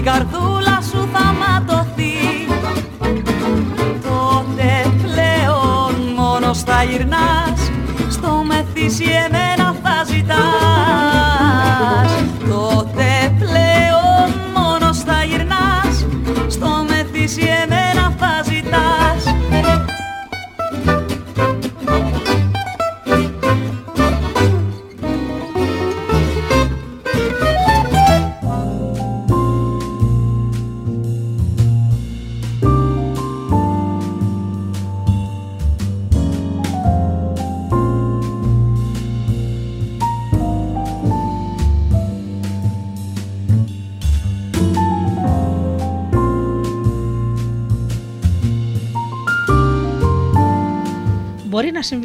Η 0.00 0.02
καρδούλα 0.02 0.80
σου 0.90 1.08
θα 1.12 1.34
ματωθεί. 1.40 2.46
Τότε 4.02 4.92
πλέον 5.02 6.12
μόνος 6.16 6.62
θα 6.62 6.82
γυρνάς. 6.82 7.70
Στο 8.10 8.42
μεθύσι 8.46 9.04
εμένα 9.04 9.76
θα 9.82 10.04
ζητάς 10.04 11.19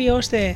Μπορεί 0.06 0.18
να 0.18 0.22
συμβεί 0.22 0.54
ώστε 0.54 0.56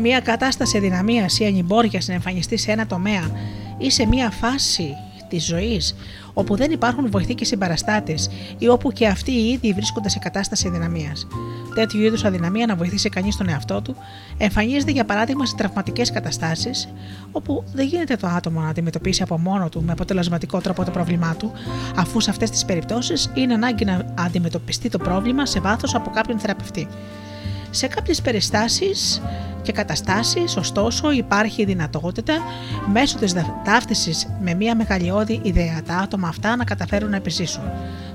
μια 0.00 0.20
κατάσταση 0.20 0.76
αδυναμίας 0.76 1.38
ή 1.38 1.44
ανυμπόριας 1.44 2.08
να 2.08 2.14
εμφανιστεί 2.14 2.56
σε 2.56 2.72
ένα 2.72 2.86
τομέα 2.86 3.30
ή 3.78 3.90
σε 3.90 4.06
μια 4.06 4.30
φάση 4.30 4.94
της 5.28 5.46
ζωής 5.46 5.94
όπου 6.34 6.56
δεν 6.56 6.70
υπάρχουν 6.70 7.10
βοηθοί 7.10 7.34
και 7.34 7.44
συμπαραστάτες 7.44 8.30
ή 8.58 8.68
όπου 8.68 8.92
και 8.92 9.06
αυτοί 9.06 9.30
οι 9.30 9.48
ίδιοι 9.48 9.72
βρίσκονται 9.72 10.08
σε 10.08 10.18
κατάσταση 10.18 10.68
αδυναμίας. 10.68 11.26
Τέτοιου 11.74 12.00
είδους 12.00 12.24
αδυναμία 12.24 12.66
να 12.66 12.76
βοηθήσει 12.76 13.08
κανείς 13.08 13.36
τον 13.36 13.48
εαυτό 13.48 13.82
του 13.82 13.96
εμφανίζεται 14.38 14.92
για 14.92 15.04
παράδειγμα 15.04 15.46
σε 15.46 15.54
τραυματικές 15.56 16.10
καταστάσεις, 16.10 16.88
όπου 17.32 17.64
δεν 17.72 17.86
γίνεται 17.86 18.16
το 18.16 18.26
άτομο 18.26 18.60
να 18.60 18.68
αντιμετωπίσει 18.68 19.22
από 19.22 19.38
μόνο 19.38 19.68
του 19.68 19.82
με 19.82 19.92
αποτελεσματικό 19.92 20.60
τρόπο 20.60 20.84
το 20.84 20.90
πρόβλημά 20.90 21.34
του, 21.36 21.52
αφού 21.96 22.20
σε 22.20 22.30
αυτές 22.30 22.50
τις 22.50 22.64
περιπτώσεις 22.64 23.30
είναι 23.34 23.54
ανάγκη 23.54 23.84
να 23.84 24.14
αντιμετωπιστεί 24.18 24.88
το 24.88 24.98
πρόβλημα 24.98 25.46
σε 25.46 25.60
βάθος 25.60 25.94
από 25.94 26.10
κάποιον 26.10 26.38
θεραπευτή. 26.38 26.88
Σε 27.76 27.86
κάποιες 27.86 28.22
περιστάσεις 28.22 29.22
και 29.62 29.72
καταστάσεις, 29.72 30.56
ωστόσο, 30.56 31.10
υπάρχει 31.10 31.62
η 31.62 31.64
δυνατότητα 31.64 32.34
μέσω 32.92 33.18
της 33.18 33.34
ταύτισης 33.64 34.28
με 34.40 34.54
μια 34.54 34.76
μεγαλειώδη 34.76 35.40
ιδέα 35.42 35.82
τα 35.86 35.94
άτομα 35.96 36.28
αυτά 36.28 36.56
να 36.56 36.64
καταφέρουν 36.64 37.10
να 37.10 37.16
επιζήσουν. 37.16 37.62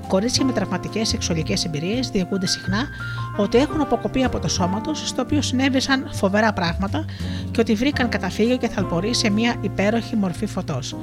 Κορίτσια 0.08 0.44
με 0.44 0.52
τραυματικές 0.52 1.08
σεξουαλικές 1.08 1.64
εμπειρίες 1.64 2.08
διηγούνται 2.08 2.46
συχνά 2.46 2.88
ότι 3.36 3.58
έχουν 3.58 3.80
αποκοπεί 3.80 4.24
από 4.24 4.38
το 4.38 4.48
σώμα 4.48 4.80
τους, 4.80 5.08
στο 5.08 5.22
οποίο 5.22 5.42
συνέβησαν 5.42 6.10
φοβερά 6.12 6.52
πράγματα 6.52 7.04
και 7.50 7.60
ότι 7.60 7.74
βρήκαν 7.74 8.08
καταφύγιο 8.08 8.56
και 8.56 8.68
θαλπορεί 8.68 9.14
σε 9.14 9.30
μια 9.30 9.54
υπέροχη 9.60 10.16
μορφή 10.16 10.46
φωτός. 10.46 10.96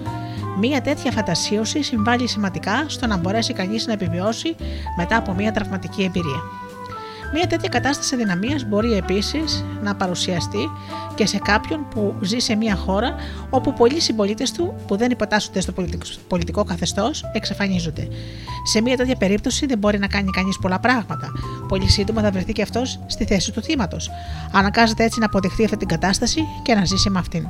Μία 0.60 0.82
τέτοια 0.82 1.12
φαντασίωση 1.12 1.84
συμβάλλει 1.84 2.28
σημαντικά 2.28 2.86
στο 2.88 3.08
να 3.08 3.18
μπορέσει 3.18 3.54
κανείς 3.54 3.88
να 3.88 3.94
επιβιώσει 3.94 4.56
μετά 4.98 5.18
από 5.18 5.34
μια 5.34 5.52
τραυματική 5.52 6.04
εμπειρία. 6.04 6.69
Μια 7.34 7.48
τέτοια 7.48 7.70
κατάσταση 7.70 8.16
αδυναμίας 8.16 8.64
μπορεί 8.64 8.94
επίσης 8.94 9.66
να 9.84 9.96
παρουσιαστεί 9.96 10.70
και 11.16 11.26
σε 11.26 11.38
κάποιον 11.38 11.88
που 11.90 12.16
ζει 12.22 12.40
σε 12.40 12.56
μια 12.56 12.76
χώρα 12.76 13.16
όπου 13.50 13.74
πολλοί 13.74 14.00
συμπολίτες 14.00 14.52
του 14.52 14.76
που 14.88 14.98
δεν 14.98 15.12
υποτάσσονται 15.12 15.62
στο 15.62 15.74
πολιτικό 16.28 16.64
καθεστώς 16.64 17.24
εξαφανίζονται. 17.34 18.08
Σε 18.64 18.82
μια 18.82 18.98
τέτοια 18.98 19.16
περίπτωση 19.16 19.66
δεν 19.66 19.78
μπορεί 19.78 20.00
να 20.00 20.08
κάνει 20.08 20.30
κανείς 20.30 20.60
πολλά 20.60 20.80
πράγματα. 20.80 21.32
Πολύ 21.68 21.90
σύντομα 21.90 22.22
θα 22.22 22.32
βρεθεί 22.32 22.54
και 22.54 22.62
αυτός 22.62 23.00
στη 23.08 23.26
θέση 23.26 23.52
του 23.52 23.62
θύματος. 23.62 24.12
Αναγκάζεται 24.52 25.04
έτσι 25.04 25.20
να 25.20 25.26
αποδεχτεί 25.26 25.64
αυτή 25.64 25.78
την 25.78 25.88
κατάσταση 25.88 26.48
και 26.64 26.74
να 26.74 26.86
ζήσει 26.86 27.10
με 27.10 27.20
αυτήν. 27.20 27.48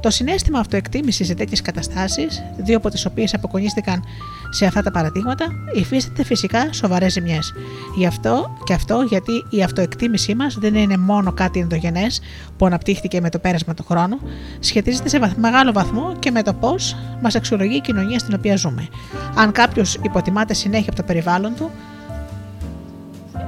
Το 0.00 0.10
συνέστημα 0.10 0.58
αυτοεκτίμησης 0.58 1.26
σε 1.26 1.34
τέτοιες 1.34 1.62
καταστάσεις, 1.62 2.42
δύο 2.56 2.76
από 2.76 2.88
τις 2.90 3.04
οποίες 3.06 3.34
αποκονίστηκαν 3.34 4.04
σε 4.50 4.66
αυτά 4.66 4.82
τα 4.82 4.90
παραδείγματα, 4.90 5.46
υφίσταται 5.74 6.24
φυσικά 6.24 6.72
σοβαρές 6.72 7.12
ζημιές. 7.12 7.52
Γι' 7.96 8.06
αυτό 8.06 8.56
και 8.64 8.72
αυτό 8.72 9.04
γιατί 9.08 9.44
η 9.48 9.62
αυτοεκτίμησή 9.62 10.34
μας 10.34 10.54
δεν 10.54 10.74
είναι 10.74 10.96
μόνο 10.96 11.32
κάτι 11.32 11.60
ενδογενές 11.60 12.20
που 12.56 12.66
αναπτύχθηκε 12.66 13.20
με 13.20 13.30
το 13.30 13.38
πέρασμα 13.38 13.74
του 13.74 13.84
χρόνου, 13.84 14.18
σχετίζεται 14.60 15.08
σε 15.08 15.34
μεγάλο 15.36 15.72
βαθμό 15.72 16.16
και 16.18 16.30
με 16.30 16.42
το 16.42 16.52
πώς 16.52 16.96
μας 17.22 17.34
αξιολογεί 17.34 17.76
η 17.76 17.80
κοινωνία 17.80 18.18
στην 18.18 18.34
οποία 18.34 18.56
ζούμε. 18.56 18.88
Αν 19.34 19.52
κάποιος 19.52 19.94
υποτιμάται 20.02 20.54
συνέχεια 20.54 20.88
από 20.88 20.96
το 20.96 21.02
περιβάλλον 21.02 21.54
του, 21.54 21.70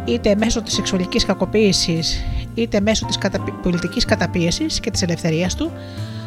είτε 0.04 0.34
μέσω 0.36 0.62
της 0.62 0.74
σεξουαλικής 0.74 1.24
κακοποίησης 1.24 2.24
είτε 2.54 2.80
μέσω 2.80 3.06
της 3.06 3.18
καταπι... 3.18 3.50
πολιτικής 3.62 4.04
καταπίεσης 4.04 4.80
και 4.80 4.90
της 4.90 5.02
ελευθερίας 5.02 5.54
του, 5.54 5.72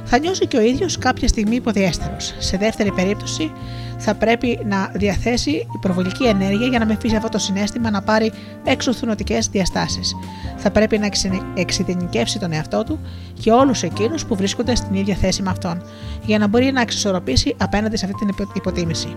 θα 0.03 0.19
νιώσει 0.19 0.47
και 0.47 0.57
ο 0.57 0.61
ίδιος 0.61 0.97
κάποια 0.97 1.27
στιγμή 1.27 1.55
υποδιέστερος. 1.55 2.35
Σε 2.37 2.57
δεύτερη 2.57 2.91
περίπτωση 2.91 3.51
θα 3.97 4.15
πρέπει 4.15 4.59
να 4.65 4.91
διαθέσει 4.93 5.67
υπερβολική 5.75 6.23
ενέργεια 6.23 6.67
για 6.67 6.79
να 6.79 6.85
με 6.85 6.93
αφήσει 6.93 7.15
αυτό 7.15 7.29
το 7.29 7.37
συνέστημα 7.37 7.89
να 7.89 8.01
πάρει 8.01 8.31
εξωθουνωτικές 8.63 9.47
διαστάσεις. 9.47 10.15
Θα 10.57 10.71
πρέπει 10.71 10.97
να 10.97 11.09
εξειδενικεύσει 11.53 12.39
τον 12.39 12.51
εαυτό 12.51 12.83
του 12.83 12.99
και 13.39 13.51
όλους 13.51 13.83
εκείνους 13.83 14.25
που 14.25 14.35
βρίσκονται 14.35 14.75
στην 14.75 14.95
ίδια 14.95 15.15
θέση 15.15 15.41
με 15.41 15.49
αυτόν, 15.49 15.81
για 16.25 16.37
να 16.37 16.47
μπορεί 16.47 16.71
να 16.71 16.81
εξισορροπήσει 16.81 17.55
απέναντι 17.57 17.97
σε 17.97 18.05
αυτή 18.05 18.25
την 18.25 18.47
υποτίμηση. 18.53 19.15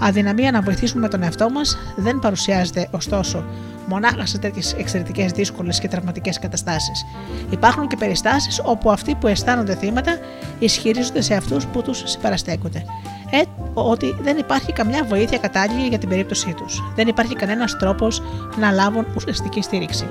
Αδυναμία 0.00 0.50
να 0.50 0.60
βοηθήσουμε 0.60 1.08
τον 1.08 1.22
εαυτό 1.22 1.50
μας 1.50 1.78
δεν 1.96 2.18
παρουσιάζεται, 2.18 2.88
ωστόσο, 2.90 3.44
μονάχα 3.86 4.26
σε 4.26 4.38
τέτοιες 4.38 4.72
εξαιρετικές, 4.72 5.32
δύσκολες 5.32 5.80
και 5.80 5.88
τραυματικές 5.88 6.38
καταστάσεις. 6.38 7.04
Υπάρχουν 7.50 7.86
και 7.86 7.96
περιστάσεις 7.96 8.60
όπου 8.64 8.90
αυτοί 8.90 9.14
που 9.14 9.26
αισθάνονται 9.26 9.74
θύματα 9.74 10.18
ισχυρίζονται 10.58 11.20
σε 11.20 11.34
αυτούς 11.34 11.66
που 11.66 11.82
τους 11.82 12.02
συμπαραστέκονται. 12.04 12.84
Ε, 13.30 13.42
ότι 13.74 14.16
δεν 14.20 14.38
υπάρχει 14.38 14.72
καμιά 14.72 15.04
βοήθεια 15.04 15.38
κατάλληλη 15.38 15.88
για 15.88 15.98
την 15.98 16.08
περίπτωσή 16.08 16.54
τους. 16.54 16.82
Δεν 16.94 17.08
υπάρχει 17.08 17.34
κανένας 17.34 17.76
τρόπος 17.76 18.22
να 18.58 18.70
λάβουν 18.70 19.06
ουσιαστική 19.16 19.62
στήριξη. 19.62 20.06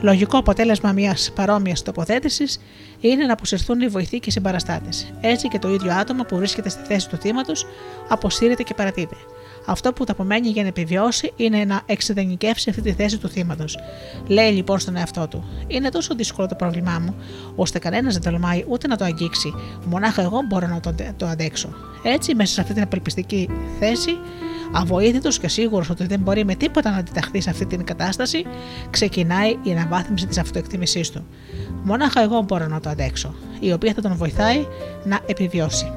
Λογικό 0.00 0.38
αποτέλεσμα 0.38 0.92
μιας 0.92 1.32
παρόμοιας 1.34 1.82
τοποθέτησης 1.82 2.60
είναι 3.00 3.24
να 3.24 3.32
αποσυρθούν 3.32 3.80
οι 3.80 3.88
βοηθοί 3.88 4.18
και 4.18 4.28
οι 4.28 4.32
συμπαραστάτες. 4.32 5.12
Έτσι 5.20 5.48
και 5.48 5.58
το 5.58 5.68
ίδιο 5.68 5.92
άτομο 5.92 6.22
που 6.22 6.36
βρίσκεται 6.36 6.68
στη 6.68 6.82
θέση 6.86 7.08
του 7.08 7.16
θύματος 7.16 7.66
αποσύρεται 8.08 8.62
και 8.62 8.74
παρατείται. 8.74 9.16
Αυτό 9.66 9.92
που 9.92 10.04
τα 10.04 10.12
απομένει 10.12 10.48
για 10.48 10.62
να 10.62 10.68
επιβιώσει 10.68 11.32
είναι 11.36 11.64
να 11.64 11.82
εξεδενικεύσει 11.86 12.70
αυτή 12.70 12.82
τη 12.82 12.92
θέση 12.92 13.18
του 13.18 13.28
θύματος. 13.28 13.78
Λέει 14.26 14.50
λοιπόν 14.50 14.78
στον 14.78 14.96
εαυτό 14.96 15.28
του: 15.28 15.44
Είναι 15.66 15.88
τόσο 15.88 16.14
δύσκολο 16.14 16.48
το 16.48 16.54
πρόβλημά 16.54 16.98
μου, 16.98 17.14
ώστε 17.56 17.78
κανένας 17.78 18.18
δεν 18.18 18.32
τολμάει 18.32 18.64
ούτε 18.68 18.86
να 18.86 18.96
το 18.96 19.04
αγγίξει. 19.04 19.54
Μονάχα 19.84 20.22
εγώ 20.22 20.40
μπορώ 20.48 20.66
να 20.66 20.80
το, 20.80 20.94
το 21.16 21.26
αντέξω. 21.26 21.68
Έτσι, 22.02 22.34
μέσα 22.34 22.52
σε 22.52 22.60
αυτή 22.60 22.72
την 22.72 22.82
απελπιστική 22.82 23.48
θέση, 23.78 24.18
αβοήθητος 24.72 25.38
και 25.38 25.48
σίγουρος 25.48 25.90
ότι 25.90 26.06
δεν 26.06 26.20
μπορεί 26.20 26.44
με 26.44 26.54
τίποτα 26.54 26.90
να 26.90 26.96
αντιταχθεί 26.96 27.40
σε 27.40 27.50
αυτή 27.50 27.66
την 27.66 27.84
κατάσταση, 27.84 28.44
ξεκινάει 28.90 29.58
η 29.62 29.70
αναβάθμιση 29.70 30.26
της 30.26 30.38
αυτοεκτίμησής 30.38 31.10
του. 31.10 31.26
Μονάχα 31.82 32.22
εγώ 32.22 32.42
μπορώ 32.42 32.66
να 32.66 32.80
το 32.80 32.88
αντέξω, 32.88 33.34
η 33.60 33.72
οποία 33.72 33.92
θα 33.92 34.00
τον 34.00 34.16
βοηθάει 34.16 34.66
να 35.04 35.20
επιβιώσει. 35.26 35.92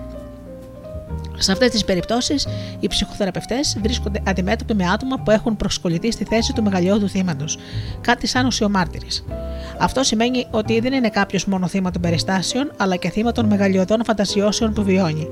Σε 1.39 1.51
αυτές 1.51 1.69
τις 1.69 1.85
περιπτώσεις, 1.85 2.47
οι 2.79 2.87
ψυχοθεραπευτές 2.87 3.77
βρίσκονται 3.81 4.21
αντιμέτωποι 4.25 4.73
με 4.73 4.85
άτομα 4.89 5.19
που 5.19 5.31
έχουν 5.31 5.55
προσκοληθεί 5.55 6.11
στη 6.11 6.23
θέση 6.23 6.53
του 6.53 6.63
μεγαλειώδου 6.63 7.09
θύματος, 7.09 7.57
κάτι 8.01 8.27
σαν 8.27 8.45
ουσιομάρτυρη. 8.45 9.07
Αυτό 9.79 10.03
σημαίνει 10.03 10.47
ότι 10.51 10.79
δεν 10.79 10.93
είναι 10.93 11.09
κάποιος 11.09 11.45
μόνο 11.45 11.67
θύμα 11.67 11.91
των 11.91 12.01
περιστάσεων, 12.01 12.71
αλλά 12.77 12.95
και 12.95 13.09
θύμα 13.09 13.31
των 13.31 13.45
μεγαλειωδών 13.45 14.03
φαντασιώσεων 14.03 14.73
που 14.73 14.83
βιώνει. 14.83 15.27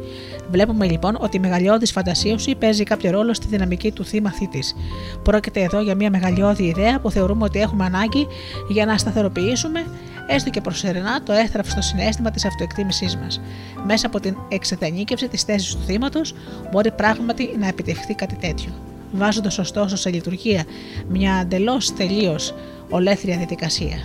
Βλέπουμε 0.52 0.86
λοιπόν 0.86 1.18
ότι 1.20 1.38
η 1.38 1.40
μεγαλειώδης 1.40 1.92
φαντασίωση 1.92 2.56
παίζει 2.56 2.84
κάποιο 2.84 3.12
ρόλο 3.12 3.34
στη 3.34 3.48
δυναμική 3.48 3.92
του 3.92 4.06
θύμα 4.06 4.32
θήτη. 4.32 4.64
Πρόκειται 5.24 5.62
εδώ 5.62 5.82
για 5.82 5.96
μια 5.96 6.10
μεγαλειώδη 6.10 6.64
ιδέα 6.64 7.00
που 7.00 7.12
θεωρούμε 7.12 7.44
ότι 7.44 7.60
έχουμε 7.60 7.86
ανάγκη 7.86 8.28
για 8.68 8.86
να 8.86 8.98
σταθεροποιήσουμε 8.98 9.86
έστω 10.28 10.50
και 10.50 10.62
προσωρινά, 10.62 11.24
το 11.24 11.34
έθραυστο 11.34 11.82
συνέστημα 11.82 12.32
της 12.32 12.46
αυτοεκτίμησής 12.46 13.18
μας. 13.18 13.42
Μέσα 13.86 14.08
από 14.08 14.20
την 14.20 14.38
εξετανίκευση 14.48 15.28
της 15.28 15.44
θέσης 15.44 15.76
του 15.76 15.82
θύματος, 15.86 16.34
μπορεί 16.72 16.92
πράγματι 16.92 17.56
να 17.60 17.68
επιτευχθεί 17.68 18.14
κάτι 18.14 18.36
τέτοιο. 18.36 18.72
Βάζοντας 19.12 19.58
ωστόσο 19.58 19.96
σε 19.96 20.10
λειτουργία 20.10 20.64
μια 21.08 21.40
εντελώς 21.42 21.94
τελείως 21.94 22.54
ολέθρια 22.90 23.38
διαδικασία. 23.38 23.98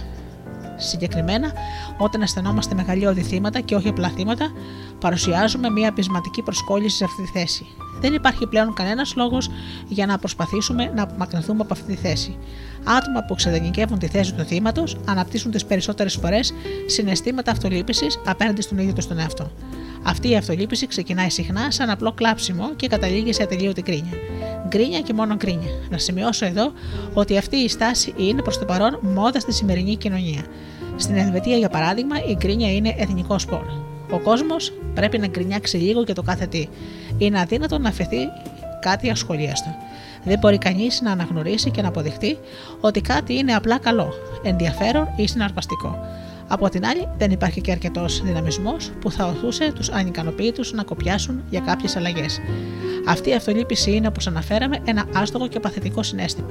Συγκεκριμένα, 0.77 1.53
όταν 1.99 2.23
αισθανόμαστε 2.23 2.74
μεγαλειώδη 2.74 3.23
θύματα 3.23 3.61
και 3.61 3.74
όχι 3.74 3.89
απλά 3.89 4.09
θύματα, 4.09 4.53
παρουσιάζουμε 5.01 5.70
μια 5.70 5.93
πεισματική 5.93 6.43
προσκόλληση 6.43 6.97
σε 6.97 7.05
αυτή 7.05 7.23
τη 7.23 7.28
θέση. 7.39 7.66
Δεν 8.01 8.15
υπάρχει 8.15 8.47
πλέον 8.47 8.74
κανένας 8.74 9.15
λόγος 9.16 9.51
για 9.89 10.07
να 10.07 10.19
προσπαθήσουμε 10.19 10.93
να 10.94 11.03
απομακρυνθούμε 11.03 11.61
από 11.61 11.73
αυτή 11.73 11.94
τη 11.94 12.01
θέση. 12.01 12.36
Άτομα 12.84 13.24
που 13.26 13.34
ξεδενικεύουν 13.34 13.98
τη 13.98 14.06
θέση 14.06 14.34
του 14.34 14.44
θύματος 14.44 14.96
αναπτύσσουν 15.06 15.50
τις 15.50 15.64
περισσότερες 15.64 16.14
φορές 16.14 16.54
συναισθήματα 16.86 17.50
αυτολύπησης 17.50 18.20
απέναντι 18.26 18.62
στον 18.62 18.78
ίδιο 18.78 18.92
τους 18.92 19.06
τον 19.06 19.18
εαυτό. 19.18 19.50
Αυτή 20.02 20.30
η 20.30 20.36
αυτολύπηση 20.36 20.86
ξεκινάει 20.86 21.30
συχνά 21.30 21.70
σαν 21.70 21.90
απλό 21.90 22.12
κλάψιμο 22.12 22.74
και 22.76 22.86
καταλήγει 22.86 23.32
σε 23.32 23.42
ατελείωτη 23.42 23.82
κρίνια. 23.82 24.12
Γκρίνια 24.68 25.00
και 25.00 25.12
μόνο 25.12 25.34
γκρίνια. 25.34 25.70
Να 25.90 25.98
σημειώσω 25.98 26.46
εδώ 26.46 26.72
ότι 27.14 27.38
αυτή 27.38 27.56
η 27.56 27.68
στάση 27.68 28.14
είναι 28.16 28.42
προς 28.42 28.59
το 28.59 28.64
παρόν 28.64 28.98
μόδα 29.02 29.40
στη 29.40 29.52
σημερινή 29.52 29.96
κοινωνία. 29.96 30.44
Στην 30.96 31.16
Ελβετία, 31.16 31.56
για 31.56 31.68
παράδειγμα, 31.68 32.16
η 32.24 32.34
γκρίνια 32.34 32.72
είναι 32.72 32.94
εθνικό 32.98 33.38
σπορ. 33.38 33.64
Ο 34.10 34.18
κόσμος 34.18 34.72
πρέπει 34.94 35.18
να 35.18 35.26
γκρινιάξει 35.26 35.76
λίγο 35.76 36.02
για 36.02 36.14
το 36.14 36.22
κάθε 36.22 36.46
τι. 36.46 36.68
Είναι 37.18 37.40
αδύνατο 37.40 37.78
να 37.78 37.88
αφαιθεί 37.88 38.18
κάτι 38.80 39.10
ασχολίαστο. 39.10 39.74
Δεν 40.24 40.39
μπορεί 40.39 40.59
κανείς 40.59 41.01
να 41.01 41.11
αναγνωρίσει 41.11 41.70
και 41.70 41.82
να 41.82 41.89
αποδειχτεί 41.89 42.39
ότι 42.81 43.01
κάτι 43.01 43.35
είναι 43.35 43.55
απλά 43.55 43.78
καλό, 43.78 44.12
ενδιαφέρον 44.43 45.09
ή 45.16 45.27
συναρπαστικό. 45.27 45.99
Από 46.49 46.69
την 46.69 46.86
άλλη, 46.86 47.09
δεν 47.19 47.31
υπάρχει 47.31 47.61
και 47.61 47.70
αρκετός 47.70 48.23
δυναμισμός 48.23 48.90
που 49.01 49.11
θα 49.11 49.27
οθούσε 49.27 49.73
τους 49.73 49.90
ανικανοποίητου 49.90 50.77
να 50.77 50.82
κοπιάσουν 50.82 51.43
για 51.51 51.61
κάποιες 51.61 51.97
αλλαγές. 51.97 52.40
Αυτή 53.07 53.31
η 53.31 53.35
αυτολύπηση 53.35 53.90
είναι, 53.94 54.07
όπως 54.07 54.27
αναφέραμε, 54.27 54.78
ένα 54.85 55.05
άστοχο 55.15 55.47
και 55.47 55.61
παθητικό 55.61 56.03
συνέστημα. 56.03 56.51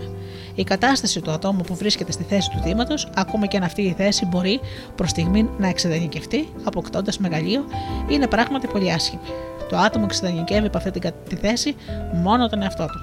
Η 0.56 0.64
κατάσταση 0.64 1.22
του 1.22 1.32
ατόμου 1.32 1.62
που 1.62 1.76
βρίσκεται 1.76 2.12
στη 2.12 2.24
θέση 2.24 2.50
του 2.50 2.60
θύματος, 2.64 3.10
ακόμα 3.16 3.46
και 3.46 3.58
αν 3.58 3.64
αυτή 3.64 3.82
η 3.82 3.94
θέση 3.98 4.26
μπορεί 4.26 4.60
προς 4.96 5.10
στιγμή 5.10 5.50
να 5.58 5.68
εξεδενικευτεί, 5.68 6.48
αποκτώντας 6.64 7.18
μεγαλείο, 7.18 7.66
είναι 8.10 8.28
πράγματι 8.28 8.68
πολύ 8.68 8.92
άσχημη. 8.92 9.22
Το 9.70 9.78
άτομο 9.78 10.06
εξεδενικεύει 10.08 10.68
από 10.68 10.78
αυτή 10.78 10.92
τη 11.30 11.36
θέση 11.36 11.76
μόνο 12.14 12.50
τον 12.50 12.62
εαυτό 12.62 12.86
του. 12.86 13.00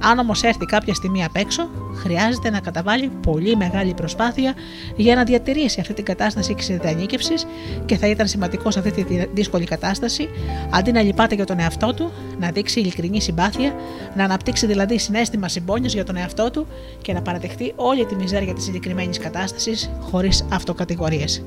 Αν 0.00 0.18
όμως 0.18 0.42
έρθει 0.42 0.64
κάποια 0.64 0.94
στιγμή 0.94 1.24
απ' 1.24 1.36
έξω, 1.36 1.68
χρειάζεται 1.94 2.50
να 2.50 2.60
καταβάλει 2.60 3.10
πολύ 3.22 3.56
μεγάλη 3.56 3.94
προσπάθεια 3.94 4.54
για 4.96 5.14
να 5.14 5.24
διατηρήσει 5.24 5.80
αυτή 5.80 5.94
την 5.94 6.04
κατάσταση 6.04 6.50
εξειδανίκευση 6.50 7.34
και 7.86 7.96
θα 7.96 8.06
ήταν 8.06 8.26
σημαντικό 8.28 8.70
σε 8.70 8.78
αυτή 8.78 9.04
τη 9.04 9.26
δύσκολη 9.32 9.64
κατάσταση, 9.64 10.28
αντί 10.70 10.92
να 10.92 11.02
λυπάται 11.02 11.34
για 11.34 11.46
τον 11.46 11.58
εαυτό 11.58 11.94
του, 11.94 12.12
να 12.38 12.50
δείξει 12.50 12.80
ειλικρινή 12.80 13.20
συμπάθεια, 13.20 13.74
να 14.16 14.24
αναπτύξει 14.24 14.66
δηλαδή 14.66 14.98
συνέστημα 14.98 15.48
συμπόνιας 15.48 15.92
για 15.92 16.04
τον 16.04 16.16
εαυτό 16.16 16.50
του 16.50 16.66
και 17.02 17.12
να 17.12 17.22
παραδεχτεί 17.22 17.72
όλη 17.76 18.04
τη 18.04 18.14
μιζέρια 18.14 18.54
της 18.54 18.64
συγκεκριμένης 18.64 19.18
κατάστασης 19.18 19.90
χωρίς 20.00 20.44
αυτοκατηγορίες. 20.52 21.42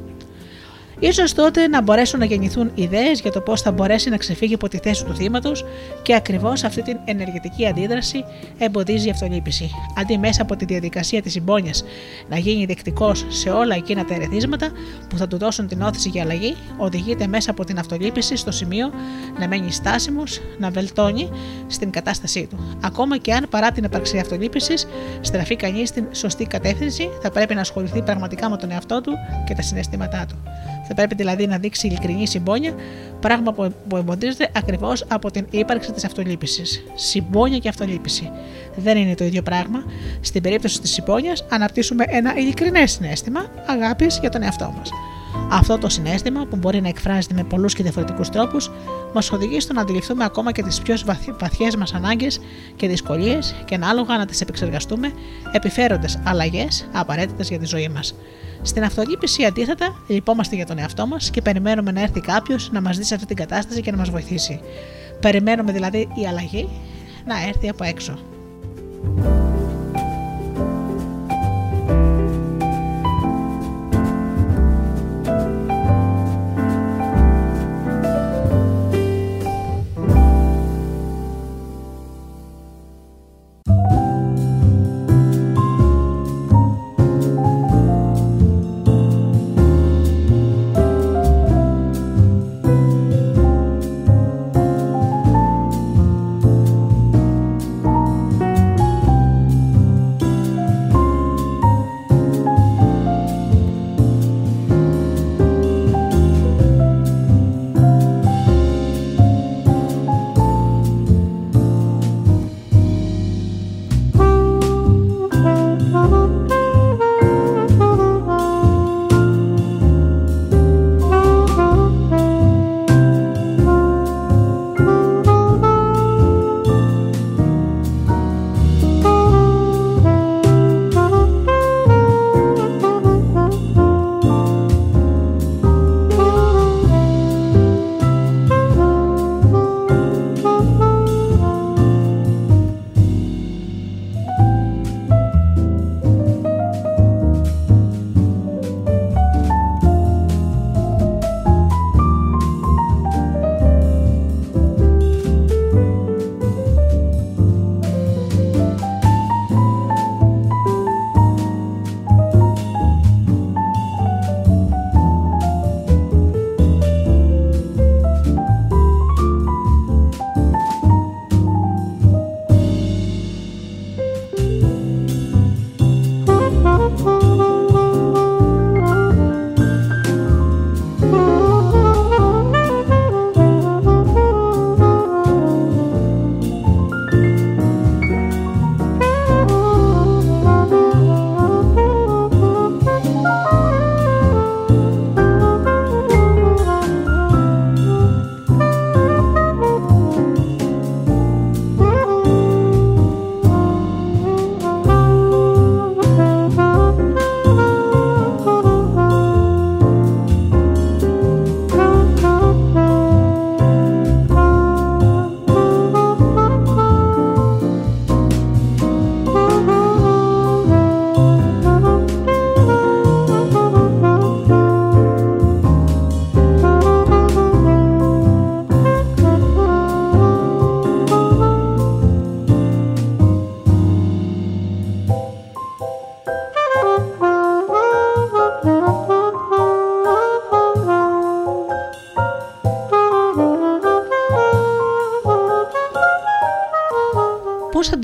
Ίσως 1.04 1.34
τότε 1.34 1.68
να 1.68 1.82
μπορέσουν 1.82 2.20
να 2.20 2.26
γεννηθούν 2.26 2.72
ιδέες 2.76 3.22
για 3.22 3.32
το 3.32 3.42
πώς 3.42 3.62
θα 3.62 3.72
μπορέσει 3.72 4.10
να 4.10 4.18
ξεφύγει 4.18 4.54
από 4.54 4.68
τη 4.68 4.78
θέση 4.78 5.06
του 5.06 5.16
θύματος 5.16 5.66
και 6.02 6.16
ακριβώς 6.16 6.64
αυτή 6.64 6.82
την 6.82 6.98
ενεργητική 7.06 7.68
αντίδραση 7.68 8.24
εμποδίζει 8.58 9.08
η 9.08 9.10
αυτολύπηση. 9.10 9.70
Αντί 9.98 10.18
μέσα 10.18 10.42
από 10.42 10.56
τη 10.56 10.66
διαδικασία 10.66 11.22
της 11.22 11.32
συμπόνιας 11.32 11.84
να 12.30 12.38
γίνει 12.38 12.66
δεκτικός 12.66 13.26
σε 13.30 13.50
όλα 13.50 13.76
εκείνα 13.76 14.06
τα 14.06 14.14
ερεθίσματα 14.14 14.72
που 15.10 15.18
θα 15.18 15.28
του 15.28 15.38
δώσουν 15.38 15.68
την 15.68 15.82
όθηση 15.82 16.10
για 16.10 16.22
αλλαγή, 16.22 16.56
οδηγείται 16.78 17.28
μέσα 17.28 17.52
από 17.52 17.64
την 17.64 17.80
αυτολύπηση 17.80 18.36
στο 18.36 18.52
σημείο 18.52 18.92
να 19.40 19.48
μένει 19.48 19.72
στάσιμος, 19.72 20.42
να 20.58 20.70
βελτώνει 20.70 21.30
στην 21.68 21.92
κατάστασή 21.92 22.48
του. 22.50 22.78
Ακόμα 22.84 23.18
και 23.18 23.34
αν 23.34 23.48
παρά 23.50 23.72
την 23.72 23.84
ύπαρξη 23.84 24.18
αυτολύπησης 24.18 24.88
στραφεί 25.22 25.56
κανείς 25.56 25.90
στην 25.90 26.06
σωστή 26.12 26.46
κατεύθυνση, 26.46 27.10
θα 27.22 27.32
πρέπει 27.32 27.54
να 27.56 27.62
ασχοληθεί 27.62 28.02
πραγματικά 28.02 28.50
με 28.50 28.58
τον 28.58 28.72
εαυτό 28.72 29.02
του 29.02 29.12
και 29.48 29.54
τα 29.54 29.62
συναισθήματά 29.62 30.26
του. 30.30 30.36
Θα 30.92 30.98
πρέπει 30.98 31.16
δηλαδή 31.16 31.48
να 31.48 31.58
δείξει 31.58 31.88
ειλικρινή 31.88 32.28
συμπόνια, 32.28 32.74
πράγμα 33.20 33.54
που 33.88 33.96
εμποδίζεται 33.98 34.50
ακριβώς 34.56 35.06
από 35.08 35.32
την 35.32 35.46
ύπαρξη 35.50 35.92
της 35.92 36.06
αυτολύπησης. 36.06 36.84
Συμπόνια 36.96 37.58
και 37.58 37.70
αυτολύπηση. 37.70 38.32
Δεν 38.76 38.98
είναι 38.98 39.16
το 39.16 39.24
ίδιο 39.24 39.42
πράγμα. 39.42 39.84
Στην 40.22 40.42
περίπτωση 40.42 40.82
της 40.82 40.92
συμπόνιας, 40.92 41.46
αναπτύσσουμε 41.50 42.06
ένα 42.08 42.38
ειλικρινές 42.38 42.92
συνέστημα 42.92 43.46
αγάπης 43.66 44.18
για 44.22 44.30
τον 44.30 44.44
εαυτό 44.44 44.74
μας. 44.78 44.90
Αυτό 45.52 45.78
το 45.78 45.90
συνέστημα, 45.90 46.46
που 46.46 46.56
μπορεί 46.56 46.82
να 46.82 46.88
εκφράζεται 46.88 47.34
με 47.34 47.44
πολλούς 47.44 47.74
και 47.74 47.84
διαφορετικούς 47.84 48.30
τρόπους, 48.30 48.72
μας 49.14 49.32
οδηγεί 49.32 49.60
στο 49.60 49.74
να 49.74 49.82
αντιληφθούμε 49.82 50.24
ακόμα 50.24 50.52
και 50.52 50.64
τις 50.64 50.82
πιο 50.82 50.96
βαθιές 51.40 51.76
μας 51.76 51.94
ανάγκες 51.94 52.40
και 52.76 52.88
δυσκολίες 52.88 53.56
και 53.66 53.76
ανάλογα 53.76 54.18
να 54.18 54.26
τις 54.26 54.42
επεξεργαστούμε, 54.42 55.12
επιφέροντας 55.52 56.20
αλλαγές 56.24 56.88
απαραίτητες 56.92 57.50
για 57.50 57.60
τη 57.60 57.66
ζωή 57.66 57.90
μας. 57.90 58.16
Στην 58.62 58.84
αυτολύπηση, 58.84 59.46
αντίθετα, 59.46 59.96
λυπόμαστε 60.08 60.56
για 60.56 60.66
τον 60.66 60.78
εαυτό 60.78 61.08
μας 61.08 61.30
και 61.30 61.42
περιμένουμε 61.42 61.92
να 61.92 62.02
έρθει 62.02 62.20
κάποιος 62.20 62.72
να 62.72 62.82
μας 62.82 62.98
δει 62.98 63.04
σε 63.04 63.14
αυτή 63.14 63.28
την 63.28 63.36
κατάσταση 63.36 63.82
και 63.82 63.92
να 63.92 63.98
μας 63.98 64.10
βοηθήσει. 64.10 64.60
Περιμένουμε 65.20 65.72
δηλαδή 65.72 65.98
η 65.98 66.28
αλλαγή 66.28 66.70
να 67.26 67.48
έρθει 67.48 67.70
από 67.70 67.84
έξω. 67.84 68.18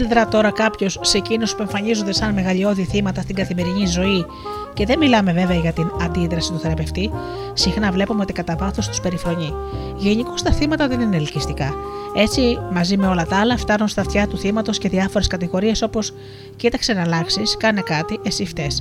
Αντιδρά 0.08 0.28
τώρα 0.28 0.52
κάποιος 0.52 1.00
σε 1.02 1.18
εκείνους 1.18 1.56
που 1.56 1.62
εμφανίζονται 1.62 2.14
σαν 2.14 2.34
μεγαλειώδη 2.34 2.84
θύματα 2.84 3.22
στην 3.22 3.36
καθημερινή 3.36 3.86
ζωή, 3.86 4.26
και 4.74 4.86
δεν 4.86 4.98
μιλάμε 4.98 5.34
βέβαια 5.34 5.58
για 5.58 5.74
την 5.74 5.92
αντίδραση 6.02 6.52
του 6.52 6.60
θεραπευτή, 6.60 7.12
συχνά 7.54 7.92
βλέπουμε 7.92 8.22
ότι 8.22 8.34
κατά 8.34 8.56
βάθος 8.56 8.88
τους 8.88 9.00
περιφρονεί. 9.00 9.54
Γενικώς 9.98 10.42
τα 10.42 10.52
θύματα 10.52 10.88
δεν 10.88 11.00
είναι 11.00 11.16
ελκυστικά. 11.16 11.74
Έτσι, 12.20 12.60
μαζί 12.72 12.98
με 12.98 13.08
όλα 13.08 13.26
τα 13.26 13.38
άλλα, 13.40 13.58
φτάνουν 13.58 13.88
στα 13.88 14.02
αυτιά 14.02 14.28
του 14.28 14.38
θύματος 14.38 14.78
και 14.78 14.90
διάφορες 14.90 15.28
κατηγορίες 15.28 15.82
όπως 15.82 16.14
Κοίταξε 16.58 16.94
να 16.94 17.02
αλλάξεις, 17.02 17.58
κάνε 17.58 17.82
κάτι, 17.82 18.20
εσύ 18.24 18.46
φταίει. 18.46 18.72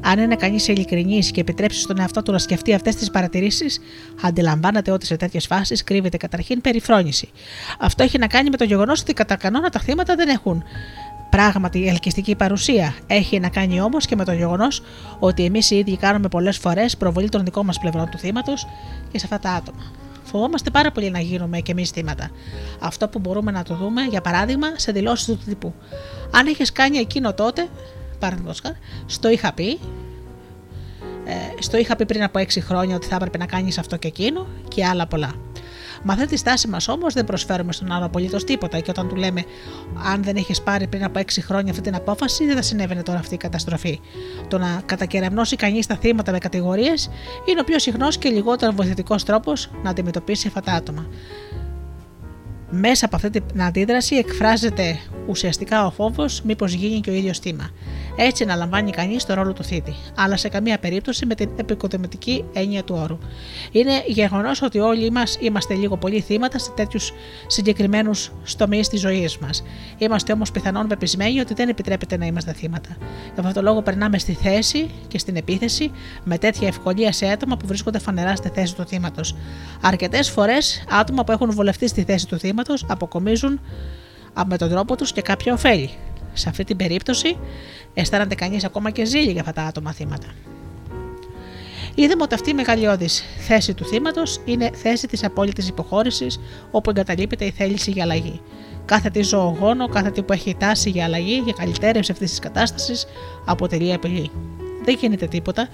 Αν 0.00 0.18
είναι 0.18 0.36
κανείς 0.36 0.68
ειλικρινής 0.68 1.30
και 1.30 1.40
επιτρέψει 1.40 1.80
στον 1.80 2.00
εαυτό 2.00 2.22
του 2.22 2.32
να 2.32 2.38
σκεφτεί 2.38 2.74
αυτές 2.74 2.94
τις 2.94 3.10
παρατηρήσεις, 3.10 3.80
αντιλαμβάνεται 4.22 4.90
ότι 4.90 5.06
σε 5.06 5.16
τέτοιες 5.16 5.46
φάσεις 5.46 5.84
κρύβεται 5.84 6.16
καταρχήν 6.16 6.60
περιφρόνηση. 6.60 7.30
Αυτό 7.78 8.02
έχει 8.02 8.18
να 8.18 8.26
κάνει 8.26 8.50
με 8.50 8.56
το 8.56 8.64
γεγονός 8.64 9.00
ότι 9.00 9.12
κατά 9.12 9.36
κανόνα 9.36 9.68
τα 9.68 9.80
θύματα 9.80 10.14
δεν 10.14 10.28
έχουν 10.28 10.62
πράγματι 11.30 11.88
ελκυστική 11.88 12.34
παρουσία. 12.34 12.94
Έχει 13.06 13.40
να 13.40 13.48
κάνει 13.48 13.80
όμως 13.80 14.06
και 14.06 14.16
με 14.16 14.24
το 14.24 14.32
γεγονός 14.32 14.82
ότι 15.18 15.44
εμείς 15.44 15.70
οι 15.70 15.76
ίδιοι 15.76 15.96
κάνουμε 15.96 16.28
πολλές 16.28 16.58
φορές 16.58 16.96
προβολή 16.96 17.28
των 17.28 17.44
δικών 17.44 17.66
μας 17.66 17.78
πλευρών 17.78 18.10
του 18.10 18.18
θύματος 18.18 18.66
και 19.12 19.18
σε 19.18 19.24
αυτά 19.24 19.38
τα 19.48 19.50
άτομα. 19.50 20.03
Φοβόμαστε 20.24 20.70
πάρα 20.70 20.90
πολύ 20.90 21.10
να 21.10 21.20
γίνουμε 21.20 21.60
και 21.60 21.72
εμείς 21.72 21.90
θύματα. 21.90 22.30
Αυτό 22.80 23.08
που 23.08 23.18
μπορούμε 23.18 23.50
να 23.50 23.62
το 23.62 23.74
δούμε, 23.74 24.02
για 24.02 24.20
παράδειγμα, 24.20 24.68
σε 24.76 24.92
δηλώσεις 24.92 25.26
του 25.26 25.38
τύπου. 25.44 25.74
Αν 26.30 26.46
είχες 26.46 26.72
κάνει 26.72 26.98
εκείνο 26.98 27.34
τότε, 27.34 27.68
παραδείγματος 28.18 28.60
χάρη, 28.60 28.76
στο 29.06 29.30
είχα 29.30 29.52
πει, 29.52 29.78
ε, 31.24 31.62
στο 31.62 31.76
είχα 31.76 31.96
πει 31.96 32.06
πριν 32.06 32.22
από 32.22 32.38
6 32.38 32.60
χρόνια 32.60 32.96
ότι 32.96 33.06
θα 33.06 33.14
έπρεπε 33.16 33.38
να 33.38 33.46
κάνεις 33.46 33.78
αυτό 33.78 33.96
και 33.96 34.08
εκείνο 34.08 34.46
και 34.68 34.86
άλλα 34.86 35.06
πολλά. 35.06 35.32
Με 36.06 36.12
αυτή 36.12 36.26
τη 36.26 36.36
στάση 36.36 36.68
μας 36.68 36.88
όμως 36.88 37.14
δεν 37.14 37.24
προσφέρουμε 37.24 37.72
στον 37.72 37.92
άλλο 37.92 38.04
απολύτως 38.04 38.44
τίποτα 38.44 38.80
και 38.80 38.90
όταν 38.90 39.08
του 39.08 39.16
λέμε 39.16 39.44
αν 40.12 40.22
δεν 40.22 40.36
έχεις 40.36 40.62
πάρει 40.62 40.86
πριν 40.86 41.04
από 41.04 41.20
6 41.20 41.24
χρόνια 41.40 41.70
αυτή 41.70 41.82
την 41.82 41.94
απόφαση, 41.94 42.46
δεν 42.46 42.56
θα 42.56 42.62
συνέβαινε 42.62 43.02
τώρα 43.02 43.18
αυτή 43.18 43.34
η 43.34 43.36
καταστροφή. 43.36 44.00
Το 44.48 44.58
να 44.58 44.82
κατακερευνώσει 44.86 45.56
κανείς 45.56 45.86
τα 45.86 45.96
θύματα 45.96 46.32
με 46.32 46.38
κατηγορίες 46.38 47.10
είναι 47.44 47.60
ο 47.60 47.64
πιο 47.64 47.78
συχνός 47.78 48.18
και 48.18 48.28
λιγότερο 48.28 48.72
βοηθητικός 48.72 49.24
τρόπος 49.24 49.70
να 49.82 49.90
αντιμετωπίσει 49.90 50.46
αυτά 50.46 50.60
τα 50.60 50.72
άτομα. 50.72 51.06
Μέσα 52.70 53.06
από 53.06 53.16
αυτή 53.16 53.30
την 53.30 53.62
αντίδραση 53.62 54.16
εκφράζεται 54.16 54.98
ουσιαστικά 55.26 55.86
ο 55.86 55.90
φόβος 55.90 56.42
μήπως 56.42 56.72
γίνει 56.72 57.00
και 57.00 57.10
ο 57.10 57.12
ίδιος 57.12 57.38
θύμα. 57.38 57.70
Έτσι 58.16 58.42
αναλαμβάνει 58.42 58.90
κανείς 58.90 59.24
το 59.24 59.34
ρόλο 59.34 59.52
του 59.52 59.64
θήτη, 59.64 59.94
αλλά 60.14 60.36
σε 60.36 60.48
καμία 60.48 60.78
περίπτωση 60.78 61.26
με 61.26 61.34
την 61.34 61.50
επικοδομητική 61.56 62.44
έννοια 62.52 62.84
του 62.84 62.98
όρου. 63.02 63.18
Είναι 63.70 64.02
γεγονός 64.06 64.62
ότι 64.62 64.78
όλοι 64.78 65.10
μας 65.10 65.36
είμαστε 65.40 65.74
λίγο 65.74 65.96
πολύ 65.96 66.20
θύματα 66.20 66.58
σε 66.58 66.70
τέτοιους 66.70 67.12
συγκεκριμένους 67.46 68.30
τομείς 68.56 68.88
της 68.88 69.00
ζωής 69.00 69.38
μας. 69.38 69.62
Είμαστε 69.98 70.32
όμως 70.32 70.50
πιθανόν 70.50 70.86
πεπισμένοι 70.86 71.40
ότι 71.40 71.54
δεν 71.54 71.68
επιτρέπεται 71.68 72.16
να 72.16 72.26
είμαστε 72.26 72.52
θύματα. 72.52 72.96
Γι' 73.24 73.38
αυτόν 73.38 73.52
τον 73.52 73.64
λόγο 73.64 73.82
περνάμε 73.82 74.18
στη 74.18 74.32
θέση 74.32 74.90
και 75.08 75.18
στην 75.18 75.36
επίθεση 75.36 75.90
με 76.24 76.38
τέτοια 76.38 76.68
ευκολία 76.68 77.12
σε 77.12 77.26
άτομα 77.26 77.56
που 77.56 77.66
βρίσκονται 77.66 77.98
φανερά 77.98 78.36
στη 78.36 78.48
θέση 78.48 78.74
του 78.74 78.84
θύματος. 78.84 79.36
Αρκετές 79.80 80.30
φορές 80.30 80.84
άτομα 80.90 81.24
που 81.24 81.32
έχουν 81.32 81.50
βολευτεί 81.50 81.88
στη 81.88 82.02
θέση 82.02 82.26
του 82.26 82.38
θύματος 82.38 82.84
αποκομίζουν 82.88 83.60
με 84.46 84.56
τον 84.56 84.70
τρόπο 84.70 84.96
τους 84.96 85.12
και 85.12 85.22
κάποια 85.22 85.52
ωφέλη. 85.52 85.90
Σε 86.34 86.48
αυτή 86.48 86.64
την 86.64 86.76
περίπτωση 86.76 87.38
αισθάνεται 87.94 88.34
κανείς 88.34 88.64
ακόμα 88.64 88.90
και 88.90 89.04
ζήλια 89.04 89.32
για 89.32 89.40
αυτά 89.40 89.52
τα 89.52 89.62
άτομα 89.62 89.92
θύματα. 89.92 90.26
Είδαμε 91.94 92.22
ότι 92.22 92.34
αυτή 92.34 92.50
η 92.50 92.54
μεγαλειώδης 92.54 93.24
θέση 93.38 93.74
του 93.74 93.84
θύματος 93.84 94.40
είναι 94.44 94.70
θέση 94.74 95.06
της 95.06 95.24
απόλυτης 95.24 95.68
υποχώρησης 95.68 96.40
όπου 96.70 96.90
εγκαταλείπεται 96.90 97.44
η 97.44 97.50
θέληση 97.50 97.90
για 97.90 98.02
αλλαγή. 98.02 98.40
Κάθε 98.84 99.10
τι 99.10 99.22
ζωογόνο, 99.22 99.88
κάθε 99.88 100.10
τι 100.10 100.22
που 100.22 100.32
έχει 100.32 100.54
τάση 100.58 100.90
για 100.90 101.04
αλλαγή, 101.04 101.42
για 101.44 101.52
καλυτέρευση 101.56 102.12
αυτής 102.12 102.30
της 102.30 102.38
κατάστασης, 102.38 103.06
αποτελεί 103.44 103.92
απειλή. 103.92 104.30
Δεν 104.84 104.96
γίνεται 105.00 105.26
τίποτα 105.26 105.68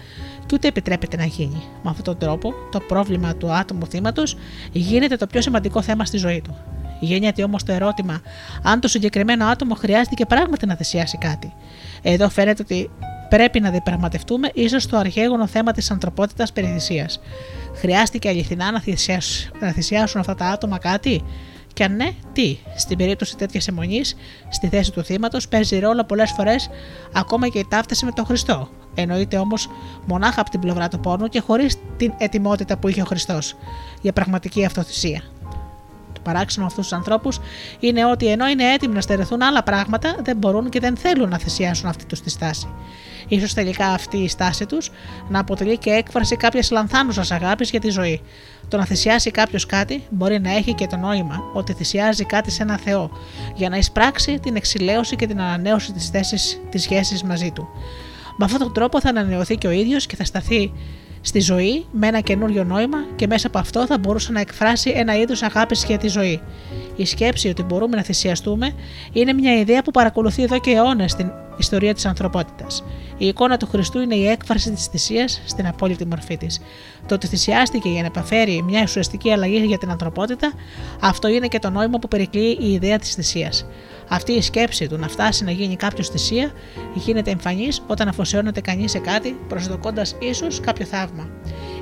και 0.47 0.55
ούτε 0.55 0.69
επιτρέπεται 0.69 1.17
να 1.17 1.25
γίνει. 1.25 1.63
Με 1.83 1.91
αυτόν 1.91 2.05
τον 2.05 2.19
τρόπο, 2.19 2.55
το 2.71 2.81
πρόβλημα 2.81 3.35
του 3.35 3.53
άτομου 3.53 3.87
θύματος 3.87 4.37
γίνεται 4.73 5.17
το 5.17 5.27
πιο 5.27 5.41
σημαντικό 5.41 5.83
θέμα 5.83 6.05
στη 6.05 6.17
ζωή 6.17 6.41
του. 6.41 6.57
Γεννιέται 7.01 7.43
όμως 7.43 7.63
το 7.63 7.73
ερώτημα 7.73 8.21
αν 8.63 8.81
το 8.81 8.89
συγκεκριμένο 8.89 9.47
άτομο 9.47 9.75
χρειάστηκε 9.75 10.27
πράγματι 10.27 10.67
να 10.67 10.75
θυσιάσει 10.75 11.19
κάτι. 11.19 11.53
Εδώ 12.03 12.29
φαίνεται 12.29 12.63
ότι 12.63 12.91
πρέπει 13.29 13.61
να 13.61 13.71
διαπραγματευτούμε 13.71 14.51
ίσως 14.55 14.87
το 14.87 14.97
αρχαίγωνο 14.97 15.47
θέμα 15.47 15.73
της 15.73 15.91
ανθρωπότητας 15.91 16.53
περί 16.53 16.77
Χρειάστηκε 17.75 18.29
αληθινά 18.29 18.71
να, 18.71 18.83
να 19.61 19.73
θυσιάσουν 19.73 20.21
αυτά 20.21 20.35
τα 20.35 20.47
άτομα 20.47 20.79
κάτι, 20.79 21.23
και 21.73 21.85
αν 21.85 21.97
ναι, 21.97 22.11
τι; 22.33 22.59
Στην 22.77 22.97
περίπτωση 22.97 23.37
τέτοιας 23.37 23.69
αιμονής, 23.69 24.17
στη 24.49 24.69
θέση 24.69 24.93
του 24.93 25.05
θύματος, 25.05 25.49
παίζει 25.49 25.79
ρόλο 25.79 26.05
πολλές 26.05 26.31
φορές 26.31 26.71
ακόμα 27.13 27.49
και 27.49 27.59
η 27.59 27.67
ταύτιση 27.69 28.05
με 28.05 28.11
τον 28.13 28.25
Χριστό. 28.25 28.69
Εννοείται 28.95 29.37
όμως 29.37 29.69
μονάχα 30.07 30.41
από 30.41 30.51
την 30.51 30.61
πλευρά 30.61 30.89
του 30.89 31.01
πόνου 31.01 31.29
και 31.29 31.41
χωρίς 31.41 31.77
την 31.97 32.13
ετοιμότητα 32.19 32.79
που 32.79 32.89
είχε 32.89 33.03
ο 33.03 33.05
Χριστός 33.05 33.57
για 34.01 34.13
πραγματική 34.13 34.65
αυτοθυσία. 34.65 35.23
Το 36.23 36.31
παράξενο 36.31 36.67
αυτούς 36.67 36.89
τους 36.89 36.97
ανθρώπους 36.97 37.41
είναι 37.81 38.05
ότι 38.05 38.27
ενώ 38.27 38.49
είναι 38.49 38.73
έτοιμοι 38.73 38.95
να 38.95 39.01
στερεθούν 39.01 39.43
άλλα 39.43 39.63
πράγματα, 39.63 40.17
δεν 40.23 40.37
μπορούν 40.37 40.69
και 40.69 40.81
δεν 40.81 40.97
θέλουν 40.97 41.29
να 41.29 41.39
θυσιάσουν 41.39 41.89
αυτή 41.89 42.05
τους 42.05 42.21
τη 42.21 42.31
στάση. 42.31 42.69
σω 43.41 43.55
τελικά 43.55 43.87
αυτή 43.87 44.17
η 44.17 44.29
στάση 44.29 44.67
τους 44.67 44.91
να 45.29 45.39
αποτελεί 45.41 45.79
και 45.79 45.91
έκφραση 45.91 46.37
κάποιας 46.37 46.71
λανθάνουσας 46.71 47.31
αγάπης 47.31 47.71
για 47.71 47.81
τη 47.81 47.89
ζωή. 47.89 48.21
Το 48.69 48.77
να 48.77 48.85
θυσιάσει 48.85 49.31
κάποιος 49.31 49.67
κάτι 49.67 50.03
μπορεί 50.11 50.41
να 50.41 50.57
έχει 50.57 50.75
και 50.75 50.87
το 50.87 50.97
νόημα 50.97 51.37
ότι 51.55 51.73
θυσιάζει 51.73 52.25
κάτι 52.25 52.51
σε 52.51 52.63
ένα 52.63 52.79
Θεό 52.79 53.11
για 53.55 53.69
να 53.69 53.77
εισπράξει 53.77 54.39
την 54.39 54.57
εξηλαίωση 54.57 55.17
και 55.17 55.27
την 55.27 55.41
ανανέωση 55.41 55.93
της 55.93 56.09
θέσης 56.09 56.61
της 56.71 56.83
σχέσης 56.83 57.23
μαζί 57.23 57.51
του. 57.51 57.69
Με 58.37 58.45
αυτόν 58.45 58.61
τον 58.61 58.73
τρόπο 58.73 59.01
θα 59.01 59.09
ανανεωθεί 59.09 59.57
και 59.57 59.67
ο 59.67 59.71
ίδιος 59.71 60.07
και 60.07 60.17
θα 60.17 60.25
σταθεί 60.25 60.73
στη 61.21 61.41
ζωή 61.41 61.87
με 61.91 62.07
ένα 62.07 62.21
καινούριο 62.21 62.65
νόημα 62.65 62.99
και 63.17 63.27
μέσα 63.27 63.47
από 63.47 63.59
αυτό 63.59 63.87
θα 63.87 63.99
μπορούσε 63.99 64.33
να 64.33 64.41
εκφράσει 64.41 64.93
ένα 64.97 65.19
είδος 65.19 65.43
αγάπης 65.43 65.85
για 65.85 65.99
τη 65.99 66.09
ζωή. 66.09 66.41
Η 66.97 67.05
σκέψη 67.05 67.49
ότι 67.49 67.63
μπορούμε 67.63 67.97
να 67.97 68.03
θυσιαστούμε 68.03 68.73
είναι 69.13 69.33
μια 69.33 69.59
ιδέα 69.59 69.83
που 69.83 69.91
παρακολουθεί 69.91 70.43
εδώ 70.43 70.61
και 70.61 70.71
αιώνες 70.71 71.11
στην 71.11 71.31
ιστορία 71.59 71.95
της 71.95 72.07
ανθρωπότητας. 72.07 72.85
Η 73.19 73.27
εικόνα 73.27 73.57
του 73.57 73.67
Χριστού 73.67 74.01
είναι 74.01 74.15
η 74.15 74.27
έκφραση 74.27 74.71
της 74.71 74.87
θυσίας 74.87 75.43
στην 75.47 75.67
απόλυτη 75.67 76.07
μορφή 76.07 76.37
της. 76.37 76.61
Το 77.11 77.17
ότι 77.17 77.27
θυσιάστηκε 77.27 77.89
για 77.89 78.01
να 78.01 78.07
επαφέρει 78.07 78.63
μια 78.63 78.83
ουσιαστική 78.83 79.33
αλλαγή 79.33 79.65
για 79.67 79.79
την 79.79 79.91
ανθρωπότητα, 79.91 80.53
αυτό 81.01 81.29
είναι 81.29 81.47
και 81.47 81.59
το 81.59 81.71
νόημα 81.71 81.99
που 81.99 82.09
περικλεί 82.09 82.57
η 82.61 82.73
ιδέα 82.73 82.99
της 82.99 83.15
θυσίας. 83.15 83.67
Αυτή 84.09 84.33
η 84.33 84.43
σκέψη 84.43 84.89
του 84.89 84.97
να 84.97 85.09
φτάσει 85.09 85.45
να 85.45 85.51
γίνει 85.51 85.77
κάποιος 85.77 86.09
θυσία 86.09 86.53
γίνεται 86.95 87.31
εμφανής 87.31 87.83
όταν 87.87 88.09
αφοσιώνεται 88.09 88.61
κανείς 88.61 88.91
σε 88.91 88.99
κάτι, 88.99 89.37
προσδοκώντας 89.49 90.17
ίσως 90.19 90.61
κάποιο 90.61 90.87
θαύμα. 90.87 91.31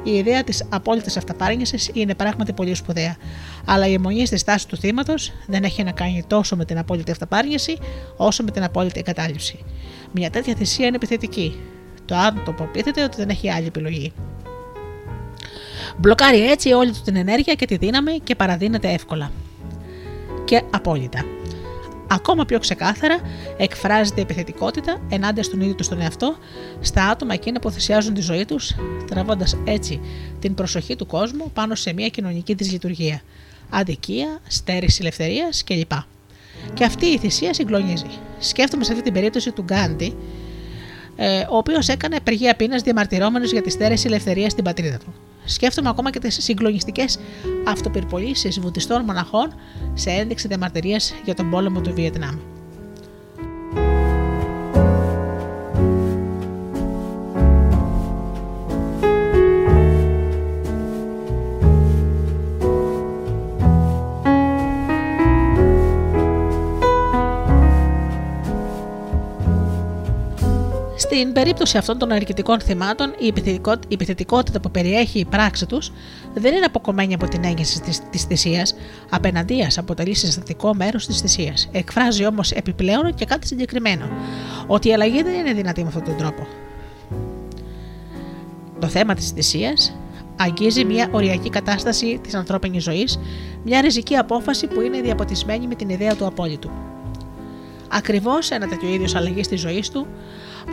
Η 0.02 0.10
ιδέα 0.10 0.44
της 0.44 0.64
απόλυτης 0.68 1.16
αυταπάρνησης 1.16 1.90
είναι 1.92 2.14
πράγματι 2.14 2.52
πολύ 2.52 2.74
σπουδαία, 2.74 3.16
αλλά 3.64 3.86
η 3.86 3.92
αιμονή 3.92 4.26
στη 4.26 4.36
στάση 4.36 4.68
του 4.68 4.76
θύματος 4.76 5.32
δεν 5.46 5.64
έχει 5.64 5.82
να 5.82 5.92
κάνει 5.92 6.24
τόσο 6.26 6.56
με 6.56 6.64
την 6.64 6.78
απόλυτη 6.78 7.10
αυταπάρνηση, 7.10 7.78
όσο 8.16 8.42
με 8.42 8.50
την 8.50 8.62
απόλυτη 8.62 8.98
εγκατάλειψη. 8.98 9.64
Μια 10.12 10.30
τέτοια 10.30 10.54
θυσία 10.54 10.86
είναι 10.86 10.96
επιθετική. 10.96 11.58
Το 12.04 12.14
άτομο 12.14 12.68
πείθεται 12.72 13.02
ότι 13.02 13.16
δεν 13.16 13.28
έχει 13.28 13.50
άλλη 13.50 13.66
επιλογή. 13.66 14.12
Μπλοκάρει 15.96 16.50
έτσι 16.50 16.72
όλη 16.72 16.92
του 16.92 17.00
την 17.04 17.16
ενέργεια 17.16 17.54
και 17.54 17.66
τη 17.66 17.76
δύναμη 17.76 18.20
και 18.24 18.34
παραδίνεται 18.34 18.92
εύκολα. 18.92 19.30
Και 20.44 20.62
απόλυτα. 20.70 21.24
Ακόμα 22.10 22.44
πιο 22.44 22.58
ξεκάθαρα 22.58 23.20
εκφράζεται 23.56 24.20
η 24.20 24.22
επιθετικότητα 24.22 25.00
ενάντια 25.08 25.42
στον 25.42 25.60
ίδιο 25.60 25.74
τους 25.74 25.88
τον 25.88 26.00
εαυτό 26.00 26.36
στα 26.80 27.08
άτομα 27.08 27.34
εκείνα 27.34 27.60
που 27.60 27.70
θυσιάζουν 27.70 28.14
τη 28.14 28.20
ζωή 28.20 28.44
τους, 28.44 28.74
τραβώντας 29.10 29.56
έτσι 29.64 30.00
την 30.40 30.54
προσοχή 30.54 30.96
του 30.96 31.06
κόσμου 31.06 31.50
πάνω 31.52 31.74
σε 31.74 31.92
μια 31.92 32.08
κοινωνική 32.08 32.54
δυσλειτουργία, 32.54 33.20
αδικία, 33.70 34.40
στέρηση 34.48 34.98
ελευθερίας 35.00 35.64
κλπ. 35.64 35.92
Και 36.74 36.84
αυτή 36.84 37.06
η 37.06 37.18
θυσία 37.18 37.54
συγκλονίζει. 37.54 38.10
Σκέφτομαι 38.38 38.84
σε 38.84 38.92
αυτή 38.92 39.04
την 39.04 39.12
περίπτωση 39.12 39.52
του 39.52 39.62
Γκάντι, 39.62 40.16
ε, 41.16 41.40
ο 41.40 41.56
οποίος 41.56 41.88
έκανε 41.88 42.16
απεργία 42.16 42.54
πείνας 42.54 42.82
διαμαρτυρόμενος 42.82 43.52
για 43.52 43.62
τη 43.62 43.70
στέρηση 43.70 44.06
ελευθερίας 44.06 44.52
στην 44.52 44.64
πατρίδα 44.64 44.98
του. 44.98 45.14
Σκέφτομαι 45.48 45.88
ακόμα 45.88 46.10
και 46.10 46.18
τις 46.18 46.42
συγκλονιστικές 46.42 47.18
αυτοπυρπολίσει 47.66 48.48
βουδιστών 48.60 49.04
μοναχών 49.04 49.54
σε 49.94 50.10
ένδειξη 50.10 50.48
διαμαρτυρίας 50.48 51.14
για 51.24 51.34
τον 51.34 51.50
πόλεμο 51.50 51.80
του 51.80 51.94
Βιετνάμ. 51.94 52.57
Στην 71.18 71.32
περίπτωση 71.32 71.78
αυτών 71.78 71.98
των 71.98 72.10
ενεργητικών 72.10 72.60
θυμάτων, 72.60 73.14
η 73.18 73.26
επιθετικο- 73.26 73.80
η 73.88 73.94
επιθετικότητα 73.94 74.60
που 74.60 74.70
περιέχει 74.70 75.18
η 75.18 75.24
πράξη 75.24 75.66
τους 75.66 75.92
δεν 76.34 76.54
είναι 76.54 76.64
αποκομμένη 76.64 77.14
από 77.14 77.28
την 77.28 77.44
έγκριση 77.44 77.80
τη 78.10 78.18
θυσίας, 78.18 78.74
απέναντίας 79.10 79.78
αποτελεί 79.78 80.14
συστατικό 80.14 80.74
μέρος 80.74 81.06
της 81.06 81.20
θυσίας. 81.20 81.68
Εκφράζει 81.72 82.26
όμως 82.26 82.50
επιπλέον 82.50 83.14
και 83.14 83.24
κάτι 83.24 83.46
συγκεκριμένο, 83.46 84.08
ότι 84.66 84.88
η 84.88 84.92
αλλαγή 84.92 85.22
δεν 85.22 85.34
είναι 85.34 85.52
δυνατή 85.52 85.82
με 85.82 85.88
αυτόν 85.88 86.04
τον 86.04 86.16
τρόπο. 86.16 86.46
Το 88.78 88.86
θέμα 88.86 89.14
της 89.14 89.30
θυσίας 89.30 89.96
αγγίζει 90.36 90.84
μια 90.84 91.08
οριακή 91.10 91.50
κατάσταση 91.50 92.20
της 92.22 92.34
ανθρώπινης 92.34 92.82
ζωής, 92.82 93.18
μια 93.64 93.80
ριζική 93.80 94.16
απόφαση 94.16 94.66
που 94.66 94.80
είναι 94.80 95.00
διαποτισμένη 95.00 95.66
με 95.66 95.74
την 95.74 95.88
ιδέα 95.88 96.16
του 96.16 96.26
απόλυτου. 96.26 96.70
Ακριβώς 97.88 98.50
ένα 98.50 98.68
τέτοιο 98.68 98.88
είδος 98.88 99.14
αλλαγής 99.14 99.46
στη 99.46 99.56
ζωής 99.56 99.90
του, 99.90 100.06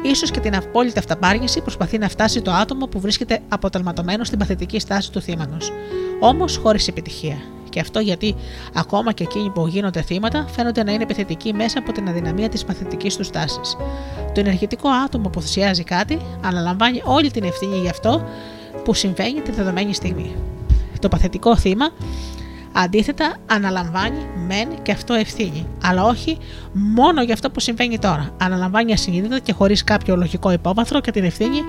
ίσως 0.07 0.31
και 0.31 0.39
την 0.39 0.55
απόλυτη 0.55 0.99
αυταπάργηση, 0.99 1.61
προσπαθεί 1.61 1.97
να 1.97 2.09
φτάσει 2.09 2.41
το 2.41 2.51
άτομο 2.51 2.85
που 2.85 2.99
βρίσκεται 2.99 3.39
αποτελματωμένο 3.49 4.23
στην 4.23 4.39
παθητική 4.39 4.79
στάση 4.79 5.11
του 5.11 5.21
θύματος. 5.21 5.71
Όμως 6.19 6.57
χωρίς 6.57 6.87
επιτυχία. 6.87 7.37
Και 7.69 7.79
αυτό 7.79 7.99
γιατί 7.99 8.35
ακόμα 8.73 9.11
και 9.11 9.23
εκείνοι 9.23 9.49
που 9.49 9.67
γίνονται 9.67 10.01
θύματα 10.01 10.45
φαίνονται 10.49 10.83
να 10.83 10.91
είναι 10.91 11.03
επιθετικοί 11.03 11.53
μέσα 11.53 11.79
από 11.79 11.91
την 11.91 12.09
αδυναμία 12.09 12.49
της 12.49 12.65
παθητικής 12.65 13.15
τους 13.15 13.29
τάση. 13.29 13.59
Το 14.33 14.39
ενεργητικό 14.39 14.89
άτομο 14.89 15.29
που 15.29 15.41
θυσιάζει 15.41 15.83
κάτι 15.83 16.19
αναλαμβάνει 16.41 17.01
όλη 17.05 17.31
την 17.31 17.43
ευθύνη 17.43 17.77
γι' 17.77 17.89
αυτό 17.89 18.23
που 18.83 18.93
συμβαίνει 18.93 19.41
τη 19.41 19.51
δεδομένη 19.51 19.93
στιγμή. 19.93 20.35
Το 20.99 21.07
παθητικό 21.07 21.57
θύμα 21.57 21.89
Αντίθετα, 22.77 23.35
αναλαμβάνει 23.45 24.19
μεν 24.47 24.67
και 24.81 24.91
αυτό 24.91 25.13
ευθύνη, 25.13 25.67
αλλά 25.83 26.03
όχι 26.03 26.37
μόνο 26.73 27.21
για 27.23 27.33
αυτό 27.33 27.51
που 27.51 27.59
συμβαίνει 27.59 27.99
τώρα. 27.99 28.29
Αναλαμβάνει 28.37 28.93
ασυνείδητα 28.93 29.39
και 29.39 29.53
χωρίς 29.53 29.83
κάποιο 29.83 30.15
λογικό 30.15 30.51
υπόβαθρο 30.51 30.99
και 31.01 31.11
την 31.11 31.23
ευθύνη 31.23 31.59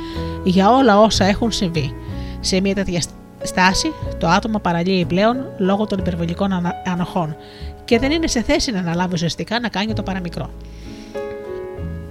για 0.45 0.71
όλα 0.71 1.01
όσα 1.01 1.25
έχουν 1.25 1.53
συμβεί. 1.53 1.95
Σε 2.41 2.61
μια 2.61 2.75
τέτοια 2.75 3.03
στάση, 3.43 3.93
το 4.19 4.29
άτομο 4.29 4.59
παραλύει 4.59 5.05
πλέον 5.05 5.37
λόγω 5.59 5.87
των 5.87 5.99
υπερβολικών 5.99 6.53
ανα- 6.53 6.75
ανοχών 6.87 7.37
και 7.85 7.99
δεν 7.99 8.11
είναι 8.11 8.27
σε 8.27 8.43
θέση 8.43 8.73
να 8.73 8.79
αναλάβει 8.79 9.15
ουσιαστικά 9.15 9.61
να 9.61 9.69
κάνει 9.69 9.93
το 9.93 10.03
παραμικρό. 10.03 10.51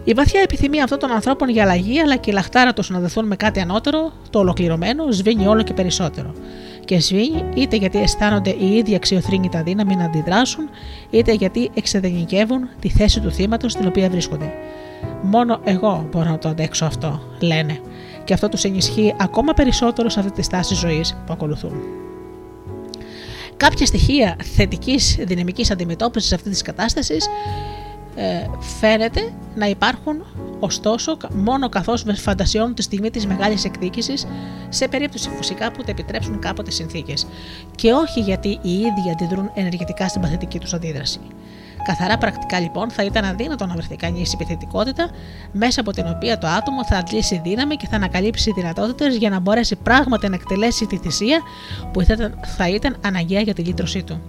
Η 0.03 0.13
βαθιά 0.13 0.41
επιθυμία 0.41 0.83
αυτών 0.83 0.99
των 0.99 1.11
ανθρώπων 1.11 1.49
για 1.49 1.63
αλλαγή, 1.63 1.99
αλλά 1.99 2.15
και 2.15 2.29
η 2.29 2.33
λαχτάρα 2.33 2.73
τους 2.73 2.89
να 2.89 2.99
δεθούν 2.99 3.27
με 3.27 3.35
κάτι 3.35 3.59
ανώτερο, 3.59 4.11
το 4.29 4.39
ολοκληρωμένο, 4.39 5.11
σβήνει 5.11 5.47
όλο 5.47 5.61
και 5.61 5.73
περισσότερο. 5.73 6.33
Και 6.85 6.99
σβήνει 6.99 7.43
είτε 7.55 7.75
γιατί 7.75 7.97
αισθάνονται 7.97 8.49
οι 8.49 8.75
ίδιοι 8.75 8.95
αξιοθρύνητα 8.95 9.63
δύναμη 9.63 9.95
να 9.95 10.05
αντιδράσουν, 10.05 10.69
είτε 11.09 11.33
γιατί 11.33 11.69
εξεδενικεύουν 11.73 12.69
τη 12.79 12.89
θέση 12.89 13.19
του 13.19 13.31
θύματος 13.31 13.71
στην 13.71 13.87
οποία 13.87 14.09
βρίσκονται. 14.09 14.53
Μόνο 15.21 15.59
εγώ 15.63 16.07
μπορώ 16.11 16.29
να 16.29 16.37
το 16.37 16.49
αντέξω 16.49 16.85
αυτό, 16.85 17.21
λένε, 17.39 17.79
και 18.23 18.33
αυτό 18.33 18.49
τους 18.49 18.63
ενισχύει 18.63 19.15
ακόμα 19.19 19.53
περισσότερο 19.53 20.09
σε 20.09 20.19
αυτή 20.19 20.31
τη 20.31 20.41
στάση 20.41 20.75
ζωής 20.75 21.17
που 21.25 21.33
ακολουθούν. 21.33 21.73
Κάποια 23.57 23.85
στοιχεία 23.85 24.35
θετικής 24.55 25.17
δυναμικής 25.19 25.71
αντιμετώπισης 25.71 26.33
αυτής 26.33 26.51
της 26.51 26.61
κατάστασης 26.61 27.27
ε, 28.15 28.45
φαίνεται 28.79 29.33
να 29.55 29.65
υπάρχουν 29.65 30.25
ωστόσο 30.59 31.17
μόνο 31.33 31.69
καθώς 31.69 32.05
φαντασιώνουν 32.15 32.73
τη 32.73 32.81
στιγμή 32.81 33.09
της 33.09 33.25
μεγάλης 33.25 33.65
εκδίκησης 33.65 34.27
σε 34.69 34.87
περίπτωση 34.87 35.29
φυσικά 35.37 35.71
που 35.71 35.83
τα 35.83 35.91
επιτρέψουν 35.91 36.39
κάποτε 36.39 36.71
συνθήκες 36.71 37.27
και 37.75 37.91
όχι 37.91 38.19
γιατί 38.19 38.59
οι 38.61 38.71
ίδιοι 38.71 39.11
αντιδρούν 39.11 39.51
ενεργητικά 39.53 40.07
στην 40.07 40.21
παθητική 40.21 40.59
τους 40.59 40.73
αντίδραση. 40.73 41.19
Καθαρά 41.83 42.17
πρακτικά 42.17 42.59
λοιπόν 42.59 42.89
θα 42.89 43.03
ήταν 43.03 43.25
αδύνατο 43.25 43.65
να 43.65 43.73
βρεθεί 43.73 43.95
κανείς 43.95 44.33
επιθετικότητα 44.33 45.09
μέσα 45.51 45.81
από 45.81 45.91
την 45.91 46.07
οποία 46.07 46.37
το 46.37 46.47
άτομο 46.47 46.85
θα 46.85 46.97
αντλήσει 46.97 47.41
δύναμη 47.43 47.75
και 47.75 47.87
θα 47.87 47.95
ανακαλύψει 47.95 48.51
δυνατότητες 48.51 49.15
για 49.15 49.29
να 49.29 49.39
μπορέσει 49.39 49.75
πράγματι 49.75 50.29
να 50.29 50.35
εκτελέσει 50.35 50.85
τη 50.85 50.97
θυσία 50.97 51.41
που 51.93 52.01
θα 52.01 52.13
ήταν, 52.13 52.39
θα 52.57 52.69
ήταν 52.69 52.97
αναγκαία 53.05 53.41
για 53.41 53.53
τη 53.53 53.61
λύτρωσή 53.61 54.03
του. 54.03 54.21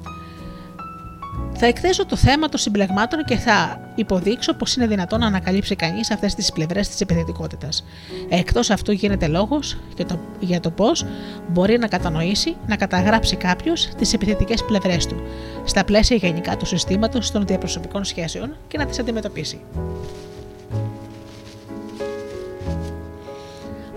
Θα 1.59 1.67
εκθέσω 1.67 2.07
το 2.07 2.17
θέμα 2.17 2.49
των 2.49 2.61
συμπλεγμάτων 2.61 3.25
και 3.25 3.37
θα 3.37 3.81
υποδείξω 3.95 4.55
πω 4.55 4.67
είναι 4.77 4.87
δυνατόν 4.87 5.21
να 5.21 5.27
ανακαλύψει 5.27 5.77
κανείς 5.77 6.11
αυτές 6.11 6.35
τις 6.35 6.53
πλευρές 6.53 6.89
της 6.89 7.01
επιθετικότητας. 7.01 7.85
Εκτός 8.29 8.71
αυτού 8.71 8.93
γίνεται 8.93 9.27
λόγος 9.27 9.77
το, 10.07 10.19
για 10.41 10.61
το 10.61 10.71
πώς 10.71 11.05
μπορεί 11.49 11.79
να 11.79 11.89
κατανοήσει, 11.89 12.57
να 12.67 12.77
καταγράψει 12.77 13.37
κάποιος 13.37 13.89
τις 13.99 14.13
επιθετικές 14.13 14.65
πλευρές 14.65 15.07
του, 15.07 15.23
στα 15.65 15.85
πλαίσια 15.85 16.17
γενικά 16.17 16.57
του 16.57 16.67
συστήματος 16.67 17.31
των 17.31 17.47
διαπροσωπικών 17.47 18.05
σχέσεων 18.05 18.57
και 18.69 18.79
να 18.79 18.87
τις 18.87 18.99
αντιμετωπίσει. 18.99 19.61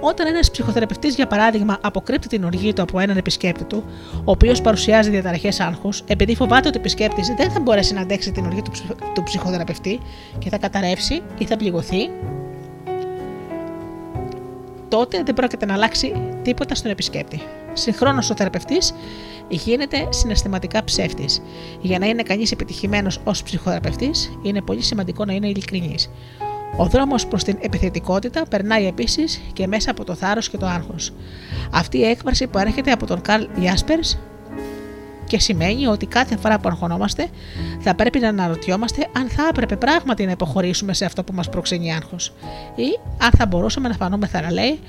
Όταν 0.02 0.28
ένας 0.28 0.52
ψυχοθεραπευτής, 0.52 1.16
για 1.16 1.28
παράδειγμα, 1.28 1.78
αποκρύπτει 1.82 2.28
την 2.28 2.44
οργή 2.44 2.74
του 2.74 2.82
από 2.82 3.00
έναν 3.00 3.18
επισκέπτη 3.18 3.64
του, 3.64 3.84
ο 4.16 4.32
οποίος 4.32 4.62
παρουσιάζει 4.62 5.10
διαταραχές 5.10 5.60
άγχους, 5.60 6.04
επειδή 6.08 6.36
φοβάται 6.36 6.68
ότι 6.68 6.78
ο 6.78 6.80
επισκέπτης 6.80 7.28
δεν 7.38 7.52
θα 7.52 7.60
μπορέσει 7.60 7.94
να 7.94 8.02
αντέξει 8.02 8.32
την 8.32 8.46
οργή 8.46 8.62
του, 8.62 8.72
ψυχο- 8.72 8.96
του 9.14 9.24
ψυχοθεραπευτή 9.24 10.00
και 10.40 10.50
θα 10.50 10.58
καταρρεύσει 10.58 11.22
ή 11.38 11.46
θα 11.46 11.58
πληγωθεί, 11.58 12.10
τότε 14.88 15.24
δεν 15.24 15.34
πρόκειται 15.34 15.66
να 15.66 15.74
αλλάξει 15.74 16.14
τίποτα 16.42 16.76
στον 16.76 16.92
επισκέπτη. 16.92 17.42
Συγχρόνως 17.74 18.30
ο 18.30 18.36
θεραπευτής 18.36 18.94
γίνεται 19.50 20.08
συναισθηματικά 20.10 20.84
ψεύτης. 20.84 21.42
Για 21.82 22.00
να 22.00 22.06
είναι 22.06 22.24
κανείς 22.24 22.52
επιτυχημένος 22.52 23.20
ως 23.24 23.44
ψυχοθεραπευτής, 23.44 24.32
είναι 24.42 24.62
πολύ 24.62 24.82
σημαντικό 24.82 25.26
να 25.26 25.34
είναι 25.34 25.48
ειλικρινής. 25.48 26.10
Ο 26.78 26.86
δρόμος 26.86 27.28
προς 27.28 27.44
την 27.44 27.58
επιθετικότητα 27.62 28.44
περνάει 28.50 28.88
επίσης 28.88 29.42
και 29.54 29.68
μέσα 29.68 29.92
από 29.92 30.04
το 30.04 30.16
θάρρος 30.16 30.50
και 30.50 30.58
το 30.58 30.66
άγχος. 30.66 31.14
Αυτή 31.72 31.98
η 31.98 32.04
έκφραση 32.04 32.48
που 32.48 32.58
έρχεται 32.58 32.92
από 32.92 33.06
τον 33.06 33.22
Καρλ 33.22 33.44
Γιάσπερς 33.56 34.18
και 35.30 35.40
σημαίνει 35.40 35.88
ότι 35.88 36.06
κάθε 36.06 36.38
φορά 36.38 36.60
που 36.60 36.70
αγχωνόμαστε 36.70 37.28
θα 37.80 37.96
πρέπει 37.96 38.20
να 38.20 38.28
αναρωτιόμαστε 38.28 39.08
αν 39.18 39.30
θα 39.30 39.48
έπρεπε 39.50 39.76
πράγματι 39.76 40.26
να 40.26 40.32
υποχωρήσουμε 40.32 40.94
σε 40.94 41.06
αυτό 41.06 41.24
που 41.24 41.34
μας 41.34 41.50
προξενεί 41.50 41.94
άγχος 41.94 42.34
ή 42.76 43.00
αν 43.18 43.32
θα 43.38 43.46
μπορούσαμε 43.46 43.88
να 43.88 43.94
φανούμε 43.94 44.28
θαραλέοι, 44.28 44.80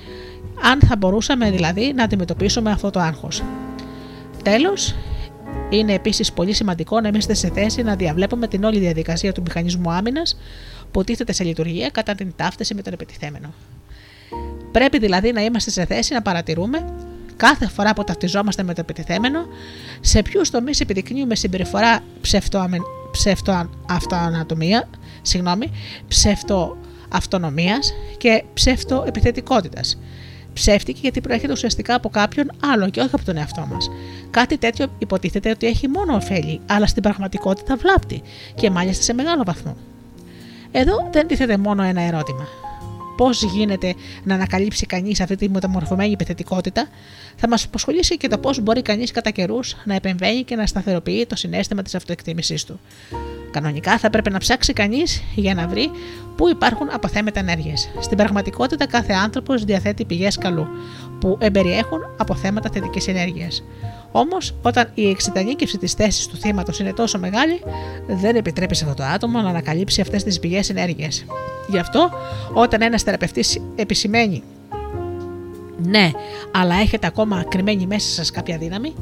αν 0.63 0.81
θα 0.81 0.97
μπορούσαμε 0.97 1.51
δηλαδή 1.51 1.93
να 1.97 2.05
αντιμετωπίσουμε 2.05 2.71
αυτό 2.71 2.91
το 2.91 3.01
άγχος. 3.01 3.43
Τέλος, 4.43 4.95
είναι 5.71 5.93
επίσης 5.93 6.33
πολύ 6.33 6.53
σημαντικό 6.53 7.01
να 7.01 7.09
είμαστε 7.09 7.35
σε 7.35 7.51
θέση 7.55 7.83
να 7.83 7.95
διαβλέπουμε 7.97 8.49
την 8.49 8.65
όλη 8.65 8.79
διαδικασία 8.79 9.33
του 9.33 9.43
μηχανισμού 9.43 9.91
άμυνας 9.93 10.39
που 10.93 11.05
τίθεται 11.05 11.33
σε 11.33 11.45
λειτουργία 11.45 11.89
κατά 11.89 12.15
την 12.15 12.33
ταύτιση 12.37 12.75
με 12.75 12.83
τον 12.83 12.93
επιτιθέμενο. 12.93 13.55
Πρέπει 14.73 14.99
δηλαδή 14.99 15.33
να 15.33 15.41
είμαστε 15.41 15.71
σε 15.71 15.85
θέση 15.85 16.15
να 16.15 16.23
παρατηρούμε 16.23 16.85
κάθε 17.37 17.69
φορά 17.69 17.93
που 17.93 18.05
ταυτιζόμαστε 18.05 18.63
με 18.63 18.75
το 18.75 18.81
επιτιθέμενο 18.81 19.47
σε 20.01 20.23
ποιους 20.23 20.51
τομείς 20.51 20.81
επιδεικνύουμε 20.81 21.35
συμπεριφορά 21.35 22.01
ψευτοαμεν- 22.21 22.87
ψευτοαυτοανατομία, 23.11 24.89
συγγνώμη, 25.23 25.71
ψευτοαυτονομίας 26.09 27.93
και 28.19 28.45
ψευτοεπιθετικότητας. 28.55 29.99
Ψεύτικη 30.53 30.99
γιατί 31.03 31.21
προέρχεται 31.21 31.53
ουσιαστικά 31.53 31.95
από 31.95 32.09
κάποιον 32.09 32.51
άλλο 32.73 32.91
και 32.91 33.01
όχι 33.01 33.15
από 33.15 33.25
τον 33.25 33.37
εαυτό 33.37 33.67
μας. 33.71 33.91
Κάτι 34.31 34.59
τέτοιο 34.59 34.87
υποτίθεται 34.99 35.51
ότι 35.51 35.67
έχει 35.67 35.89
μόνο 35.89 36.15
ωφέλη, 36.15 36.61
αλλά 36.67 36.87
στην 36.87 37.03
πραγματικότητα 37.03 37.77
βλάπτει 37.77 38.23
και 38.55 38.71
μάλιστα 38.71 39.03
σε 39.03 39.13
μεγάλο 39.13 39.43
βαθμό. 39.47 39.77
Εδώ 40.73 41.09
δεν 41.13 41.27
τίθεται 41.27 41.57
μόνο 41.57 41.83
ένα 41.83 42.01
ερώτημα. 42.01 42.49
Πώς 43.17 43.43
γίνεται 43.43 43.95
να 44.25 44.35
ανακαλύψει 44.35 44.87
κανείς 44.87 45.21
αυτή 45.21 45.37
τη 45.37 45.51
μεταμορφωμένη 45.51 46.13
επιθετικότητα, 46.13 46.89
θα 47.37 47.49
μας 47.49 47.65
απασχολήσει 47.65 48.17
και 48.17 48.29
το 48.29 48.39
πώς 48.39 48.61
μπορεί 48.61 48.83
κανείς 48.83 49.11
κατά 49.11 49.31
καιρούς 49.31 49.77
να 49.85 49.95
επεμβαίνει 49.95 50.43
και 50.43 50.57
να 50.57 50.67
σταθεροποιεί 50.67 51.27
το 51.27 51.37
συνέστημα 51.37 51.83
της 51.83 51.95
αυτοεκτίμησής 51.95 52.65
του. 52.65 52.81
Κανονικά 53.51 53.99
θα 53.99 54.11
πρέπει 54.11 54.31
να 54.31 54.39
ψάξει 54.39 54.73
κανείς 54.73 55.23
για 55.35 55.55
να 55.55 55.69
βρει 55.69 55.91
πού 56.37 56.49
υπάρχουν 56.49 56.89
αποθέμετα 56.93 57.41
ενέργειες. 57.41 57.91
Στην 58.01 58.17
πραγματικότητα, 58.17 58.87
κάθε 58.87 59.13
άνθρωπος 59.13 59.65
διαθέτει 59.65 60.05
πηγές 60.05 60.37
καλού, 60.37 60.67
που 61.21 61.39
εμπεριέχουν 61.41 62.01
αποθέματα 62.17 62.71
θετικής 62.73 63.09
ενέργειας. 63.09 63.63
Όμως, 64.13 64.55
όταν 64.63 64.91
η 64.95 65.11
εξετανίκευση 65.11 65.79
της 65.79 65.93
θέσης 65.93 66.27
του 66.27 66.37
θύματος 66.37 66.79
είναι 66.79 66.93
τόσο 66.93 67.19
μεγάλη, 67.19 67.61
δεν 68.07 68.37
επιτρέπει 68.37 68.75
σε 68.75 68.85
αυτό 68.85 68.97
το 68.97 69.05
άτομο 69.05 69.41
να 69.41 69.49
ανακαλύψει 69.49 70.01
αυτές 70.01 70.25
τις 70.25 70.39
πηγές 70.41 70.71
ενέργειας. 70.71 71.25
Γι' 71.69 71.79
αυτό, 71.79 72.11
όταν 72.55 72.83
ένας 72.83 73.03
θεραπευτής 73.03 73.61
επισημαίνει 73.75 74.43
ναι, 75.83 76.11
αλλά 76.53 76.75
έχετε 76.75 77.07
ακόμα 77.07 77.45
κρυμμένη 77.49 77.87
μέσα 77.87 78.09
σας 78.09 78.31
κάποια 78.31 78.59
δύναμη, 78.59 78.95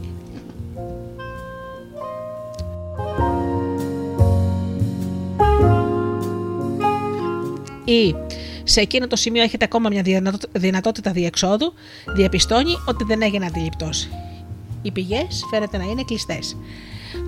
ή 7.85 8.15
σε 8.65 8.81
εκείνο 8.81 9.07
το 9.07 9.17
σημείο 9.17 9.43
έχετε 9.43 9.65
ακόμα 9.65 9.89
μια 9.89 10.03
δυνατό- 10.03 10.49
δυνατότητα 10.53 11.11
διεξόδου, 11.11 11.73
διαπιστώνει 12.17 12.73
ότι 12.87 13.05
δεν 13.05 13.23
έγινε 13.23 13.47
αντιληπτός. 13.47 14.09
Οι 14.83 14.91
πηγές 14.91 15.45
φαίνεται 15.51 15.77
να 15.77 15.85
είναι 15.85 16.03
κλειστές. 16.03 16.57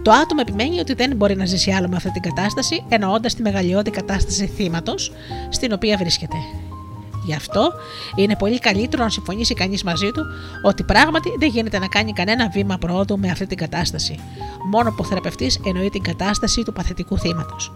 Το 0.03 0.11
άτομο 0.11 0.41
επιμένει 0.47 0.81
ότι 0.81 0.95
δεν 0.95 1.17
μπορεί 1.17 1.37
να 1.37 1.45
ζήσει 1.45 1.71
άλλο 1.71 1.89
με 1.89 1.97
αυτή 1.97 2.11
την 2.11 2.23
κατάσταση, 2.23 2.85
εννοώντας 2.89 3.35
τη 3.35 3.43
μεγαλειώδη 3.43 3.91
κατάσταση 3.91 4.47
θύματος 4.47 5.13
στην 5.49 5.73
οποία 5.73 5.97
βρίσκεται. 5.97 6.37
Γι' 7.25 7.35
αυτό 7.35 7.73
είναι 8.17 8.37
πολύ 8.37 8.59
καλύτερο 8.59 9.03
να 9.03 9.11
συμφωνήσει 9.11 9.55
κανείς 9.55 9.83
μαζί 9.83 10.11
του 10.11 10.23
ότι 10.63 10.83
πράγματι 10.83 11.31
δεν 11.39 11.49
γίνεται 11.49 11.79
να 11.79 11.87
κάνει 11.87 12.13
κανένα 12.13 12.49
βήμα 12.49 12.79
προόδου 12.79 13.19
με 13.19 13.31
αυτή 13.31 13.47
την 13.47 13.57
κατάσταση. 13.57 14.19
Μόνο 14.71 14.91
που 14.91 14.97
ο 14.99 15.05
θεραπευτής 15.05 15.61
εννοεί 15.67 15.91
την 15.91 16.03
κατάσταση 16.03 16.63
του 16.63 16.73
παθητικού 16.73 17.19
θύματος. 17.19 17.73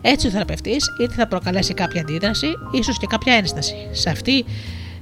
Έτσι, 0.00 0.26
ο 0.26 0.30
θεραπευτής 0.30 0.86
είτε 1.02 1.14
θα 1.14 1.26
προκαλέσει 1.26 1.74
κάποια 1.74 2.00
αντίδραση, 2.00 2.46
ίσως 2.70 2.98
και 2.98 3.06
κάποια 3.06 3.34
ένσταση. 3.34 3.74
Σε 3.92 4.10
αυτή 4.10 4.44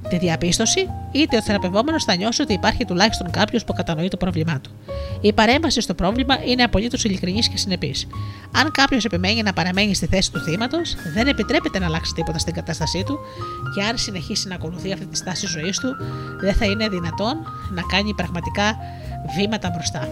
τη 0.07 0.17
διαπίστωση, 0.17 0.89
είτε 1.11 1.37
ο 1.37 1.41
θεραπευόμενος 1.41 2.03
θα 2.03 2.15
νιώσει 2.15 2.41
ότι 2.41 2.53
υπάρχει 2.53 2.85
τουλάχιστον 2.85 3.31
κάποιος 3.31 3.63
που 3.63 3.73
κατανοεί 3.73 4.07
το 4.07 4.17
πρόβλημά 4.17 4.59
του. 4.59 4.71
Η 5.21 5.33
παρέμβαση 5.33 5.81
στο 5.81 5.93
πρόβλημα 5.93 6.43
είναι 6.43 6.63
απολύτως 6.63 7.03
ειλικρινής 7.03 7.47
και 7.47 7.57
συνεπής. 7.57 8.07
Αν 8.51 8.71
κάποιος 8.71 9.05
επιμένει 9.05 9.43
να 9.43 9.53
παραμένει 9.53 9.95
στη 9.95 10.05
θέση 10.05 10.31
του 10.31 10.39
θύματος, 10.39 10.95
δεν 11.13 11.27
επιτρέπεται 11.27 11.79
να 11.79 11.85
αλλάξει 11.85 12.13
τίποτα 12.13 12.37
στην 12.37 12.53
κατάστασή 12.53 13.03
του 13.03 13.19
και 13.75 13.83
αν 13.83 13.97
συνεχίσει 13.97 14.47
να 14.47 14.55
ακολουθεί 14.55 14.91
αυτή 14.93 15.05
τη 15.05 15.17
στάση 15.17 15.47
ζωής 15.47 15.79
του, 15.79 15.95
δεν 16.41 16.53
θα 16.53 16.65
είναι 16.65 16.87
δυνατόν 16.87 17.37
να 17.69 17.81
κάνει 17.81 18.13
πραγματικά 18.13 18.77
βήματα 19.35 19.69
μπροστά. 19.69 20.09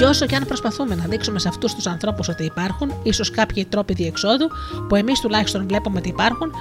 Και 0.00 0.06
όσο 0.06 0.26
και 0.26 0.36
αν 0.36 0.44
προσπαθούμε 0.46 0.94
να 0.94 1.04
δείξουμε 1.04 1.38
σε 1.38 1.48
αυτούς 1.48 1.74
τους 1.74 1.86
ανθρώπους 1.86 2.28
ότι 2.28 2.44
υπάρχουν, 2.44 2.92
ίσως 3.02 3.30
κάποιοι 3.30 3.64
τρόποι 3.64 3.94
διεξόδου 3.94 4.48
που 4.88 4.94
εμείς 4.94 5.20
τουλάχιστον 5.20 5.66
βλέπουμε 5.68 5.98
ότι 5.98 6.08
υπάρχουν, 6.08 6.52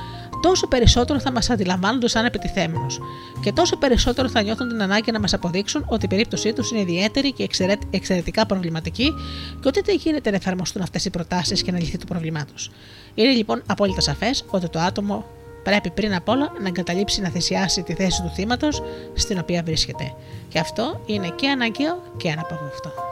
τόσο 0.42 0.68
περισσότερο 0.68 1.20
θα 1.20 1.32
μας 1.32 1.50
αντιλαμβάνονται 1.50 2.08
σαν 2.08 2.26
επιτιθέμενους. 2.26 3.00
Και 3.42 3.52
τόσο 3.52 3.78
περισσότερο 3.78 4.30
θα 4.30 4.42
νιώθουν 4.42 4.68
την 4.68 4.82
ανάγκη 4.82 5.12
να 5.12 5.20
μας 5.20 5.34
αποδείξουν 5.34 5.86
ότι 5.88 6.06
η 6.06 6.08
περίπτωσή 6.08 6.54
τους 6.54 6.72
είναι 6.72 6.80
ιδιαίτερη 6.80 7.32
και 7.32 7.48
εξαιρετικά 7.92 8.46
προβληματική 8.46 9.14
και 9.62 9.68
ότι 9.68 9.82
δεν 9.82 9.96
γίνεται 9.96 10.30
να 10.30 10.36
εφαρμοστούν 10.36 10.82
αυτές 10.82 11.06
οι 11.06 11.10
προτάσεις 11.10 11.62
και 11.62 11.72
να 11.72 11.80
λυθεί 11.80 11.98
το 11.98 12.06
πρόβλημά 12.06 12.46
τους. 12.54 12.72
Είναι 13.14 13.32
λοιπόν 13.32 13.62
απόλυτα 13.66 14.02
σαφές 14.02 14.46
ότι 14.48 14.70
το 14.70 14.80
άτομο 14.80 15.26
πρέπει 15.64 15.90
πριν 15.90 16.16
απ' 16.16 16.30
όλα 16.30 16.52
να 16.62 16.68
εγκαταλείψει 16.68 17.22
να 17.22 17.30
θυσιάσει 17.30 17.84
τη 17.84 17.94
θέση 17.94 18.22
του 18.22 18.32
θύματος 18.36 18.82
στην 19.14 19.40
οποία 19.40 19.64
βρίσκεται. 19.64 20.14
Και 20.50 20.60
αυτό 20.60 21.02
είναι 21.06 21.34
και 21.36 21.50
αναγκαίο 21.50 22.04
και 22.18 22.32
αναπαυευτό. 22.32 23.09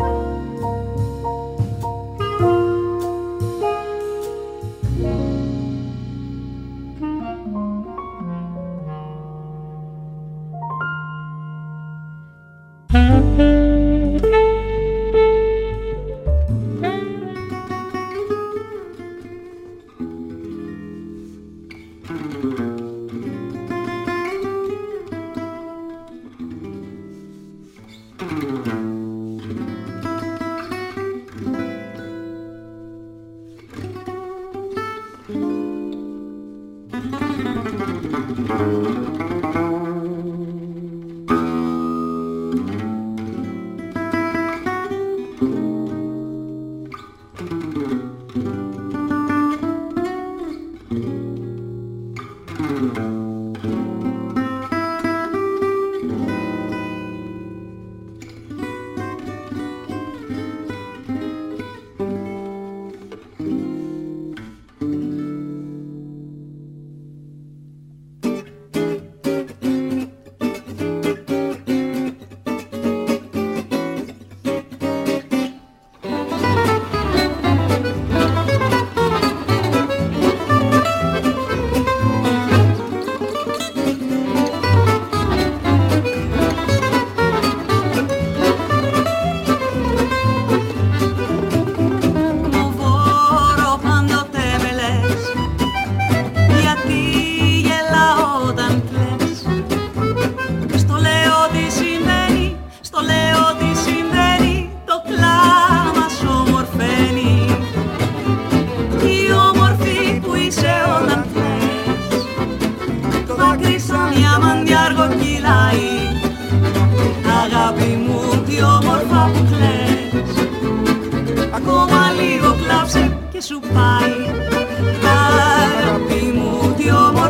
Το 0.00 0.39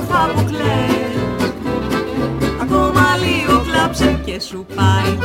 όμορφα 0.00 0.32
που 0.34 0.44
κλαις. 0.44 1.52
Ακόμα 2.62 3.16
λίγο 3.16 3.62
κλάψε 3.70 4.20
και 4.24 4.40
σου 4.40 4.66
πάει 4.74 5.18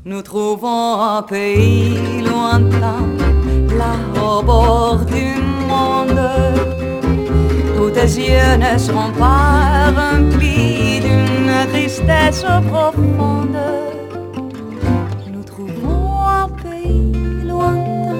Nous 0.04 0.22
trouvons 0.22 1.00
un 1.00 1.22
pays 1.22 2.22
lointain, 2.22 3.02
là 3.80 3.94
au 4.22 4.42
bord 4.42 4.98
du 5.06 5.28
monde, 5.70 6.20
où 7.80 7.90
tes 7.90 8.12
yeux 8.28 8.56
ne 8.56 8.78
seront 8.78 9.12
pas 9.18 9.90
remplis 10.00 11.00
d'une 11.00 11.72
tristesse 11.72 12.44
profonde. 12.70 13.58
Nous 15.32 15.42
trouvons 15.42 16.20
un 16.42 16.48
pays 16.62 17.12
lointain, 17.44 18.14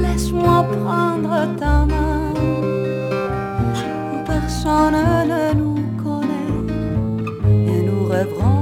laisse-moi 0.00 0.64
prendre 0.78 1.34
ta 1.58 1.86
main, 1.92 2.32
où 4.12 4.24
personne 4.26 5.13
œuvre 8.24 8.53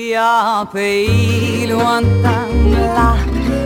Un 0.00 0.64
pays 0.66 1.66
lointain 1.66 2.48
là 2.72 3.14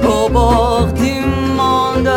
au 0.03 0.31
bord 0.31 0.87
du 0.95 1.21
monde 1.57 2.11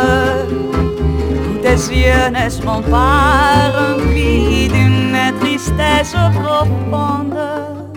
où 1.50 1.58
tes 1.62 1.76
yeux 1.94 2.30
ne 2.32 2.48
seront 2.48 2.82
pas 2.82 3.70
remplis 3.76 4.68
d'une 4.68 5.16
tristesse 5.40 6.16
profonde. 6.34 7.36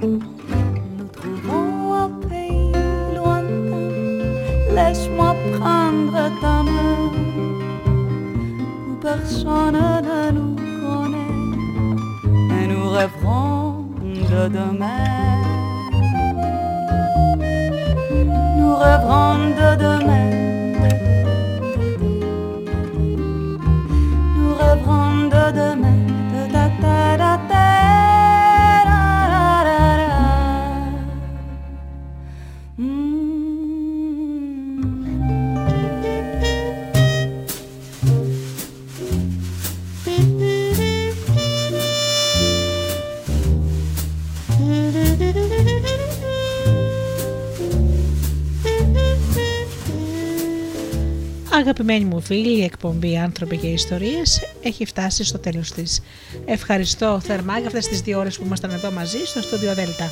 Nous 0.01 1.07
trouvons 1.17 1.93
un 1.93 2.09
pays 2.27 2.73
lointain, 3.15 3.87
laisse-moi 4.75 5.35
prendre 5.57 6.21
ta 6.41 6.63
main 6.63 7.11
où 8.89 8.95
personne 9.01 9.81
ne 10.03 10.31
nous 10.31 10.55
connaît 10.83 12.61
et 12.61 12.67
nous 12.67 12.89
rêverons 12.89 13.85
de 14.03 14.47
demain. 14.49 15.38
reprendre 18.79 19.75
demain. 19.75 20.38
Αγαπημένοι 51.81 52.13
μου 52.13 52.21
φίλοι, 52.21 52.57
η 52.57 52.63
εκπομπή 52.63 53.17
«Άνθρωποι 53.17 53.57
και 53.57 53.67
Ιστορίες» 53.67 54.41
έχει 54.61 54.85
φτάσει 54.85 55.23
στο 55.23 55.39
τέλος 55.39 55.71
της. 55.71 56.01
Ευχαριστώ 56.45 57.19
θερμά 57.23 57.57
για 57.57 57.67
αυτές 57.67 57.87
τις 57.87 58.01
δύο 58.01 58.19
ώρες 58.19 58.37
που 58.37 58.45
ήμασταν 58.45 58.71
εδώ 58.71 58.91
μαζί 58.91 59.17
στο 59.25 59.41
στούντιο 59.41 59.73
Δέλτα. 59.73 60.11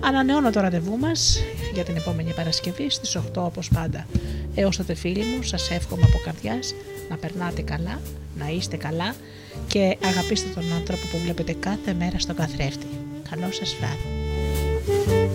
Ανανεώνω 0.00 0.50
το 0.50 0.60
ραντεβού 0.60 0.98
μας 0.98 1.38
για 1.74 1.84
την 1.84 1.96
επόμενη 1.96 2.32
Παρασκευή 2.32 2.90
στις 2.90 3.16
8 3.16 3.20
όπως 3.34 3.68
πάντα. 3.68 4.06
Έως 4.54 4.76
τότε 4.76 4.94
φίλοι 4.94 5.24
μου, 5.24 5.42
σας 5.42 5.70
εύχομαι 5.70 6.02
από 6.06 6.18
καρδιάς 6.24 6.74
να 7.10 7.16
περνάτε 7.16 7.62
καλά, 7.62 8.00
να 8.38 8.48
είστε 8.48 8.76
καλά 8.76 9.14
και 9.66 9.96
αγαπήστε 10.04 10.48
τον 10.54 10.64
άνθρωπο 10.72 11.06
που 11.10 11.18
βλέπετε 11.18 11.52
κάθε 11.52 11.94
μέρα 11.94 12.18
στον 12.18 12.36
καθρέφτη. 12.36 12.86
Καλό 13.30 13.52
σας 13.52 13.76
βράδυ. 13.78 15.25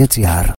jetzt 0.00 0.16
Jahr. 0.16 0.46